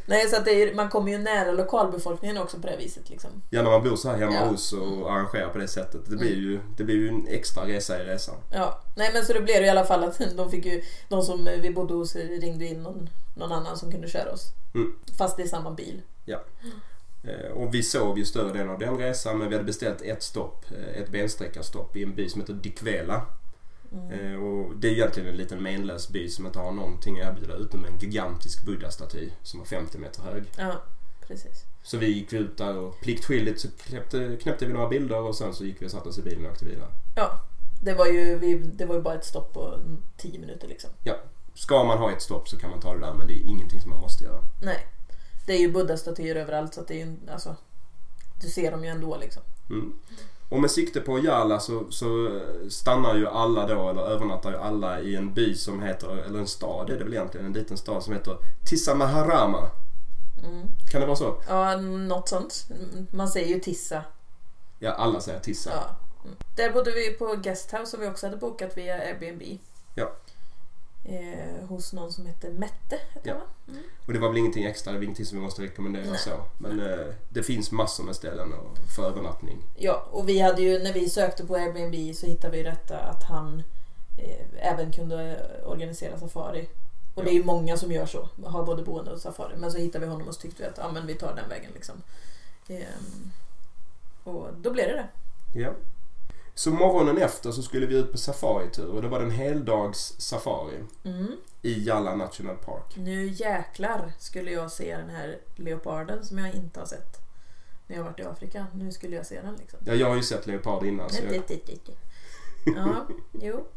Nej, 0.06 0.28
så 0.30 0.36
att 0.38 0.48
är, 0.48 0.74
man 0.74 0.90
kommer 0.90 1.12
ju 1.12 1.18
nära 1.18 1.52
lokalbefolkningen 1.52 2.38
också 2.38 2.58
på 2.60 2.68
det 2.68 2.78
viset. 2.78 3.10
Liksom. 3.10 3.30
Ja, 3.50 3.64
när 3.64 3.72
man 3.72 3.84
bor 3.84 3.96
så 3.96 4.10
här 4.10 4.18
hemma 4.18 4.34
Ja. 4.34 4.46
hos 4.46 4.74
och 4.74 5.12
arrangerar 5.14 5.50
på 5.50 5.58
det 5.58 5.68
sättet. 5.68 6.02
Det 6.10 6.16
blir 6.16 6.36
ju, 6.36 6.60
det 6.78 6.84
blir 6.84 6.96
ju 6.96 7.08
en 7.10 7.28
extra 7.28 7.68
resa 7.68 8.02
i 8.02 8.06
resan. 8.06 8.36
Ja. 8.52 8.82
Nej, 8.96 9.10
men 9.14 9.26
så 9.26 9.34
det 9.34 9.42
blev 9.42 9.62
det 9.62 9.66
i 9.66 9.70
alla 9.70 9.86
fall 9.86 10.04
att 10.04 10.22
de 10.38 10.52
fick 10.52 10.66
ju, 10.66 10.82
de 11.10 11.24
som 11.24 11.50
vi 11.62 11.72
bodde 11.72 11.94
hos 11.94 12.16
ringde 12.16 12.66
in 12.66 12.84
någon, 12.84 13.10
någon 13.36 13.52
annan 13.52 13.78
som 13.78 13.92
kunde 13.92 14.08
köra 14.10 14.32
oss. 14.32 14.46
Mm. 14.76 14.96
Fast 15.18 15.38
det 15.38 15.44
är 15.44 15.48
samma 15.48 15.72
bil. 15.72 16.02
Eh, 17.24 17.52
Och 17.52 17.74
vi 17.76 17.84
sov 17.84 18.18
ju 18.18 18.26
större 18.26 18.52
delen 18.54 18.70
av 18.70 18.80
den 18.80 18.98
resan 18.98 19.38
men 19.38 19.50
vi 19.50 19.56
hade 19.56 19.66
beställt 19.66 20.02
ett 20.02 20.24
stopp, 20.24 20.66
eh, 20.72 21.02
ett 21.02 21.10
bensträckarstopp 21.10 21.96
i 21.96 22.04
en 22.04 22.16
by 22.16 22.30
som 22.30 22.42
heter 22.42 22.54
Dikvela. 22.54 23.22
Mm. 23.92 24.34
Eh, 24.34 24.44
Och 24.44 24.76
det 24.76 24.88
är 24.88 24.92
egentligen 24.92 25.30
en 25.30 25.36
liten 25.36 25.64
menlös 25.64 26.10
by 26.10 26.30
som 26.30 26.46
inte 26.46 26.60
har 26.60 26.72
någonting 26.72 27.20
att 27.22 27.28
erbjuda 27.28 27.54
utom 27.56 27.86
en 27.86 27.98
gigantisk 28.00 28.66
buddha-staty 28.66 29.30
som 29.44 29.60
var 29.60 29.68
50 29.68 29.98
meter 29.98 30.22
hög. 30.24 30.44
Ja, 30.58 30.82
precis. 31.28 31.66
Så 31.84 31.98
vi 31.98 32.08
gick 32.08 32.34
ut 32.34 32.58
där 32.58 32.78
och 32.78 33.00
pliktskyldigt 33.02 33.60
så 33.60 33.68
knäppte, 33.72 34.38
knäppte 34.42 34.66
vi 34.66 34.74
några 34.74 34.90
bilder 34.90 35.22
och 35.22 35.36
sen 35.36 35.54
så 35.54 35.66
gick 35.66 35.82
vi 35.82 35.86
och 35.88 35.92
satte 35.92 36.10
oss 36.10 36.18
i 36.18 36.22
bilen 36.22 36.46
och 36.46 36.52
åkte 36.52 36.66
vidare. 36.66 36.88
Ja, 37.16 37.42
det 37.84 37.94
var 37.94 38.06
ju, 38.08 38.38
vi, 38.38 38.58
det 38.58 38.86
var 38.86 38.96
ju 38.96 39.02
bara 39.02 39.16
ett 39.16 39.26
stopp 39.26 39.54
på 39.54 39.80
10 40.18 40.40
minuter 40.40 40.68
liksom. 40.68 40.90
Ska 41.54 41.84
man 41.84 41.98
ha 41.98 42.12
ett 42.12 42.22
stopp 42.22 42.50
så 42.50 42.58
kan 42.58 42.70
man 42.70 42.80
ta 42.80 42.94
det 42.94 43.00
där 43.00 43.14
men 43.14 43.28
det 43.28 43.34
är 43.34 43.44
ingenting 43.50 43.82
som 43.82 43.90
man 43.90 44.00
måste 44.00 44.24
göra. 44.24 44.40
Nej. 44.62 44.88
Det 45.46 45.54
är 45.54 45.60
ju 45.60 45.72
buddha-statyer 45.72 46.36
överallt 46.36 46.74
så 46.74 46.82
att 46.82 46.88
det 46.88 47.02
är 47.02 47.06
ju, 47.06 47.16
alltså, 47.32 47.56
du 48.42 48.50
ser 48.50 48.72
dem 48.72 48.84
ju 48.84 48.90
ändå 48.90 49.18
liksom. 49.18 49.44
Mm. 49.70 49.94
Och 50.52 50.60
med 50.60 50.72
sikte 50.72 51.02
på 51.02 51.20
Jala 51.20 51.60
så, 51.60 51.92
så 51.92 52.40
stannar 52.70 53.16
ju 53.16 53.28
alla 53.28 53.68
då, 53.68 53.90
eller 53.90 54.02
övernattar 54.02 54.52
ju 54.52 54.58
alla 54.58 55.00
i 55.00 55.16
en 55.16 55.34
by 55.34 55.56
som 55.56 55.82
heter, 55.82 56.18
eller 56.26 56.40
en 56.40 56.48
stad 56.48 56.90
är 56.90 56.98
det 56.98 57.04
väl 57.04 57.14
egentligen, 57.14 57.46
en 57.46 57.54
liten 57.54 57.78
stad 57.78 58.04
som 58.04 58.14
heter 58.14 58.38
Tissamaharama. 58.66 59.72
Mm. 60.44 60.68
Kan 60.92 61.02
det 61.02 61.08
vara 61.08 61.16
så? 61.16 61.42
Ja, 61.48 61.76
något 61.78 62.30
sånt. 62.30 62.66
Man 63.12 63.28
säger 63.28 63.48
ju 63.48 63.60
Tissa. 63.60 64.04
Ja, 64.80 64.92
alla 64.92 65.22
säger 65.22 65.40
Tissa. 65.40 65.70
Ja. 65.70 65.96
Mm. 66.24 66.36
Där 66.56 66.72
bodde 66.72 66.92
vi 66.92 67.10
på 67.12 67.36
Guesthouse 67.36 67.86
som 67.86 68.00
vi 68.00 68.08
också 68.08 68.26
hade 68.26 68.38
bokat 68.38 68.78
via 68.78 68.96
Airbnb. 68.96 69.42
Ja. 69.96 70.12
Eh, 71.04 71.66
hos 71.68 71.94
någon 71.94 72.12
som 72.12 72.26
hette 72.26 72.50
Mette. 72.50 73.00
Hette 73.14 73.30
Ja. 73.30 73.42
Mm. 73.68 73.84
Och 74.08 74.14
det 74.14 74.20
var 74.20 74.28
väl 74.30 74.38
ingenting 74.38 74.64
extra, 74.66 74.92
det 74.94 74.98
var 74.98 75.04
ingenting 75.04 75.26
som 75.26 75.38
vi 75.38 75.44
måste 75.44 75.62
rekommendera 75.62 76.06
Nej. 76.10 76.18
så. 76.20 76.30
Men 76.58 76.80
eh, 76.80 77.08
det 77.30 77.44
finns 77.44 77.72
massor 77.72 78.04
med 78.04 78.16
ställen 78.16 78.54
och- 78.54 78.78
för 78.96 79.06
övernattning. 79.08 79.58
Ja, 79.76 80.08
och 80.12 80.30
vi 80.30 80.40
hade 80.40 80.62
ju, 80.62 80.80
när 80.84 80.94
vi 80.94 81.10
sökte 81.10 81.46
på 81.46 81.56
Airbnb 81.56 82.16
så 82.16 82.26
hittade 82.26 82.58
vi 82.58 82.64
detta 82.64 82.98
att 83.00 83.24
han 83.24 83.64
eh, 84.18 84.68
även 84.74 84.92
kunde 84.92 85.46
organisera 85.66 86.20
safari. 86.20 86.70
Och 87.16 87.24
det 87.24 87.30
är 87.30 87.34
ju 87.34 87.44
många 87.44 87.78
som 87.78 87.92
gör 87.92 88.06
så, 88.06 88.30
har 88.46 88.64
både 88.66 88.84
boende 88.84 89.12
och 89.12 89.20
safari. 89.22 89.54
Men 89.58 89.72
så 89.72 89.78
hittade 89.78 90.06
vi 90.06 90.12
honom 90.12 90.28
och 90.28 90.34
så 90.36 90.42
tyckte 90.42 90.64
vi 90.64 90.70
att 90.70 90.78
ja, 90.78 90.92
men 90.92 91.08
vi 91.08 91.16
tar 91.16 91.36
den 91.36 91.50
vägen. 91.50 91.72
Liksom. 91.74 91.96
Ehm, 92.68 93.32
och 94.24 94.48
då 94.62 94.72
blev 94.72 94.88
det 94.88 94.94
det. 94.94 95.08
Ja. 95.60 95.74
Så 96.62 96.70
morgonen 96.72 97.18
efter 97.18 97.52
så 97.52 97.62
skulle 97.64 97.86
vi 97.86 97.96
ut 97.96 98.12
på 98.12 98.18
safaritur 98.18 98.88
och 98.90 99.02
det 99.02 99.08
var 99.08 99.20
en 99.22 99.32
heldags 99.32 100.16
safari 100.20 100.84
Mm. 101.04 101.28
i 101.62 101.84
Jalla 101.84 102.16
National 102.16 102.56
Park. 102.56 102.96
Nu 102.96 103.28
jäklar 103.28 104.12
skulle 104.20 104.52
jag 104.52 104.72
se 104.72 104.98
den 104.98 105.10
här 105.10 105.40
leoparden 105.56 106.26
som 106.26 106.38
jag 106.38 106.56
inte 106.56 106.80
har 106.80 106.88
sett 106.88 107.18
när 107.88 107.98
jag 107.98 108.04
varit 108.04 108.20
i 108.20 108.24
Afrika. 108.24 108.66
Nu 108.74 108.92
skulle 108.92 109.16
jag 109.16 109.26
se 109.26 109.42
den 109.42 109.56
liksom. 109.56 109.80
Ja, 109.86 109.94
jag 109.94 110.10
har 110.10 110.16
ju 110.16 110.24
sett 110.24 110.48
leopard 110.48 110.86
innan 110.86 111.10
så 111.10 111.16
jag, 111.24 111.34
Ja, 112.66 113.08
jo. 113.32 113.68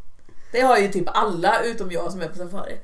Det 0.52 0.60
har 0.60 0.78
ju 0.78 0.88
typ 0.88 1.06
alla 1.06 1.62
utom 1.64 1.90
jag 1.90 2.12
som 2.12 2.20
är 2.20 2.28
på 2.28 2.36
safari. 2.36 2.80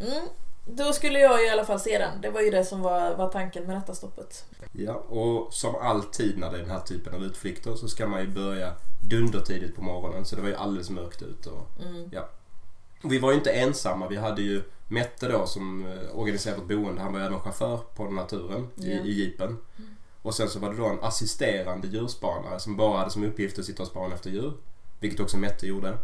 Mm. 0.00 0.28
Då 0.64 0.92
skulle 0.92 1.18
jag 1.18 1.44
i 1.46 1.48
alla 1.48 1.64
fall 1.64 1.80
se 1.80 1.98
den. 1.98 2.20
Det 2.20 2.30
var 2.30 2.40
ju 2.40 2.50
det 2.50 2.64
som 2.64 2.80
var, 2.82 3.14
var 3.14 3.28
tanken 3.28 3.64
med 3.66 3.76
detta 3.76 3.94
stoppet. 3.94 4.44
Ja, 4.72 4.92
och 4.94 5.52
som 5.54 5.74
alltid 5.76 6.38
när 6.38 6.50
det 6.50 6.56
är 6.56 6.60
den 6.62 6.70
här 6.70 6.80
typen 6.80 7.14
av 7.14 7.22
utflykter 7.24 7.74
så 7.74 7.88
ska 7.88 8.06
man 8.06 8.20
ju 8.20 8.28
börja 8.28 8.72
dundertidigt 9.10 9.76
på 9.76 9.82
morgonen 9.82 10.24
så 10.24 10.36
det 10.36 10.42
var 10.42 10.48
ju 10.48 10.54
alldeles 10.54 10.90
mörkt 10.90 11.22
ute. 11.22 11.50
Och, 11.50 11.68
Mm. 11.80 12.10
och 13.02 13.12
vi 13.12 13.18
var 13.18 13.30
ju 13.30 13.36
inte 13.38 13.50
ensamma, 13.52 14.08
vi 14.08 14.16
hade 14.16 14.42
ju 14.42 14.62
Mette 14.88 15.28
då 15.28 15.46
som 15.46 15.86
eh, 15.86 16.18
organiserade 16.18 16.60
vårt 16.60 16.68
boende, 16.68 17.02
han 17.02 17.12
var 17.12 17.20
även 17.20 17.40
chaufför 17.40 17.76
på 17.96 18.04
den 18.04 18.18
här 18.18 18.26
turen 18.26 18.68
i, 18.76 18.92
Ja. 18.96 19.02
i 19.04 19.12
jeepen. 19.24 19.58
Och 20.22 20.34
sen 20.34 20.48
så 20.48 20.58
var 20.58 20.70
det 20.70 20.76
då 20.76 20.86
en 20.86 21.02
assisterande 21.02 21.88
djurspanare 21.88 22.60
som 22.60 22.76
bara 22.76 22.98
hade 22.98 23.10
som 23.10 23.24
uppgift 23.24 23.58
att 23.58 23.64
sitta 23.64 23.82
och 23.82 23.88
spana 23.88 24.14
efter 24.14 24.30
djur. 24.30 24.52
Vilket 25.00 25.20
också 25.20 25.36
Mette 25.36 25.66
gjorde. 25.66 25.98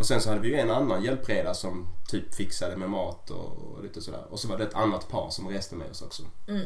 Och 0.00 0.06
sen 0.06 0.20
så 0.20 0.28
hade 0.28 0.40
vi 0.40 0.48
ju 0.48 0.54
en 0.54 0.70
annan 0.70 1.04
hjälpreda 1.04 1.54
som 1.54 1.88
typ 2.08 2.34
fixade 2.34 2.76
med 2.76 2.90
mat 2.90 3.30
och, 3.30 3.58
och 3.58 3.82
lite 3.82 4.00
sådär. 4.00 4.24
Och 4.30 4.40
så 4.40 4.48
var 4.48 4.58
det 4.58 4.64
ett 4.64 4.74
annat 4.74 5.08
par 5.08 5.30
som 5.30 5.48
reste 5.48 5.74
med 5.74 5.90
oss 5.90 6.02
också. 6.02 6.22
Mm. 6.48 6.64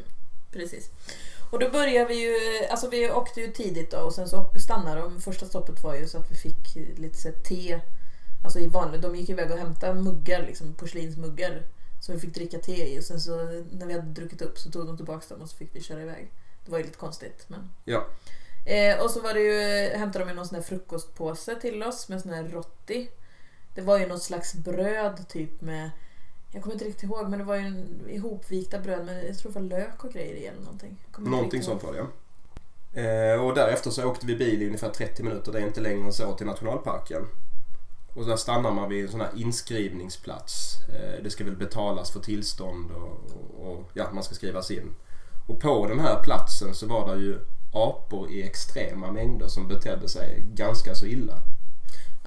Precis. 0.53 0.91
Och 1.51 1.59
då 1.59 1.71
började 1.71 2.09
vi 2.09 2.15
ju, 2.15 2.67
alltså 2.67 2.89
vi 2.89 3.11
åkte 3.11 3.41
ju 3.41 3.53
tidigt 3.53 3.91
då 3.91 3.99
och 3.99 4.13
sen 4.13 4.29
så 4.29 4.51
stannade 4.65 5.01
de. 5.01 5.21
Första 5.21 5.47
stoppet 5.47 5.83
var 5.83 5.95
ju 5.95 6.07
så 6.07 6.19
att 6.19 6.31
vi 6.31 6.35
fick 6.35 6.77
lite 6.99 7.19
så 7.19 7.33
te. 7.33 7.81
Alltså 8.45 8.59
i 8.59 8.67
vanligt, 8.67 9.03
de 9.03 9.17
gick 9.17 9.29
iväg 9.29 9.51
och 9.51 9.59
hämtade 9.59 10.01
muggar, 10.01 10.43
liksom 10.43 10.75
porslinsmuggar. 10.75 11.63
Som 12.01 12.15
vi 12.15 12.21
fick 12.21 12.35
dricka 12.35 12.59
te 12.59 12.95
i 12.95 13.01
och 13.01 13.05
sen 13.05 13.21
så 13.21 13.37
när 13.71 13.87
vi 13.87 13.93
hade 13.93 14.07
druckit 14.07 14.43
upp 14.43 14.59
så 14.59 14.71
tog 14.71 14.87
de 14.87 14.97
tillbaka 14.97 15.35
dem 15.35 15.43
och 15.43 15.49
så 15.49 15.57
fick 15.57 15.77
vi 15.77 15.81
köra 15.83 16.03
iväg. 16.03 16.33
Det 16.65 16.71
var 16.71 16.79
ju 16.79 16.85
lite 16.85 16.99
konstigt 16.99 17.45
men. 17.49 17.71
Ja. 17.85 18.07
Eh, 18.67 19.05
och 19.05 19.11
så 19.11 19.21
var 19.21 19.35
det 19.35 19.41
ju, 19.41 19.89
hämtade 19.99 20.25
de 20.25 20.29
ju 20.29 20.37
någon 20.37 20.47
sån 20.47 20.55
här 20.55 20.63
frukostpåse 20.63 21.61
till 21.61 21.83
oss 21.83 22.09
med 22.09 22.21
sån 22.21 22.33
här 22.33 22.45
rotti. 22.45 23.11
Det 23.75 23.81
var 23.81 23.99
ju 23.99 24.07
något 24.07 24.23
slags 24.23 24.55
bröd 24.55 25.29
typ 25.29 25.61
med 25.61 25.91
Jag 26.53 26.63
kommer 26.63 26.75
inte 26.75 26.85
riktigt 26.85 27.03
ihåg 27.03 27.29
men 27.29 27.39
det 27.39 27.45
var 27.45 27.55
ju 27.55 27.61
en 27.61 28.01
ihopvikta 28.09 28.79
bröd 28.79 29.05
med 29.05 29.29
jag 29.29 29.39
tror 29.39 29.53
det 29.53 29.61
var 29.61 29.67
lök 29.67 30.05
och 30.05 30.13
grejer 30.13 30.35
i 30.35 30.47
eller 30.47 30.61
någonting. 30.61 30.97
Någonting 31.19 31.63
sånt 31.63 31.83
var 31.83 31.93
det 31.93 31.99
ja. 31.99 32.07
Eh, 32.95 33.45
och 33.45 33.55
därefter 33.55 33.91
så 33.91 34.09
åkte 34.09 34.27
vi 34.27 34.37
bil 34.37 34.63
i 34.63 34.67
ungefär 34.67 34.91
30 34.91 35.23
minuter, 35.23 35.53
det 35.53 35.59
är 35.59 35.67
inte 35.67 35.81
längre 35.81 36.07
än 36.07 36.13
så, 36.13 36.33
till 36.33 36.47
nationalparken. 36.47 37.27
Och 38.15 38.27
där 38.27 38.37
stannar 38.37 38.71
man 38.71 38.89
vid 38.89 39.05
en 39.05 39.11
sån 39.11 39.21
här 39.21 39.31
inskrivningsplats. 39.37 40.77
Eh, 40.89 41.23
det 41.23 41.31
ska 41.31 41.45
väl 41.45 41.57
betalas 41.57 42.13
för 42.13 42.21
tillstånd 42.21 42.91
och, 42.91 43.31
och, 43.37 43.73
och 43.73 43.91
ja, 43.95 44.11
man 44.13 44.23
ska 44.23 44.35
skrivas 44.35 44.71
in. 44.71 44.95
Och 45.47 45.61
på 45.61 45.87
den 45.87 46.01
här 46.01 46.23
platsen 46.23 46.75
så 46.75 46.87
var 46.87 47.15
det 47.15 47.23
ju 47.23 47.39
apor 47.73 48.31
i 48.31 48.43
extrema 48.43 49.13
mängder 49.13 49.49
som 49.49 49.69
betedde 49.69 50.09
sig 50.09 50.45
ganska 50.55 50.95
så 50.95 51.07
illa. 51.07 51.39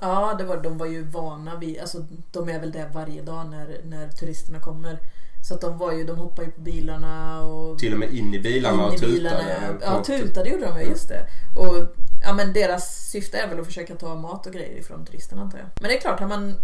Ja, 0.01 0.35
det 0.37 0.43
var, 0.43 0.57
de 0.57 0.77
var 0.77 0.85
ju 0.85 1.03
vana 1.03 1.55
vid, 1.57 1.79
alltså 1.79 2.05
de 2.31 2.49
är 2.49 2.59
väl 2.59 2.71
där 2.71 2.89
varje 2.93 3.21
dag 3.21 3.49
när, 3.49 3.81
när 3.83 4.07
turisterna 4.07 4.59
kommer. 4.59 4.99
Så 5.47 5.53
att 5.53 5.61
de 5.61 5.77
var 5.77 5.91
ju, 5.91 6.03
de 6.03 6.17
hoppade 6.17 6.45
ju 6.47 6.51
på 6.51 6.61
bilarna 6.61 7.43
och 7.43 7.79
Till 7.79 7.93
och 7.93 7.99
med 7.99 8.13
in 8.13 8.33
i 8.33 8.39
bilarna 8.39 8.83
in 8.83 8.89
och 8.89 8.93
i 8.93 8.97
bilarna. 8.99 9.37
tutade. 9.39 9.77
Ja, 9.81 10.03
tutade 10.03 10.49
gjorde 10.49 10.65
de 10.65 10.79
ju, 10.81 10.87
just 10.87 11.09
det. 11.09 11.27
Och 11.55 11.95
ja, 12.23 12.33
men 12.33 12.53
deras 12.53 13.09
syfte 13.11 13.37
är 13.37 13.47
väl 13.47 13.59
att 13.59 13.65
försöka 13.65 13.95
ta 13.95 14.15
mat 14.15 14.45
och 14.45 14.53
grejer 14.53 14.77
ifrån 14.77 15.05
turisterna 15.05 15.41
antar 15.41 15.57
jag. 15.57 15.67
Men 15.81 15.89
det 15.89 15.97
är 15.97 16.01
klart, 16.01 16.19
har 16.19 16.27
man, 16.27 16.55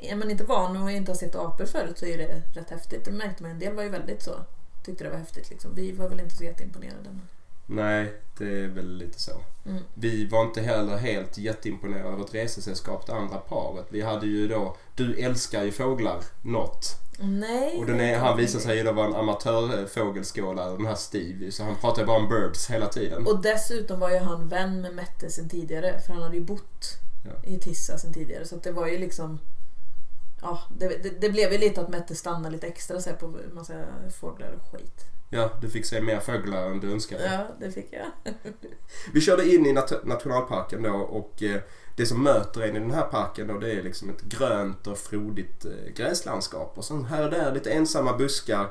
är 0.00 0.16
man 0.16 0.30
inte 0.30 0.44
van 0.44 0.82
och 0.82 0.90
inte 0.90 1.10
har 1.12 1.16
sett 1.16 1.36
apor 1.36 1.64
förut 1.64 1.98
så 1.98 2.06
är 2.06 2.18
det 2.18 2.42
rätt 2.60 2.70
häftigt. 2.70 3.04
Det 3.04 3.10
märkte 3.10 3.42
man, 3.42 3.52
en 3.52 3.58
del 3.58 3.74
var 3.74 3.82
ju 3.82 3.88
väldigt 3.88 4.22
så, 4.22 4.32
tyckte 4.84 5.04
det 5.04 5.10
var 5.10 5.18
häftigt 5.18 5.50
liksom. 5.50 5.74
Vi 5.74 5.92
var 5.92 6.08
väl 6.08 6.20
inte 6.20 6.36
så 6.36 6.44
jätteimponerade. 6.44 7.08
Nej, 7.66 8.12
det 8.38 8.58
är 8.58 8.68
väl 8.68 8.96
lite 8.96 9.20
så. 9.20 9.32
Mm. 9.66 9.82
Vi 9.94 10.26
var 10.26 10.42
inte 10.42 10.60
heller 10.60 10.96
helt 10.96 11.38
jätteimponerade 11.38 12.08
av 12.14 12.20
ett 12.20 12.34
resesällskap, 12.34 13.06
det 13.06 13.12
andra 13.12 13.36
paret. 13.38 13.86
Vi 13.88 14.00
hade 14.00 14.26
ju 14.26 14.48
då, 14.48 14.76
du 14.94 15.14
älskar 15.14 15.64
ju 15.64 15.72
fåglar 15.72 16.16
något. 16.42 16.94
Nej. 17.20 17.76
Och 17.78 17.86
den 17.86 18.00
är, 18.00 18.18
han 18.18 18.36
visade 18.36 18.64
sig 18.64 18.76
ju 18.76 18.82
då 18.82 18.92
vara 18.92 19.06
en 19.06 19.14
amatörfågelskådare, 19.14 20.76
den 20.76 20.86
här 20.86 20.94
Steve. 20.94 21.52
Så 21.52 21.62
han 21.62 21.76
pratade 21.76 22.06
bara 22.06 22.16
om 22.16 22.28
birds 22.28 22.70
hela 22.70 22.86
tiden. 22.86 23.26
Och 23.26 23.42
dessutom 23.42 24.00
var 24.00 24.10
ju 24.10 24.18
han 24.18 24.48
vän 24.48 24.80
med 24.80 24.94
Mette 24.94 25.30
sen 25.30 25.48
tidigare 25.48 26.00
för 26.06 26.12
han 26.12 26.22
hade 26.22 26.36
ju 26.36 26.44
bott 26.44 26.98
Ja. 27.24 27.50
i 27.50 27.58
Tissa 27.58 27.98
sen 27.98 28.12
tidigare. 28.14 28.44
Så 28.44 28.56
det 28.56 28.72
var 28.72 28.86
ju 28.86 28.98
liksom... 28.98 29.38
Ja, 30.42 30.62
det, 30.78 30.88
det, 31.02 31.20
det 31.20 31.30
blev 31.30 31.52
ju 31.52 31.58
lite 31.58 31.80
att 31.80 31.88
Mette 31.88 32.14
stannade 32.14 32.50
lite 32.50 32.66
extra 32.66 33.00
så 33.00 33.12
på 33.12 33.38
massa 33.52 33.74
fåglar 34.20 34.52
och 34.52 34.72
skit. 34.72 35.04
Ja, 35.30 35.50
du 35.60 35.70
fick 35.70 35.86
se 35.86 36.00
mer 36.00 36.20
fåglar 36.20 36.70
än 36.70 36.80
du 36.80 36.92
önskade. 36.92 37.24
Ja, 37.24 37.46
det 37.60 37.72
fick 37.72 37.92
jag. 37.92 38.34
Vi 39.12 39.20
körde 39.20 39.48
in 39.54 39.66
i 39.66 39.72
nat- 39.72 40.06
nationalparken 40.06 40.82
då 40.82 40.94
och 40.94 41.42
eh, 41.42 41.60
det 41.96 42.06
som 42.06 42.22
möter 42.22 42.60
en 42.60 42.76
i 42.76 42.80
den 42.80 42.90
här 42.90 43.06
parken 43.06 43.46
då 43.46 43.58
det 43.58 43.72
är 43.72 43.82
liksom 43.82 44.10
ett 44.10 44.22
grönt 44.22 44.86
och 44.86 44.98
frodigt 44.98 45.64
eh, 45.64 45.92
gräslandskap. 45.94 46.78
Och 46.78 46.84
sen 46.84 47.04
här 47.04 47.24
och 47.24 47.30
där 47.30 47.54
lite 47.54 47.70
ensamma 47.70 48.16
buskar 48.16 48.70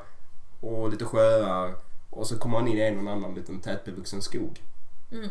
och 0.59 0.89
lite 0.89 1.05
sjöar. 1.05 1.75
Och 2.09 2.27
så 2.27 2.37
kommer 2.37 2.59
man 2.59 2.67
in 2.67 2.77
i 2.77 2.81
en 2.81 3.07
och 3.07 3.13
annan 3.13 3.33
liten 3.33 3.59
tätbevuxen 3.59 4.21
skog. 4.21 4.61
Mm. 5.11 5.29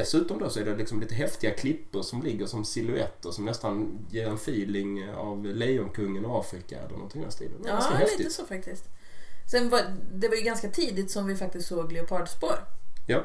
Dessutom 0.00 0.38
då 0.38 0.50
så 0.50 0.60
är 0.60 0.64
det 0.64 0.76
liksom 0.76 1.00
lite 1.00 1.14
häftiga 1.14 1.50
klippor 1.50 2.02
som 2.02 2.22
ligger 2.22 2.46
som 2.46 2.64
silhuetter 2.64 3.30
som 3.30 3.44
nästan 3.44 3.98
ger 4.10 4.28
en 4.28 4.34
feeling 4.34 5.10
av 5.10 5.44
Lejonkungen 5.44 6.24
och 6.24 6.40
Afrika 6.40 6.78
eller 6.78 6.92
någonting 6.96 7.20
i 7.20 7.24
den 7.24 7.32
stilen. 7.32 7.62
Det 7.62 7.68
är 7.68 7.72
ganska 7.72 7.92
Ja, 7.92 7.98
häftigt. 7.98 8.18
lite 8.18 8.30
så 8.30 8.44
faktiskt. 8.46 8.84
Sen 9.50 9.70
var, 9.70 9.80
det 10.12 10.28
var 10.28 10.36
ju 10.36 10.42
ganska 10.42 10.68
tidigt 10.70 11.10
som 11.10 11.26
vi 11.26 11.36
faktiskt 11.36 11.68
såg 11.68 11.92
leopardspår. 11.92 12.54
Ja. 13.06 13.24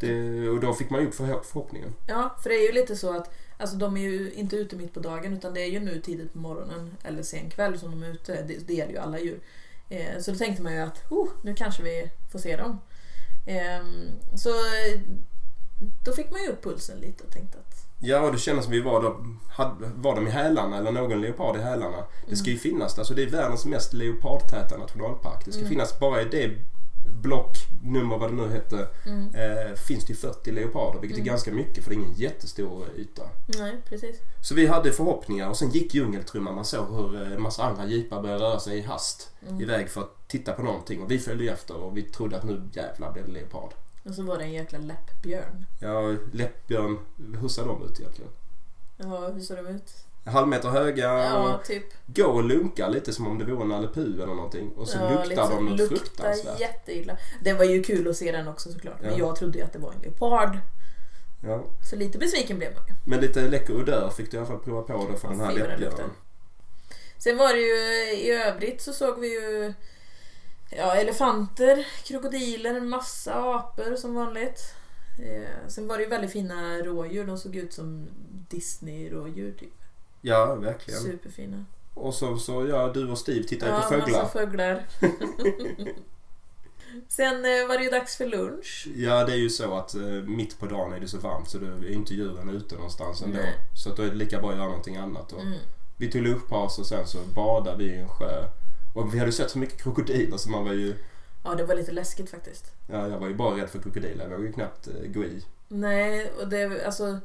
Det, 0.00 0.48
och 0.48 0.60
då 0.60 0.74
fick 0.74 0.90
man 0.90 1.00
ju 1.00 1.06
upp 1.08 1.14
förho- 1.14 1.42
förhoppningen. 1.42 1.94
Ja, 2.08 2.36
för 2.42 2.48
det 2.50 2.56
är 2.56 2.66
ju 2.66 2.72
lite 2.72 2.96
så 2.96 3.16
att 3.16 3.30
alltså, 3.58 3.76
de 3.76 3.96
är 3.96 4.00
ju 4.00 4.32
inte 4.32 4.56
ute 4.56 4.76
mitt 4.76 4.94
på 4.94 5.00
dagen 5.00 5.32
utan 5.32 5.54
det 5.54 5.60
är 5.60 5.70
ju 5.70 5.80
nu 5.80 6.00
tidigt 6.00 6.32
på 6.32 6.38
morgonen 6.38 6.96
eller 7.04 7.22
sen 7.22 7.50
kväll 7.50 7.78
som 7.78 7.90
de 7.90 8.02
är 8.02 8.10
ute. 8.12 8.42
Det, 8.42 8.66
det 8.66 8.74
gäller 8.74 8.92
ju 8.92 8.98
alla 8.98 9.18
djur. 9.20 9.40
Eh, 9.88 10.20
så 10.20 10.30
då 10.30 10.36
tänkte 10.38 10.62
man 10.62 10.72
ju 10.74 10.78
att 10.80 11.10
oh, 11.12 11.28
nu 11.42 11.54
kanske 11.54 11.82
vi 11.82 12.10
får 12.32 12.38
se 12.38 12.56
dem. 12.56 12.78
Eh, 13.46 13.84
så 14.36 14.48
då 16.04 16.12
fick 16.12 16.30
man 16.30 16.42
ju 16.42 16.48
upp 16.48 16.62
pulsen 16.64 16.98
lite 17.00 17.24
och 17.24 17.30
tänkte 17.30 17.58
att 17.58 17.84
Ja, 18.00 18.20
och 18.20 18.32
det 18.32 18.38
kändes 18.38 18.64
som 18.64 18.72
vi 18.72 18.80
var 18.80 19.02
då, 19.02 19.16
var 19.96 20.14
de 20.14 20.26
i 20.26 20.30
hälarna 20.30 20.78
eller 20.78 20.92
någon 20.92 21.20
leopard 21.20 21.56
i 21.56 21.60
hälarna. 21.60 22.04
Det 22.28 22.36
ska 22.36 22.50
ju 22.50 22.58
finnas, 22.58 22.98
alltså 22.98 23.14
det 23.14 23.22
är 23.22 23.26
världens 23.30 23.64
mest 23.66 23.92
leopardtäta 23.92 24.76
nationalpark. 24.78 25.44
Det 25.44 25.52
ska 25.52 25.60
Mm. 25.60 25.68
finnas 25.70 25.98
bara 25.98 26.22
i 26.22 26.24
det 26.24 26.50
block, 27.22 27.56
nummer 27.84 28.18
vad 28.18 28.30
det 28.30 28.36
nu 28.36 28.48
hette, 28.48 28.88
mm, 29.06 29.34
eh, 29.34 29.74
finns 29.74 30.04
det 30.06 30.12
ju 30.12 30.16
40 30.16 30.52
leoparder 30.52 31.00
vilket 31.00 31.18
är 31.18 31.22
ganska 31.22 31.52
mycket 31.52 31.84
för 31.84 31.90
det 31.90 31.96
är 31.96 32.00
ingen 32.00 32.14
jättestor 32.14 32.84
yta. 32.96 33.22
nej 33.46 33.76
precis. 33.88 34.16
Så 34.42 34.54
vi 34.54 34.66
hade 34.66 34.92
förhoppningar 34.92 35.48
och 35.48 35.56
sen 35.56 35.70
gick 35.70 35.94
djungeltrumman. 35.94 36.54
Man 36.54 36.64
såg 36.64 36.86
hur 36.94 37.22
eh, 37.22 37.32
en 37.32 37.42
massa 37.42 37.62
andra 37.64 37.86
jeepar 37.86 38.22
började 38.22 38.44
röra 38.44 38.60
sig 38.60 38.78
i 38.78 38.82
hast 38.82 39.30
Mm. 39.48 39.60
iväg 39.60 39.88
för 39.90 40.00
att 40.00 40.28
titta 40.28 40.52
på 40.52 40.62
någonting 40.62 41.02
och 41.02 41.10
vi 41.10 41.18
följde 41.18 41.52
efter 41.52 41.76
och 41.76 41.96
vi 41.96 42.02
trodde 42.02 42.36
att 42.36 42.44
nu 42.44 42.62
jävlar 42.72 43.12
blir 43.12 43.22
det 43.22 43.32
leopard. 43.32 43.70
Och 44.08 44.14
så 44.14 44.22
var 44.22 44.38
det 44.38 44.44
en 44.44 44.52
jäkla 44.52 44.78
läppbjörn. 44.78 45.66
Ja, 45.80 46.14
läppbjörn, 46.32 46.98
hur 47.40 47.48
ser 47.48 47.64
de 47.64 47.84
ut 47.84 48.00
egentligen? 48.00 48.30
Ja, 48.96 49.28
hur 49.28 49.40
såg 49.40 49.56
de 49.56 49.66
ut? 49.66 49.92
En 50.24 50.32
halv 50.32 50.48
meter 50.48 50.68
höga 50.68 51.02
Ja, 51.04 51.60
typ. 51.66 51.84
går 52.06 52.32
och 52.32 52.44
lunkar 52.44 52.90
lite 52.90 53.12
som 53.12 53.26
om 53.26 53.38
det 53.38 53.44
vore 53.44 53.62
en 53.62 53.68
Nalle 53.68 53.88
eller 53.96 54.26
någonting. 54.26 54.70
Och 54.76 54.88
så 54.88 54.98
ja, 54.98 55.24
luktar 55.24 55.46
så. 55.46 55.54
de 55.54 55.64
något 55.66 55.78
luktar 55.78 55.96
fruktansvärt. 55.96 56.60
jätteilla. 56.60 57.16
Det 57.44 57.52
var 57.52 57.64
ju 57.64 57.82
kul 57.82 58.08
att 58.08 58.16
se 58.16 58.32
den 58.32 58.48
också 58.48 58.72
såklart. 58.72 59.00
Men 59.00 59.10
Ja. 59.12 59.18
jag 59.18 59.36
trodde 59.36 59.58
ju 59.58 59.64
att 59.64 59.72
det 59.72 59.78
var 59.78 59.92
en 59.92 60.00
leopard. 60.02 60.58
Ja. 61.44 61.64
Så 61.90 61.96
lite 61.96 62.18
besviken 62.18 62.58
blev 62.58 62.74
man 62.74 62.82
ju. 62.88 62.94
Men 63.06 63.20
lite 63.20 63.48
läcker 63.48 63.76
odör 63.76 64.10
fick 64.10 64.30
du 64.30 64.36
i 64.36 64.40
alla 64.40 64.46
fall 64.48 64.58
prova 64.58 64.82
på 64.82 65.06
då 65.12 65.16
för 65.18 65.28
den 65.28 65.40
här 65.40 65.52
läppbjörnen. 65.52 66.10
Sen 67.18 67.36
var 67.36 67.52
det 67.54 67.60
ju 67.60 68.12
i 68.16 68.30
övrigt 68.30 68.80
så 68.82 68.92
såg 68.92 69.20
vi 69.20 69.28
ju 69.32 69.72
ja, 70.70 70.94
elefanter, 70.94 71.86
krokodiler, 72.04 72.74
en 72.74 72.88
massa 72.88 73.34
apor 73.54 73.96
som 73.96 74.14
vanligt. 74.14 74.74
Eh, 75.18 75.68
sen 75.68 75.88
var 75.88 75.96
det 75.96 76.02
ju 76.02 76.08
väldigt 76.08 76.32
fina 76.32 76.78
rådjur. 76.78 77.26
De 77.26 77.38
såg 77.38 77.56
ut 77.56 77.72
som 77.72 78.08
Disney-rådjur 78.48 79.52
typ. 79.52 79.74
Ja, 80.20 80.54
verkligen. 80.54 81.00
Superfina. 81.00 81.64
Och 81.94 82.14
så, 82.14 82.36
så 82.36 82.66
ja, 82.66 82.90
du 82.94 83.10
och 83.10 83.18
Steve 83.18 83.44
tittar 83.44 83.66
ju 83.66 83.72
Ja, 83.72 83.80
på 83.80 83.88
fåglar. 83.88 84.22
massa 84.22 84.28
fåglar. 84.28 84.86
Sen 87.08 87.34
eh, 87.34 87.68
var 87.68 87.78
det 87.78 87.84
ju 87.84 87.90
dags 87.90 88.16
för 88.16 88.26
lunch. 88.26 88.88
Ja, 88.96 89.24
det 89.24 89.32
är 89.32 89.36
ju 89.36 89.50
så 89.50 89.74
att 89.74 89.94
eh, 89.94 90.02
mitt 90.26 90.58
på 90.58 90.66
dagen 90.66 90.92
är 90.92 91.00
det 91.00 91.08
så 91.08 91.18
varmt 91.18 91.48
så 91.50 91.58
då 91.58 91.66
är 91.66 91.92
inte 91.92 92.14
djuren 92.14 92.48
ute 92.48 92.74
någonstans 92.74 93.22
ändå. 93.22 93.36
Nej. 93.36 93.54
Så 93.74 93.90
att 93.90 93.96
då 93.96 94.02
är 94.02 94.06
det 94.06 94.14
lika 94.14 94.40
bra 94.40 94.50
att 94.50 94.56
göra 94.56 94.66
någonting 94.66 94.96
annat. 94.96 95.32
Mm. 95.32 95.52
Vi 95.96 96.10
tog 96.10 96.22
lunchpaus 96.22 96.78
och 96.78 96.86
sen 96.86 97.06
så 97.06 97.18
badade 97.34 97.76
vi 97.84 97.84
i 97.84 97.98
en 97.98 98.08
sjö. 98.08 98.44
Och 98.94 99.14
vi 99.14 99.18
hade 99.18 99.32
sett 99.32 99.50
så 99.50 99.58
mycket 99.58 99.82
krokodiler 99.82 100.36
så 100.36 100.50
man 100.50 100.64
var 100.64 100.72
ju... 100.72 100.94
Ja, 101.44 101.54
det 101.54 101.64
var 101.64 101.74
lite 101.74 101.92
läskigt 101.92 102.30
faktiskt. 102.30 102.72
Ja, 102.86 103.08
jag 103.08 103.18
var 103.18 103.28
ju 103.28 103.34
bara 103.34 103.56
rädd 103.56 103.68
för 103.68 103.78
krokodiler. 103.78 104.24
Jag 104.24 104.30
vågade 104.30 104.46
ju 104.46 104.52
knappt 104.52 104.88
eh, 104.88 105.10
gå 105.10 105.24
i. 105.24 105.44
Nej, 105.68 106.32
och 106.40 106.48
det 106.48 106.86
alltså... 106.86 107.18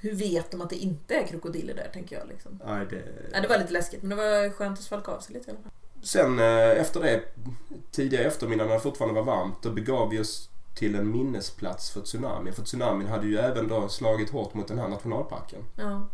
Hur 0.00 0.14
vet 0.14 0.50
de 0.50 0.60
att 0.60 0.70
det 0.70 0.76
inte 0.76 1.14
är 1.14 1.26
krokodiler 1.26 1.74
där, 1.74 1.90
tänker 1.92 2.18
jag. 2.18 2.28
Liksom. 2.28 2.60
Nej, 2.66 2.86
det... 2.90 3.02
Ja, 3.32 3.40
det 3.40 3.48
var 3.48 3.58
lite 3.58 3.72
läskigt, 3.72 4.02
men 4.02 4.10
det 4.10 4.16
var 4.16 4.50
skönt 4.50 4.78
att 4.78 4.84
svalka 4.84 5.10
av 5.10 5.20
sig 5.20 5.34
lite 5.34 5.50
i 5.50 5.54
alla 5.54 5.62
fall. 5.62 5.72
Sen 6.02 6.38
eh, 6.38 6.80
efter 6.80 7.00
det, 7.00 7.22
tidiga 7.90 8.24
eftermiddagen 8.24 8.68
när 8.68 8.74
det 8.74 8.80
fortfarande 8.80 9.20
var 9.20 9.26
varmt, 9.26 9.62
då 9.62 9.70
begav 9.70 10.10
vi 10.10 10.20
oss 10.20 10.50
till 10.74 10.94
en 10.94 11.10
minnesplats 11.10 11.90
för 11.90 12.00
tsunami. 12.00 12.52
För 12.52 12.62
tsunamin 12.62 13.08
hade 13.08 13.26
ju 13.26 13.38
även 13.38 13.68
då 13.68 13.88
slagit 13.88 14.30
hårt 14.30 14.54
mot 14.54 14.68
den 14.68 14.78
här 14.78 14.88
nationalparken. 14.88 15.60
Ja. 15.76 16.08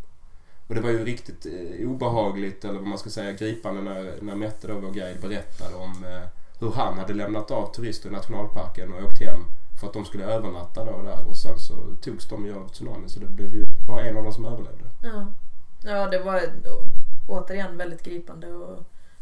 Och 0.67 0.75
det 0.75 0.81
var 0.81 0.89
ju 0.89 1.05
riktigt 1.05 1.45
eh, 1.45 1.89
obehagligt, 1.89 2.65
eller 2.65 2.79
vad 2.79 2.87
man 2.87 2.97
ska 2.97 3.09
säga, 3.09 3.31
gripande 3.31 3.81
när, 3.81 4.21
när 4.21 4.35
Mette 4.35 4.67
då, 4.67 4.79
vår 4.79 4.91
guide, 4.91 5.21
berättade 5.21 5.75
om 5.75 6.03
eh, 6.03 6.27
hur 6.59 6.71
han 6.71 6.97
hade 6.97 7.13
lämnat 7.13 7.51
av 7.51 7.73
turister 7.73 8.09
i 8.09 8.11
nationalparken 8.11 8.93
och 8.93 9.03
åkt 9.03 9.21
hem 9.21 9.45
för 9.79 9.87
att 9.87 9.93
de 9.93 10.05
skulle 10.05 10.25
övernatta 10.25 10.85
då 10.85 11.01
där 11.01 11.27
och 11.27 11.37
sen 11.37 11.59
så 11.59 11.73
togs 12.01 12.29
de 12.29 12.45
ju 12.45 12.55
av 12.55 12.69
tsunamin 12.69 13.09
så 13.09 13.19
det 13.19 13.25
blev 13.25 13.53
ju 13.53 13.65
bara 13.87 14.01
en 14.01 14.17
av 14.17 14.23
dem 14.23 14.33
som 14.33 14.45
överlevde. 14.45 14.83
Ja. 15.01 15.27
ja, 15.83 16.07
det 16.07 16.19
var 16.19 16.41
återigen 17.27 17.77
väldigt 17.77 18.03
gripande 18.03 18.53
och 18.53 18.79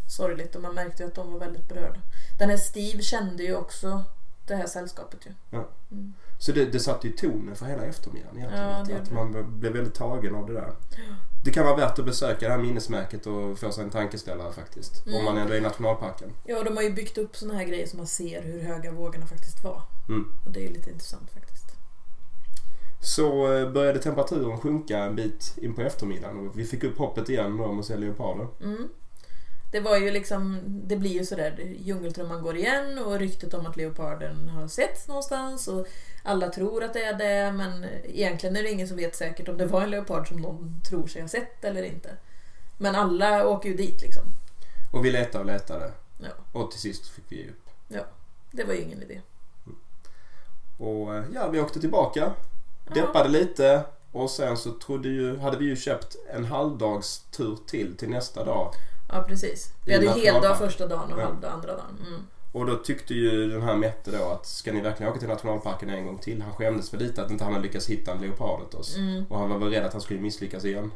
sorgligt 0.07 0.55
och 0.55 0.61
man 0.61 0.75
märkte 0.75 1.03
ju 1.03 1.09
att 1.09 1.15
de 1.15 1.33
var 1.33 1.39
väldigt 1.39 1.67
berörda. 1.67 1.99
Den 2.39 2.49
här 2.49 2.57
Steve 2.57 3.01
kände 3.01 3.43
ju 3.43 3.55
också 3.55 4.03
det 4.49 4.55
här 4.55 4.67
sällskapet 4.67 5.25
ju. 5.25 5.31
Ja. 5.49 5.67
Mm. 5.91 6.13
Så 6.37 6.51
det, 6.51 6.65
det 6.65 6.79
satte 6.79 7.07
ju 7.07 7.13
tonen 7.13 7.55
för 7.55 7.65
hela 7.65 7.83
eftermiddagen 7.83 8.37
egentligen. 8.37 8.89
Ja, 8.89 9.01
att, 9.01 9.11
man 9.11 9.59
blev 9.59 9.73
väldigt 9.73 9.95
tagen 9.95 10.35
av 10.35 10.47
det 10.47 10.53
där. 10.53 10.71
Det 11.45 11.51
kan 11.51 11.65
vara 11.65 11.75
värt 11.75 11.99
att 11.99 12.05
besöka 12.05 12.47
det 12.47 12.51
här 12.51 12.61
minnesmärket 12.61 13.25
och 13.27 13.59
få 13.59 13.71
sig 13.71 13.83
en 13.83 13.89
tankeställare 13.89 14.51
faktiskt. 14.51 15.05
Mm. 15.05 15.19
Om 15.19 15.25
man 15.25 15.37
ändå 15.37 15.53
är 15.53 15.57
i 15.57 15.61
nationalparken. 15.61 16.33
Ja, 16.43 16.63
de 16.63 16.75
har 16.75 16.83
ju 16.83 16.93
byggt 16.93 17.17
upp 17.17 17.35
såna 17.35 17.53
här 17.53 17.65
grejer 17.65 17.87
så 17.87 17.97
man 17.97 18.07
ser 18.07 18.41
hur 18.41 18.61
höga 18.61 18.91
vågorna 18.91 19.25
faktiskt 19.25 19.63
var. 19.63 19.81
Mm. 20.09 20.25
Och 20.45 20.51
det 20.51 20.65
är 20.65 20.69
lite 20.69 20.89
intressant 20.89 21.31
faktiskt. 21.31 21.65
Så 23.01 23.53
eh, 23.53 23.71
började 23.71 23.99
temperaturen 23.99 24.59
sjunka 24.59 24.97
en 24.97 25.15
bit 25.15 25.57
in 25.57 25.73
på 25.73 25.81
eftermiddagen 25.81 26.47
och 26.47 26.59
vi 26.59 26.65
fick 26.65 26.83
upp 26.83 26.97
hoppet 26.97 27.29
igen 27.29 27.57
då 27.57 27.65
om 27.65 27.79
att 27.79 27.85
se 27.85 27.97
leoparder. 27.97 28.47
Mm. 28.61 28.89
Det 29.71 29.79
var 29.79 29.97
ju 29.97 30.11
liksom, 30.11 30.59
det 30.65 30.97
blir 30.97 31.11
ju 31.11 31.25
sådär, 31.25 31.75
djungeltrumman 31.79 32.41
går 32.41 32.57
igen 32.57 32.99
och 32.99 33.19
ryktet 33.19 33.53
om 33.53 33.65
att 33.65 33.77
leoparden 33.77 34.49
har 34.49 34.67
setts 34.67 35.07
någonstans 35.07 35.67
och 35.67 35.87
alla 36.23 36.49
tror 36.49 36.83
att 36.83 36.93
det 36.93 37.03
är 37.03 37.13
det 37.13 37.51
men 37.51 37.85
egentligen 38.03 38.55
är 38.55 38.63
det 38.63 38.71
ingen 38.71 38.87
som 38.87 38.97
vet 38.97 39.15
säkert 39.15 39.47
om 39.47 39.57
det 39.57 39.65
var 39.65 39.81
en 39.81 39.89
leopard 39.89 40.27
som 40.27 40.37
någon 40.37 40.81
tror 40.89 41.07
sig 41.07 41.21
ha 41.21 41.27
sett 41.27 41.63
eller 41.63 41.83
inte. 41.83 42.09
Men 42.77 42.95
alla 42.95 43.47
åker 43.47 43.69
ju 43.69 43.75
dit 43.75 44.01
liksom. 44.01 44.23
Och 44.91 45.05
vi 45.05 45.11
letade 45.11 45.39
och 45.39 45.45
letade. 45.45 45.91
Ja. 46.17 46.59
Och 46.59 46.71
till 46.71 46.79
sist 46.79 47.07
fick 47.07 47.23
vi 47.29 47.35
ge 47.35 47.49
upp. 47.49 47.69
Det 48.51 48.63
var 48.63 48.73
ju 48.73 48.81
ingen 48.81 49.03
idé. 49.03 49.21
Och 50.77 51.15
eh, 51.15 51.23
ja, 51.33 51.49
vi 51.49 51.59
åkte 51.59 51.79
tillbaka. 51.79 52.33
Ja. 52.87 52.93
Deppade 52.93 53.29
lite. 53.29 53.83
Och 54.11 54.29
sen 54.29 54.57
så 54.57 54.71
trodde 54.71 55.09
ju, 55.09 55.37
hade 55.37 55.57
vi 55.57 55.65
ju 55.65 55.75
köpt 55.75 56.15
en 56.33 56.45
halvdagstur 56.45 57.57
till 57.67 57.97
till 57.97 58.09
nästa 58.09 58.45
dag. 58.45 58.73
Ja 59.09 59.23
precis. 59.27 59.73
Vi 59.85 59.91
I 59.91 59.95
hade 59.95 60.05
ju 60.19 60.25
heldag 60.25 60.57
första 60.57 60.87
dagen 60.87 61.13
och 61.13 61.19
Ja. 61.19 61.25
halvdag 61.25 61.51
andra 61.51 61.75
dagen. 61.75 61.97
Mm. 62.07 62.21
Och 62.51 62.65
då 62.65 62.75
tyckte 62.75 63.13
ju 63.13 63.49
den 63.51 63.61
här 63.61 63.75
Mette 63.75 64.11
då 64.11 64.23
att 64.29 64.45
ska 64.45 64.73
ni 64.73 64.81
verkligen 64.81 65.11
åka 65.11 65.19
till 65.19 65.27
nationalparken 65.27 65.89
en 65.89 66.05
gång 66.05 66.17
till? 66.17 66.41
Han 66.41 66.53
skämdes 66.53 66.89
för 66.89 66.97
lite 66.97 67.21
att 67.23 67.31
inte 67.31 67.43
han 67.43 67.53
hade 67.53 67.65
lyckats 67.65 67.87
hitta 67.89 68.11
en 68.11 68.21
leopard 68.21 68.61
åt 68.61 68.73
oss. 68.73 68.95
Mm. 68.97 69.25
Och 69.29 69.39
han 69.39 69.49
var 69.49 69.57
väl 69.57 69.69
rädd 69.69 69.85
att 69.85 69.93
han 69.93 70.01
skulle 70.01 70.19
misslyckas 70.19 70.65
igen. 70.65 70.91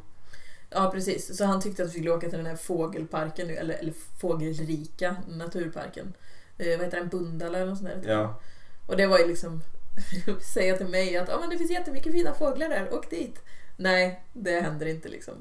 Ja 0.70 0.90
precis. 0.94 1.38
Så 1.38 1.46
han 1.46 1.62
tyckte 1.62 1.84
att 1.84 1.90
vi 1.90 1.94
skulle 1.94 2.12
åka 2.12 2.30
till 2.30 2.38
den 2.38 2.48
här 2.48 2.56
fågelparken, 2.56 3.50
eller, 3.50 3.74
eller 3.74 3.94
fågelrika 4.22 5.16
naturparken. 5.28 6.14
Eh, 6.58 6.78
vad 6.78 6.86
heter 6.86 7.00
den? 7.00 7.10
Bundala 7.10 7.58
eller 7.58 7.70
något 7.70 7.78
sånt 7.80 7.90
där. 8.04 8.12
Ja, 8.12 8.40
Och 8.88 8.98
det 8.98 9.08
var 9.08 9.20
ju 9.20 9.28
liksom 9.28 9.62
säga 10.54 10.78
till 10.78 10.88
mig 10.88 11.18
att 11.18 11.30
ah, 11.30 11.40
men 11.40 11.50
det 11.50 11.58
finns 11.58 11.72
jättemycket 11.72 12.12
fina 12.12 12.34
fåglar 12.34 12.70
där, 12.70 12.94
åk 12.94 13.10
dit. 13.10 13.42
Nej, 13.78 14.24
det 14.34 14.60
händer 14.62 14.86
inte 14.86 15.10
liksom. 15.10 15.34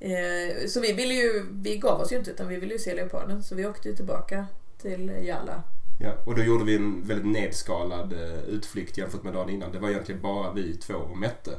Eh, 0.00 0.66
så 0.68 0.80
vi 0.80 0.92
ville 0.92 1.14
ju, 1.14 1.46
vi 1.52 1.76
gav 1.76 2.00
oss 2.00 2.12
ju 2.12 2.16
inte 2.16 2.30
utan 2.30 2.48
vi 2.48 2.56
ville 2.56 2.72
ju 2.72 2.78
se 2.78 2.94
leoparden 2.94 3.42
så 3.42 3.54
vi 3.54 3.66
åkte 3.66 3.88
ju 3.88 3.96
tillbaka 3.96 4.46
till 4.78 5.08
Jalla. 5.22 5.62
ja. 6.00 6.12
Och 6.24 6.34
då 6.34 6.42
gjorde 6.42 6.64
vi 6.64 6.76
en 6.76 7.02
väldigt 7.06 7.26
nedskalad 7.26 8.12
eh, 8.12 8.38
utflykt 8.44 8.98
jämfört 8.98 9.22
med 9.22 9.32
dagen 9.32 9.50
innan. 9.50 9.72
Det 9.72 9.78
var 9.78 9.88
egentligen 9.90 10.20
bara 10.22 10.52
vi 10.52 10.76
två 10.76 10.94
och 10.94 11.18
Mette. 11.18 11.58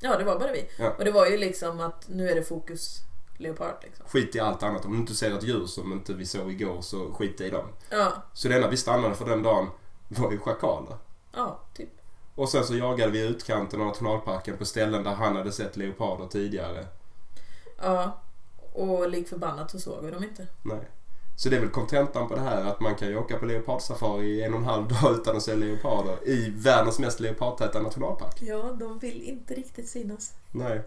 Ja, 0.00 0.18
det 0.18 0.24
var 0.24 0.38
bara 0.38 0.52
vi. 0.52 0.68
Ja. 0.78 0.90
Och 0.98 1.04
det 1.04 1.10
var 1.10 1.26
ju 1.26 1.36
liksom 1.36 1.80
att 1.80 2.08
nu 2.08 2.28
är 2.30 2.34
det 2.34 2.42
fokus 2.42 2.98
leopard 3.36 3.74
liksom. 3.82 4.06
Skit 4.08 4.36
i 4.36 4.40
allt 4.40 4.62
annat. 4.62 4.84
Om 4.84 4.92
du 4.92 4.98
inte 4.98 5.14
ser 5.14 5.36
ett 5.38 5.44
djur 5.44 5.66
som 5.66 5.92
inte 5.92 6.14
vi 6.14 6.26
såg 6.26 6.50
igår 6.52 6.80
så 6.80 7.12
skit 7.12 7.40
i 7.40 7.50
dem. 7.50 7.66
Ja, 7.90 8.12
Så 8.32 8.48
det 8.48 8.54
enda 8.54 8.68
vi 8.68 8.76
stannade 8.76 9.14
för 9.14 9.24
den 9.24 9.42
dagen 9.42 9.66
var 10.08 10.32
ju 10.32 10.38
schakaler. 10.38 10.96
ja, 11.34 11.60
typ. 11.76 11.88
Och 12.34 12.48
sen 12.48 12.64
så 12.64 12.76
jagade 12.76 13.12
vi 13.12 13.26
utkanten 13.26 13.80
av 13.80 13.86
nationalparken 13.86 14.56
på 14.56 14.64
ställen 14.64 15.04
där 15.04 15.14
han 15.14 15.36
hade 15.36 15.52
sett 15.52 15.76
leoparder 15.76 16.26
tidigare. 16.26 16.86
Ja. 17.82 18.20
Och 18.72 19.10
lik 19.10 19.28
förbannat 19.28 19.70
så 19.70 19.78
såg 19.78 20.04
vi 20.04 20.10
dem 20.10 20.24
inte. 20.24 20.46
Nej. 20.62 20.80
Så 21.36 21.48
det 21.48 21.56
är 21.56 21.60
väl 21.60 21.68
kontentan 21.70 22.28
på 22.28 22.34
det 22.34 22.40
här 22.40 22.64
att 22.64 22.80
man 22.80 22.94
kan 22.94 23.08
ju 23.08 23.16
åka 23.16 23.38
på 23.38 23.44
leopardsafari 23.46 24.26
i 24.26 24.42
en 24.42 24.54
och 24.54 24.60
en 24.60 24.64
halv 24.66 24.88
dag 24.88 25.12
utan 25.20 25.36
att 25.36 25.42
se 25.42 25.54
leoparder 25.54 26.28
i 26.28 26.50
världens 26.56 26.98
mest 26.98 27.20
leopardtäta 27.20 27.82
nationalpark. 27.82 28.42
Ja, 28.42 28.62
de 28.80 28.98
vill 28.98 29.22
inte 29.22 29.54
riktigt 29.54 29.88
synas. 29.88 30.32
Nej. 30.50 30.80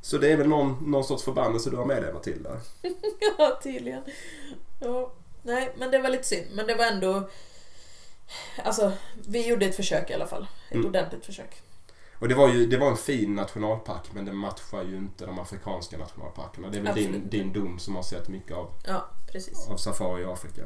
Så 0.00 0.18
det 0.18 0.32
är 0.32 0.36
väl 0.36 0.48
någon, 0.48 0.90
någon 0.90 1.04
sorts 1.04 1.24
förbannelse 1.24 1.70
du 1.70 1.76
har 1.76 1.84
med 1.84 2.02
dig 2.02 2.12
Matilda? 2.12 2.50
Ja, 3.38 3.60
tydligen. 3.62 4.02
Ja. 4.80 5.12
Nej, 5.42 5.72
men 5.78 5.90
det 5.90 5.98
var 5.98 6.08
lite 6.10 6.24
synd. 6.24 6.46
Men 6.54 6.66
det 6.66 6.74
var 6.74 6.84
ändå... 6.84 7.28
Alltså, 8.64 8.92
vi 9.28 9.46
gjorde 9.48 9.66
ett 9.66 9.76
försök 9.76 10.10
i 10.10 10.14
alla 10.14 10.26
fall. 10.26 10.46
Ett 10.68 10.74
Mm. 10.74 10.86
ordentligt 10.86 11.26
försök. 11.26 11.62
Och 12.22 12.28
det 12.28 12.34
var 12.34 12.48
ju 12.48 12.66
det 12.66 12.78
var 12.78 12.90
en 12.90 12.96
fin 12.96 13.34
nationalpark 13.34 14.12
men 14.12 14.24
det 14.24 14.32
matchar 14.32 14.82
ju 14.82 14.96
inte 14.96 15.26
de 15.26 15.38
afrikanska 15.38 15.98
nationalparkerna. 15.98 16.68
Det 16.68 16.78
är 16.78 16.82
väl 16.82 16.90
Absolut 16.90 17.30
din, 17.30 17.30
din 17.30 17.52
dom 17.52 17.78
som 17.78 17.96
har 17.96 18.02
sett 18.02 18.28
mycket 18.28 18.56
av, 18.56 18.70
Ja, 18.86 19.08
av 19.68 19.76
safari 19.76 20.22
i 20.22 20.24
Afrika. 20.24 20.62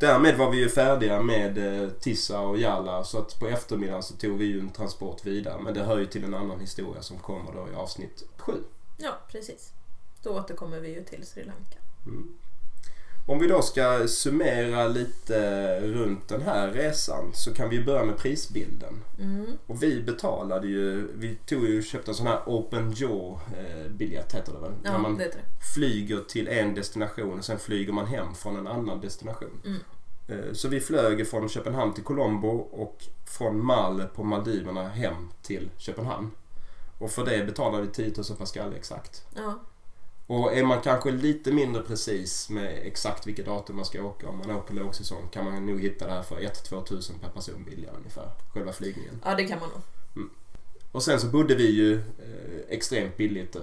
Därmed 0.00 0.36
var 0.36 0.50
vi 0.50 0.58
ju 0.58 0.68
färdiga 0.68 1.22
med 1.22 1.82
eh, 1.82 1.90
Tissa 1.90 2.40
och 2.40 2.58
Jalla 2.58 3.04
så 3.04 3.18
att 3.18 3.38
på 3.38 3.46
eftermiddagen 3.48 4.02
så 4.02 4.16
tog 4.16 4.38
vi 4.38 4.44
ju 4.44 4.60
en 4.60 4.70
transport 4.70 5.26
vidare. 5.26 5.62
Men 5.62 5.74
det 5.74 5.84
hör 5.84 5.98
ju 5.98 6.06
till 6.06 6.24
en 6.24 6.34
annan 6.34 6.60
historia 6.60 7.02
som 7.02 7.18
kommer 7.18 7.52
då 7.52 7.68
i 7.72 7.74
avsnitt 7.74 8.22
7. 8.36 8.52
Ja, 8.96 9.18
precis. 9.28 9.72
Då 10.22 10.30
återkommer 10.30 10.80
vi 10.80 10.94
ju 10.94 11.04
till 11.04 11.26
Sri 11.26 11.44
Lanka. 11.44 11.78
Mm. 12.06 12.38
Om 13.28 13.38
vi 13.38 13.46
då 13.46 13.62
ska 13.62 14.08
summera 14.08 14.88
lite 14.88 15.80
runt 15.80 16.28
den 16.28 16.42
här 16.42 16.68
resan 16.72 17.30
så 17.34 17.54
kan 17.54 17.68
vi 17.70 17.84
börja 17.84 18.04
med 18.04 18.16
prisbilden. 18.18 19.04
Mm. 19.18 19.46
Och 19.66 19.82
vi 19.82 20.02
betalade 20.02 20.66
ju, 20.68 21.08
vi 21.14 21.34
tog 21.46 21.64
ju 21.64 21.82
köpte 21.82 22.10
en 22.10 22.14
sån 22.14 22.26
här 22.26 22.40
open 22.46 22.92
jaw 22.96 23.38
eh, 23.58 23.90
biljett 23.90 24.34
heter 24.34 24.52
det 24.52 24.58
väl? 24.60 24.72
Ja, 24.84 24.92
När 24.92 24.98
man 24.98 25.16
det 25.18 25.24
heter 25.24 25.38
det. 25.38 25.64
flyger 25.74 26.20
till 26.20 26.48
en 26.48 26.74
destination 26.74 27.38
och 27.38 27.44
sen 27.44 27.58
flyger 27.58 27.92
man 27.92 28.06
hem 28.06 28.34
från 28.34 28.56
en 28.56 28.66
annan 28.66 29.00
destination. 29.00 29.60
Mm. 29.64 29.80
Eh, 30.28 30.52
Så 30.52 30.68
vi 30.68 30.80
flög 30.80 31.28
från 31.28 31.48
Köpenhamn 31.48 31.94
till 31.94 32.04
Colombo 32.04 32.48
och 32.56 33.04
från 33.26 33.64
Mal 33.64 34.04
på 34.14 34.24
Maldiverna 34.24 34.88
hem 34.88 35.28
till 35.42 35.70
Köpenhamn. 35.76 36.30
Och 36.98 37.10
för 37.10 37.24
det 37.24 37.44
betalade 37.46 37.82
vi 37.82 37.88
10 37.88 38.12
000 38.16 38.24
per 38.38 38.44
skalle 38.44 38.76
exakt. 38.76 39.26
Ja, 39.36 39.54
Och 40.28 40.56
är 40.56 40.64
man 40.64 40.80
kanske 40.80 41.10
lite 41.10 41.52
mindre 41.52 41.82
precis 41.82 42.50
med 42.50 42.78
exakt 42.82 43.26
vilket 43.26 43.46
datum 43.46 43.76
man 43.76 43.84
ska 43.84 44.02
åka, 44.02 44.28
om 44.28 44.38
man 44.38 44.50
åker 44.50 44.74
lågsäsong, 44.74 45.28
kan 45.32 45.44
man 45.44 45.66
nog 45.66 45.80
hitta 45.80 46.06
det 46.06 46.12
här 46.12 46.22
för 46.22 46.36
1-2 46.36 46.84
tusen 46.84 47.18
per 47.18 47.28
person 47.28 47.64
billigare 47.70 47.96
ungefär. 47.96 48.30
Själva 48.54 48.72
flygningen. 48.72 49.20
ja 49.24 49.34
det 49.34 49.44
kan 49.44 49.58
man 49.60 49.68
nog. 49.68 49.80
Och 50.92 51.02
sen 51.02 51.20
så 51.20 51.26
bodde 51.26 51.54
vi 51.54 51.70
ju 51.70 51.94
eh, 51.94 52.60
extremt 52.68 53.16
billigt 53.16 53.56
eh, 53.56 53.62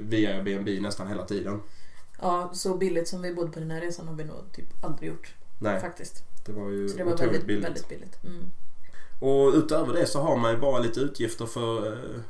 via 0.00 0.36
Airbnb 0.36 0.82
nästan 0.82 1.08
hela 1.08 1.24
tiden. 1.24 1.60
Ja, 2.20 2.50
så 2.54 2.74
billigt 2.76 3.08
som 3.08 3.22
vi 3.22 3.34
bodde 3.34 3.50
på 3.52 3.60
den 3.60 3.70
här 3.70 3.80
resan 3.80 4.08
har 4.08 4.14
vi 4.14 4.24
nog 4.24 4.52
typ 4.52 4.84
aldrig 4.84 5.08
gjort. 5.08 5.34
Nej, 5.58 5.80
Faktiskt. 5.80 6.22
det 6.46 6.52
var 6.52 6.70
ju 6.70 6.88
Så 6.88 6.96
det 6.96 7.04
var 7.04 7.12
otroligt 7.12 7.32
väldigt 7.32 7.46
billigt. 7.46 7.64
väldigt 7.64 7.88
billigt. 7.88 8.24
Mm. 8.24 8.50
Och 9.20 9.52
utöver 9.54 9.92
det 9.92 10.06
så 10.06 10.20
har 10.20 10.36
man 10.36 10.50
ju 10.52 10.58
bara 10.58 10.78
lite 10.78 11.00
utgifter 11.00 11.46
för 11.46 11.92
eh, 11.92 12.20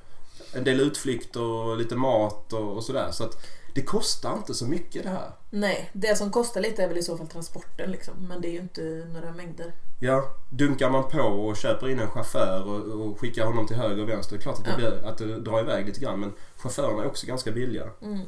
en 0.53 0.65
del 0.65 0.81
utflykter 0.81 1.43
och 1.43 1.77
lite 1.79 1.97
mat 1.97 2.53
och, 2.53 2.77
och 2.77 2.85
sådär. 2.85 3.11
Så 3.11 3.25
att 3.25 3.47
det 3.75 3.83
kostar 3.83 4.37
inte 4.37 4.55
så 4.55 4.67
mycket 4.67 5.03
det 5.03 5.09
här. 5.09 5.31
Nej, 5.51 5.91
det 5.93 6.17
som 6.19 6.31
kostar 6.31 6.61
lite 6.61 6.83
är 6.83 6.89
väl 6.89 6.99
i 6.99 7.03
så 7.03 7.17
fall 7.17 7.27
transporten 7.27 7.91
liksom. 7.91 8.15
Men 8.29 8.41
det 8.41 8.49
är 8.49 8.53
ju 8.53 8.59
inte 8.61 8.83
några 9.13 9.33
mängder. 9.33 9.73
Ja, 10.01 10.25
dunkar 10.51 10.91
man 10.91 11.09
på 11.11 11.19
och 11.23 11.57
köper 11.57 11.89
in 11.89 11.99
en 12.01 12.11
chaufför 12.11 12.63
och, 12.69 13.01
och 13.11 13.21
skickar 13.21 13.45
honom 13.47 13.67
till 13.67 13.77
höger 13.77 14.03
och 14.03 14.09
vänster. 14.09 14.37
Det 14.37 14.41
är 14.41 14.43
klart 14.43 14.59
att 14.59 14.65
det, 14.65 14.71
Ja. 14.71 14.77
blir, 14.77 15.05
att 15.07 15.19
det 15.19 15.41
drar 15.41 15.61
iväg 15.61 15.87
lite 15.87 16.01
grann 16.01 16.21
men 16.21 16.33
chaufförerna 16.57 17.03
är 17.03 17.07
också 17.07 17.27
ganska 17.27 17.51
billiga. 17.53 17.91
Mm. 18.03 18.21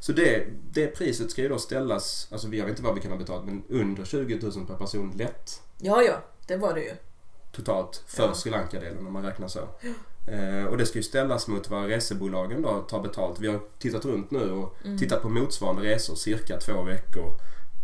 Så 0.00 0.12
det, 0.12 0.46
det 0.72 0.86
priset 0.86 1.30
ska 1.30 1.42
ju 1.42 1.48
då 1.48 1.58
ställas, 1.58 2.28
alltså 2.32 2.48
vi 2.48 2.60
vet 2.60 2.70
inte 2.70 2.82
vad 2.82 2.94
vi 2.94 3.00
kan 3.00 3.10
ha 3.10 3.18
betalat 3.18 3.44
men 3.44 3.62
under 3.68 4.04
20 4.04 4.38
000 4.56 4.66
per 4.66 4.74
person 4.74 5.12
lätt 5.18 5.62
Ja, 5.78 6.02
ja, 6.02 6.14
det 6.46 6.56
var 6.56 6.74
det 6.74 6.80
ju. 6.80 6.92
totalt 7.52 8.02
för 8.06 8.22
Ja. 8.26 8.34
Sri 8.34 8.50
Lanka-delen 8.50 9.06
om 9.06 9.12
man 9.12 9.22
räknar 9.24 9.48
så. 9.48 9.58
Eh, 9.60 9.90
och 10.70 10.78
det 10.78 10.86
ska 10.86 10.98
ju 10.98 11.02
ställas 11.02 11.48
mot 11.48 11.70
vad 11.70 11.86
resebolagen 11.86 12.62
då 12.62 12.80
tar 12.80 13.00
betalt. 13.02 13.40
Vi 13.40 13.48
har 13.48 13.60
tittat 13.78 14.04
runt 14.04 14.30
nu 14.30 14.50
och 14.50 14.76
Mm. 14.84 14.98
tittat 14.98 15.22
på 15.22 15.28
motsvarande 15.28 15.82
resor 15.82 16.14
cirka 16.14 16.58
två 16.58 16.82
veckor 16.82 17.32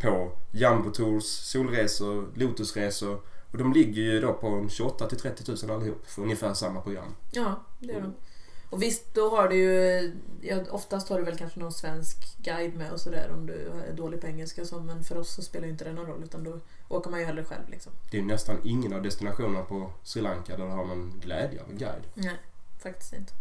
på 0.03 0.33
Jumbo 0.51 0.91
Tours, 0.91 1.25
solresor, 1.25 2.29
Lotusresor. 2.35 3.21
Och 3.51 3.59
de 3.59 3.73
ligger 3.73 4.03
ju 4.03 4.21
då 4.21 4.33
på 4.33 4.47
en 4.47 4.69
28 4.69 5.07
till 5.09 5.19
30 5.19 5.67
000 5.67 5.77
allihop 5.77 6.07
för 6.07 6.23
ungefär 6.23 6.55
samma 6.55 6.81
program. 6.81 7.15
Ja, 7.33 7.63
det 7.79 7.93
är 7.93 8.01
de. 8.01 8.15
Och 8.71 8.83
visst, 8.83 9.15
då 9.15 9.29
har 9.31 9.49
du 9.49 9.57
ju... 9.57 10.13
Ja, 10.41 10.57
oftast 10.71 11.09
har 11.09 11.19
du 11.19 11.25
väl 11.25 11.37
kanske 11.39 11.61
någon 11.61 11.73
svensk 11.73 12.37
guide 12.39 12.75
med 12.77 12.93
och 12.93 13.01
sådär 13.01 13.31
om 13.35 13.47
du 13.47 13.71
är 13.89 13.93
dålig 13.93 14.21
på 14.21 14.27
engelska 14.27 14.63
och 14.63 14.69
så, 14.69 14.81
men 14.81 15.05
för 15.05 15.17
oss 15.19 15.35
så 15.35 15.43
spelar 15.43 15.67
ju 15.67 15.73
inte 15.73 15.85
det 15.85 15.93
någon 15.93 16.07
roll 16.07 16.25
utan 16.25 16.45
då 16.45 16.61
åker 16.93 17.11
man 17.11 17.21
ju 17.21 17.27
hellre 17.27 17.45
själv 17.45 17.69
liksom. 17.69 17.93
Det 18.11 18.17
är 18.17 18.21
ju 18.21 18.27
nästan 18.27 18.57
ingen 18.65 18.93
av 18.93 19.03
destinationerna 19.03 19.65
på 19.65 19.91
Sri 20.03 20.23
Lanka 20.23 20.57
där 20.57 20.67
har 20.67 20.85
man 20.85 21.21
glädje 21.25 21.63
av 21.63 21.71
en 21.71 21.79
guide. 21.79 22.05
Nej, 22.15 22.37
faktiskt 22.79 23.13
inte. 23.13 23.33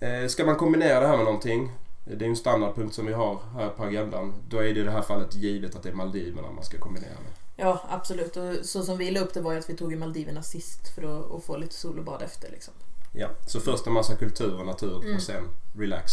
Eh, 0.00 0.28
ska 0.28 0.44
man 0.44 0.56
kombinera 0.56 1.00
det 1.00 1.06
här 1.06 1.16
med 1.16 1.24
någonting, 1.24 1.72
det 2.04 2.12
är 2.14 2.18
ju 2.20 2.26
en 2.26 2.36
standardpunkt 2.36 2.94
som 2.94 3.06
vi 3.06 3.12
har 3.12 3.38
här 3.54 3.68
på 3.68 3.84
agendan, 3.84 4.34
då 4.48 4.58
är 4.58 4.62
det 4.74 4.80
i 4.80 4.82
det 4.82 4.90
här 4.90 5.02
fallet 5.02 5.34
givet 5.34 5.76
att 5.76 5.82
det 5.82 5.88
är 5.88 5.94
Maldiverna 5.94 6.50
man 6.50 6.64
ska 6.64 6.78
kombinera 6.78 7.10
med. 7.10 7.32
Ja, 7.56 7.84
absolut. 7.88 8.36
Och 8.36 8.54
så 8.66 8.82
som 8.82 8.98
vi 8.98 9.10
la 9.10 9.20
upp 9.20 9.34
det 9.34 9.40
var 9.40 9.52
ju 9.52 9.58
att 9.58 9.70
vi 9.70 9.76
tog 9.76 9.92
i 9.92 9.96
Maldiverna 9.96 10.42
sist 10.42 10.88
för 10.94 11.02
att, 11.02 11.32
att 11.32 11.44
få 11.44 11.56
lite 11.56 11.74
sol 11.74 11.98
och 11.98 12.04
bad 12.04 12.22
efter 12.22 12.50
liksom. 12.50 12.74
Ja, 13.12 13.28
så 13.46 13.60
först 13.60 13.86
en 13.86 13.92
massa 13.92 14.16
kultur 14.16 14.60
och 14.60 14.66
natur 14.66 15.02
Mm. 15.02 15.16
och 15.16 15.22
sen 15.22 15.48
relax. 15.78 16.12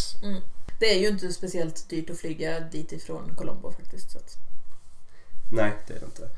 Det 0.80 0.94
är 0.96 1.00
ju 1.00 1.08
inte 1.08 1.32
speciellt 1.32 1.88
dyrt 1.88 2.10
att 2.10 2.18
flyga 2.18 2.60
dit 2.60 2.92
ifrån 2.92 3.34
Colombo 3.36 3.72
faktiskt. 3.72 4.10
Så 4.10 4.18
att, 4.18 4.36
Nej, 5.52 5.72
det 5.86 5.94
är 5.94 6.00
det 6.00 6.06
inte. 6.06 6.28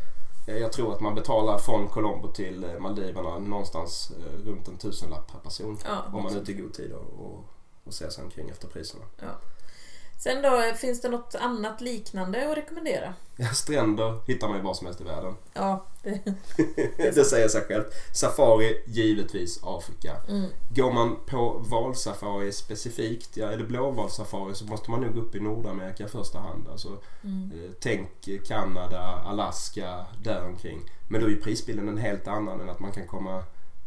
Jag 0.61 0.73
tror 0.73 0.93
att 0.93 1.01
man 1.01 1.15
betalar 1.15 1.59
från 1.59 1.89
Colombo 1.89 2.33
till 2.33 2.65
eh, 2.65 2.79
Maldiverna 2.79 3.39
någonstans 3.39 4.13
eh, 4.19 4.47
runt 4.49 4.69
en 4.69 4.77
tusenlapp 4.77 5.33
per 5.33 5.39
person. 5.39 5.79
ja, 5.85 6.03
Om 6.13 6.23
man 6.23 6.33
är 6.37 6.41
ute 6.41 6.53
i 6.53 6.55
god 6.55 6.73
tid 6.75 6.93
och, 6.93 7.27
och, 7.27 7.45
och 7.85 7.95
ser 7.95 8.11
sig 8.11 8.25
omkring 8.25 8.51
efter 8.51 8.69
priserna. 8.69 9.05
Sen 10.25 10.43
då, 10.43 10.63
finns 10.77 11.01
det 11.01 11.09
något 11.09 11.35
annat 11.35 11.81
liknande 11.81 12.51
att 12.51 12.57
rekommendera? 12.57 13.15
Ja, 13.37 13.49
stränder 13.49 14.19
hittar 14.27 14.49
man 14.49 14.57
ju 14.57 14.63
var 14.63 14.75
som 14.75 14.87
helst 14.87 15.01
i 15.01 15.05
världen. 15.05 15.35
Ja, 15.55 15.87
det, 16.03 16.21
det 17.15 17.25
säger 17.25 17.49
sig 17.49 17.61
självt. 17.61 17.87
Safari, 18.13 18.83
givetvis 18.87 19.61
Afrika. 19.63 20.17
mm, 20.29 20.51
Går 20.69 20.93
man 20.93 21.17
på 21.27 21.65
valsafari 21.71 22.53
specifikt, 22.53 23.37
ja 23.37 23.57
det 23.57 23.65
blåvalsafari 23.65 24.55
så 24.55 24.65
måste 24.65 24.91
man 24.91 25.01
nog 25.01 25.17
upp 25.17 25.35
i 25.35 25.41
Nordamerika 25.41 26.05
i 26.05 26.09
första 26.09 26.39
hand. 26.39 26.69
Alltså, 26.69 26.89
mm, 27.25 27.53
eh, 27.55 27.71
tänk 27.81 28.29
Kanada, 28.47 29.01
Alaska, 29.27 30.07
däromkring. 30.25 30.81
Men 31.09 31.21
då 31.21 31.27
är 31.27 31.31
ju 31.31 31.41
prisbilden 31.41 31.89
en 31.89 31.99
helt 31.99 32.29
annan 32.29 32.61
än 32.61 32.69
att 32.71 32.81
man 32.81 32.93
kan 32.93 33.07
komma 33.07 33.45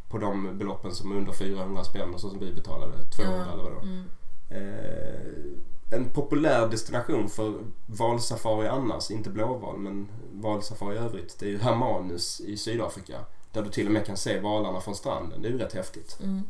på 0.10 0.18
de 0.18 0.58
beloppen 0.58 0.92
som 0.92 1.12
är 1.12 1.16
under 1.16 1.34
400 1.34 1.84
spänn 1.84 2.14
och 2.14 2.22
så 2.22 2.30
som 2.30 2.40
vi 2.40 2.54
betalade 2.54 3.10
200 3.16 3.46
eller 3.54 3.64
vad 3.64 3.72
det 3.72 3.76
var. 3.76 3.84
mm. 3.84 4.04
Eh, 4.50 5.58
en 5.90 6.10
populär 6.10 6.68
destination 6.68 7.30
för 7.30 7.54
valsafari 7.86 8.68
annars, 8.68 9.12
inte 9.12 9.30
blåval 9.30 9.78
men 9.78 10.08
valsafari 10.32 10.96
i 10.96 11.00
övrigt. 11.00 11.40
Det 11.40 11.46
är 11.46 11.50
ju 11.50 11.60
Hermanus 11.60 12.40
i 12.40 12.58
Sydafrika. 12.58 13.20
Där 13.52 13.62
du 13.62 13.70
till 13.70 13.86
och 13.86 13.92
med 13.92 14.06
kan 14.06 14.18
se 14.18 14.40
valarna 14.40 14.82
från 14.82 14.96
stranden. 14.96 15.42
Det 15.42 15.48
är 15.48 15.52
ju 15.52 15.58
rätt 15.58 15.74
häftigt. 15.74 16.18
Mm. 16.24 16.42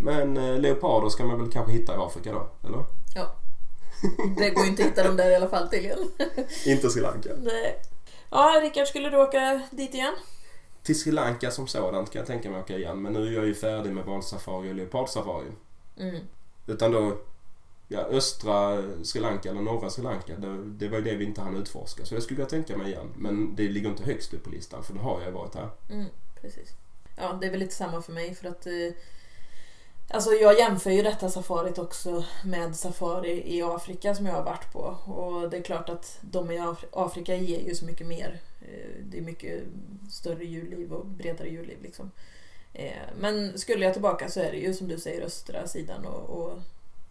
Men 0.00 0.36
eh, 0.36 0.58
leoparder 0.58 1.08
ska 1.08 1.24
man 1.24 1.38
väl 1.38 1.52
kanske 1.52 1.72
hitta 1.72 1.94
i 1.94 1.96
Afrika 1.96 2.32
då, 2.32 2.68
eller? 2.68 2.84
Ja. 3.14 3.34
Det 4.36 4.50
går 4.50 4.64
ju 4.64 4.70
inte 4.70 4.82
att 4.82 4.88
hitta 4.88 5.02
dem 5.02 5.16
där 5.16 5.30
i 5.30 5.34
alla 5.34 5.48
fall 5.48 5.68
tydligen. 5.68 5.98
Inte 6.66 6.90
Sri 6.90 7.02
Lanka. 7.02 7.30
Nej. 7.38 7.82
Ja, 8.30 8.60
Rickard, 8.62 8.86
skulle 8.86 9.10
du 9.10 9.16
åka 9.16 9.62
dit 9.70 9.94
igen? 9.94 10.14
Till 10.82 11.00
Sri 11.00 11.12
Lanka 11.12 11.50
som 11.50 11.66
sådant 11.66 12.10
kan 12.10 12.20
jag 12.20 12.26
tänka 12.26 12.50
mig 12.50 12.60
åka 12.60 12.76
igen. 12.76 13.02
Men 13.02 13.12
nu 13.12 13.26
är 13.26 13.32
jag 13.32 13.46
ju 13.46 13.54
färdig 13.54 13.92
med 13.92 14.04
valsafari 14.04 14.70
och 14.70 14.74
leopardsafari. 14.74 15.46
Mm. 15.96 16.20
Utan 16.66 16.92
då, 16.92 17.16
ja, 17.88 17.98
östra 18.00 18.82
Sri 19.04 19.20
Lanka 19.20 19.50
eller 19.50 19.60
norra 19.60 19.90
Sri 19.90 20.02
Lanka. 20.04 20.36
Det, 20.36 20.64
det 20.64 20.88
var 20.88 20.98
ju 20.98 21.04
det 21.04 21.14
vi 21.14 21.24
inte 21.24 21.40
hann 21.40 21.56
utforska. 21.56 22.04
Så 22.04 22.14
det 22.14 22.20
skulle 22.20 22.40
jag 22.40 22.48
tänka 22.48 22.76
mig 22.76 22.86
igen. 22.92 23.12
Men 23.16 23.56
det 23.56 23.62
ligger 23.68 23.88
inte 23.88 24.02
högst 24.04 24.34
upp 24.34 24.44
på 24.44 24.50
listan 24.50 24.84
för 24.84 24.94
då 24.94 25.00
har 25.00 25.20
jag 25.22 25.32
varit 25.32 25.54
här. 25.54 25.68
Mm, 25.90 26.06
precis. 26.40 26.68
Ja, 27.16 27.38
det 27.40 27.46
är 27.46 27.50
väl 27.50 27.60
lite 27.60 27.74
samma 27.74 28.02
för 28.02 28.12
mig 28.12 28.34
för 28.34 28.48
att 28.48 28.66
eh, 28.66 28.72
Alltså 30.08 30.30
jag 30.32 30.58
jämför 30.58 30.90
ju 30.90 31.02
detta 31.02 31.30
safarit 31.30 31.78
också 31.78 32.24
med 32.44 32.76
safari 32.76 33.56
i 33.56 33.62
Afrika 33.62 34.14
som 34.14 34.26
jag 34.26 34.32
har 34.32 34.42
varit 34.44 34.72
på. 34.72 34.80
Och 35.12 35.50
det 35.50 35.56
är 35.56 35.62
klart 35.62 35.88
att 35.88 36.18
de 36.20 36.50
i 36.50 36.58
Af- 36.58 36.84
Afrika 36.92 37.34
ger 37.34 37.60
ju 37.60 37.74
så 37.74 37.84
mycket 37.84 38.06
mer. 38.06 38.40
Eh, 38.60 38.96
Det 39.04 39.18
är 39.18 39.22
mycket 39.22 39.62
större 40.10 40.44
djurliv 40.44 40.92
och 40.92 41.06
bredare 41.06 41.48
djurliv 41.48 41.78
liksom. 41.82 42.10
Eh, 42.72 42.92
Men 43.18 43.58
skulle 43.58 43.84
jag 43.84 43.92
tillbaka 43.92 44.28
så 44.28 44.40
är 44.40 44.50
det 44.52 44.58
ju 44.58 44.74
som 44.74 44.88
du 44.88 44.98
säger 44.98 45.22
östra 45.22 45.66
sidan 45.66 46.04
och, 46.06 46.30
och 46.42 46.58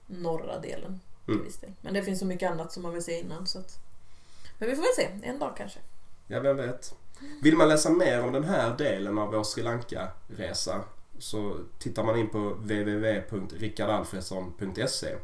norra 0.08 0.60
delen. 0.60 1.00
till 1.26 1.34
Mm. 1.34 1.46
viss 1.46 1.58
del. 1.58 1.72
Men 1.82 1.94
det 1.94 2.04
finns 2.04 2.20
så 2.20 2.26
mycket 2.26 2.52
annat 2.52 2.72
som 2.72 2.84
man 2.84 2.94
vill 2.94 3.04
se 3.04 3.20
innan 3.20 3.48
så 3.48 3.60
att... 3.60 3.80
Men 4.58 4.70
vi 4.70 4.76
får 4.76 4.84
väl 4.84 4.92
se, 4.96 5.10
en 5.30 5.40
dag 5.40 5.54
kanske. 5.58 5.80
Ja, 6.28 6.40
vem 6.40 6.58
vet. 6.58 6.96
Vill 7.42 7.58
man 7.58 7.70
läsa 7.70 7.90
mer 7.90 8.24
om 8.24 8.34
den 8.34 8.44
här 8.44 8.78
delen 8.78 9.18
av 9.18 9.32
vår 9.32 9.44
Sri 9.44 9.64
Lanka-resa 9.64 10.84
så 11.20 11.58
tittar 11.80 12.04
man 12.04 12.20
in 12.20 12.30
på 12.30 12.50
www.rickardalfredsson.se. 12.54 15.16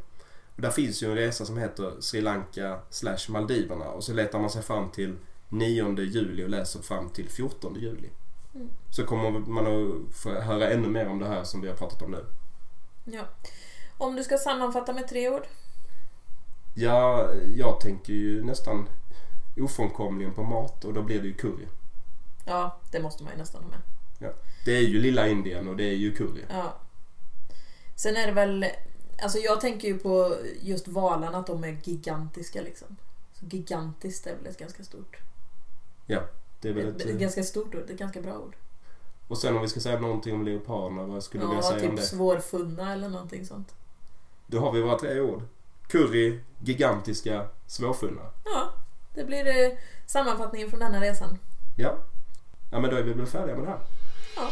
Där 0.56 0.70
finns 0.72 1.04
ju 1.04 1.10
en 1.10 1.16
resa 1.16 1.46
som 1.46 1.58
heter 1.58 1.94
Sri 2.00 2.22
Lanka 2.22 2.80
slash 2.90 3.18
Maldiverna 3.30 3.86
och 3.86 4.04
så 4.04 4.14
letar 4.14 4.40
man 4.40 4.50
sig 4.50 4.62
fram 4.62 4.92
till 4.92 5.16
9 5.50 6.00
juli 6.00 6.46
och 6.46 6.50
läser 6.50 6.82
fram 6.82 7.10
till 7.10 7.30
14 7.30 7.76
juli. 7.76 8.10
Mm. 8.56 8.70
Så 8.90 9.06
kommer 9.06 9.32
man 9.40 9.68
att 9.68 10.16
få 10.16 10.30
höra 10.30 10.70
ännu 10.70 10.88
mer 10.88 11.08
om 11.08 11.20
det 11.20 11.28
här 11.28 11.44
som 11.44 11.62
vi 11.62 11.68
har 11.68 11.76
pratat 11.76 12.02
om 12.02 12.12
nu. 12.12 12.26
Ja. 13.06 13.22
Om 14.02 14.16
du 14.16 14.24
ska 14.24 14.38
sammanfatta 14.38 14.94
med 14.94 15.08
tre 15.08 15.30
ord? 15.30 15.44
Ja, 16.76 17.30
jag 17.56 17.80
tänker 17.80 18.14
ju 18.14 18.44
nästan 18.44 18.90
ofrånkomligen 19.58 20.34
på 20.34 20.44
mat 20.44 20.86
och 20.86 20.94
då 20.94 21.02
blir 21.02 21.22
det 21.22 21.28
ju 21.28 21.34
curry. 21.34 21.66
Ja, 22.46 22.80
det 22.92 23.00
måste 23.00 23.24
man 23.24 23.32
ju 23.34 23.38
nästan 23.38 23.64
ha 23.64 23.70
med. 23.70 23.80
Det 24.66 24.78
är 24.78 24.82
ju 24.82 25.00
lilla 25.00 25.28
Indien 25.28 25.68
och 25.68 25.76
det 25.78 25.84
är 25.84 25.96
ju 25.96 26.16
curry. 26.16 26.42
Ja. 26.50 26.74
Sen 27.96 28.16
är 28.16 28.28
det 28.28 28.34
väl... 28.34 28.66
Alltså 29.24 29.38
jag 29.38 29.62
tänker 29.62 29.88
ju 29.88 30.00
på 30.00 30.36
just 30.62 30.88
valarna, 30.88 31.38
att 31.38 31.48
de 31.48 31.64
är 31.64 31.78
gigantiska 31.84 32.62
liksom. 32.62 32.98
Så 33.34 33.46
gigantiskt 33.46 34.28
är 34.28 34.36
väl 34.36 34.48
ett 34.48 34.60
ganska 34.60 34.84
stort... 34.84 35.18
Det 36.62 36.70
är 36.70 36.74
väl 36.74 36.88
Ett, 36.88 37.02
ett, 37.02 37.08
ett 37.08 37.20
ganska 37.20 37.44
stort 37.44 37.76
ord, 37.76 37.90
ett 37.90 37.98
ganska 37.98 38.22
bra 38.22 38.38
ord. 38.38 38.56
Och 39.28 39.38
sen 39.38 39.56
om 39.56 39.62
vi 39.62 39.68
ska 39.68 39.80
säga 39.80 40.00
någonting 40.00 40.34
om 40.36 40.46
leoparderna, 40.46 41.04
vad 41.06 41.24
skulle 41.24 41.44
du 41.44 41.48
vilja 41.48 41.64
Ja, 41.64 41.70
säga 41.70 41.90
om 41.90 41.96
typ 41.96 42.00
det? 42.00 42.06
svårfunna 42.06 42.94
eller 42.94 43.10
någonting 43.10 43.46
sånt. 43.46 43.76
Då 44.52 44.60
har 44.60 44.72
vi 44.72 44.82
våra 44.82 45.00
tre 45.00 45.20
ord. 45.20 45.42
Curry, 45.88 46.40
gigantiska, 46.60 47.46
svårfunna. 47.68 48.22
Ja, 48.46 48.74
det 49.14 49.24
blir 49.24 49.48
eh, 49.48 49.72
sammanfattningen 50.06 50.70
från 50.70 50.80
denna 50.80 51.02
resan. 51.02 51.38
Ja. 51.78 51.98
Ja 52.72 52.80
men 52.80 52.90
då 52.90 52.96
är 52.96 53.04
vi 53.04 53.14
väl 53.14 53.26
färdiga 53.26 53.56
med 53.56 53.66
det 53.66 53.70
här. 53.70 53.80
Ja. 54.36 54.52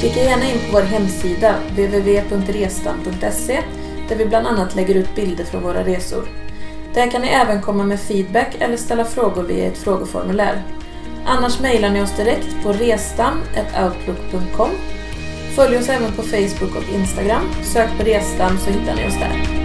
Kika 0.00 0.20
gärna 0.20 0.44
in 0.44 0.58
på 0.58 0.72
vår 0.72 0.82
hemsida 0.82 1.54
www.restam.se 1.70 3.62
där 4.08 4.16
vi 4.16 4.26
bland 4.26 4.46
annat 4.46 4.74
lägger 4.74 4.94
ut 4.94 5.14
bilder 5.14 5.44
från 5.44 5.62
våra 5.62 5.84
resor. 5.84 6.24
Där 6.94 7.10
kan 7.10 7.22
ni 7.22 7.28
även 7.28 7.62
komma 7.62 7.84
med 7.84 8.00
feedback 8.00 8.56
eller 8.58 8.76
ställa 8.76 9.04
frågor 9.04 9.42
via 9.42 9.66
ett 9.66 9.78
frågeformulär. 9.78 10.62
Annars 11.26 11.60
mejlar 11.60 11.90
ni 11.90 12.02
oss 12.02 12.16
direkt 12.16 12.62
på 12.62 12.72
restam.outlook.com. 12.72 14.70
Följ 15.56 15.76
oss 15.76 15.88
även 15.88 16.12
på 16.12 16.22
Facebook 16.22 16.76
och 16.76 16.94
Instagram. 16.94 17.42
Sök 17.62 17.98
på 17.98 18.04
Restam 18.04 18.58
så 18.58 18.70
hittar 18.70 18.94
ni 18.94 19.08
oss 19.08 19.14
där. 19.14 19.63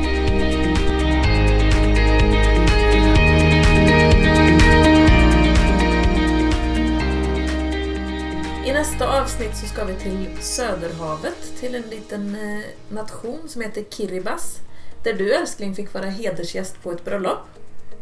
I 8.70 8.74
nästa 8.74 9.22
avsnitt 9.22 9.58
så 9.58 9.66
ska 9.66 9.86
vi 9.86 9.96
till 9.96 10.38
Söderhavet, 10.42 11.54
till 11.60 11.76
en 11.76 11.82
liten 11.82 12.36
eh, 12.36 12.66
nation 12.90 13.40
som 13.48 13.62
heter 13.62 13.84
Kiribati. 13.90 14.60
Där 15.04 15.14
du 15.14 15.34
älskling 15.34 15.76
fick 15.76 15.94
vara 15.94 16.06
hedersgäst 16.06 16.84
på 16.84 16.92
ett 16.92 17.06
bröllop. 17.06 17.40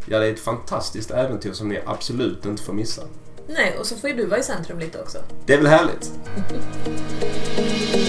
Ja, 0.06 0.20
det 0.20 0.28
är 0.28 0.34
ett 0.34 0.40
fantastiskt 0.40 1.12
äventyr 1.12 1.54
som 1.54 1.70
ni 1.70 1.80
absolut 1.86 2.46
inte 2.46 2.64
får 2.64 2.74
missa. 2.74 3.02
Nej, 3.48 3.78
och 3.80 3.86
så 3.86 3.96
får 3.96 4.10
ju 4.10 4.16
du 4.16 4.26
vara 4.26 4.40
i 4.40 4.44
centrum 4.44 4.80
lite 4.80 5.02
också. 5.02 5.18
Det 5.46 5.54
är 5.54 5.58
väl 5.58 5.68
härligt? 5.68 6.12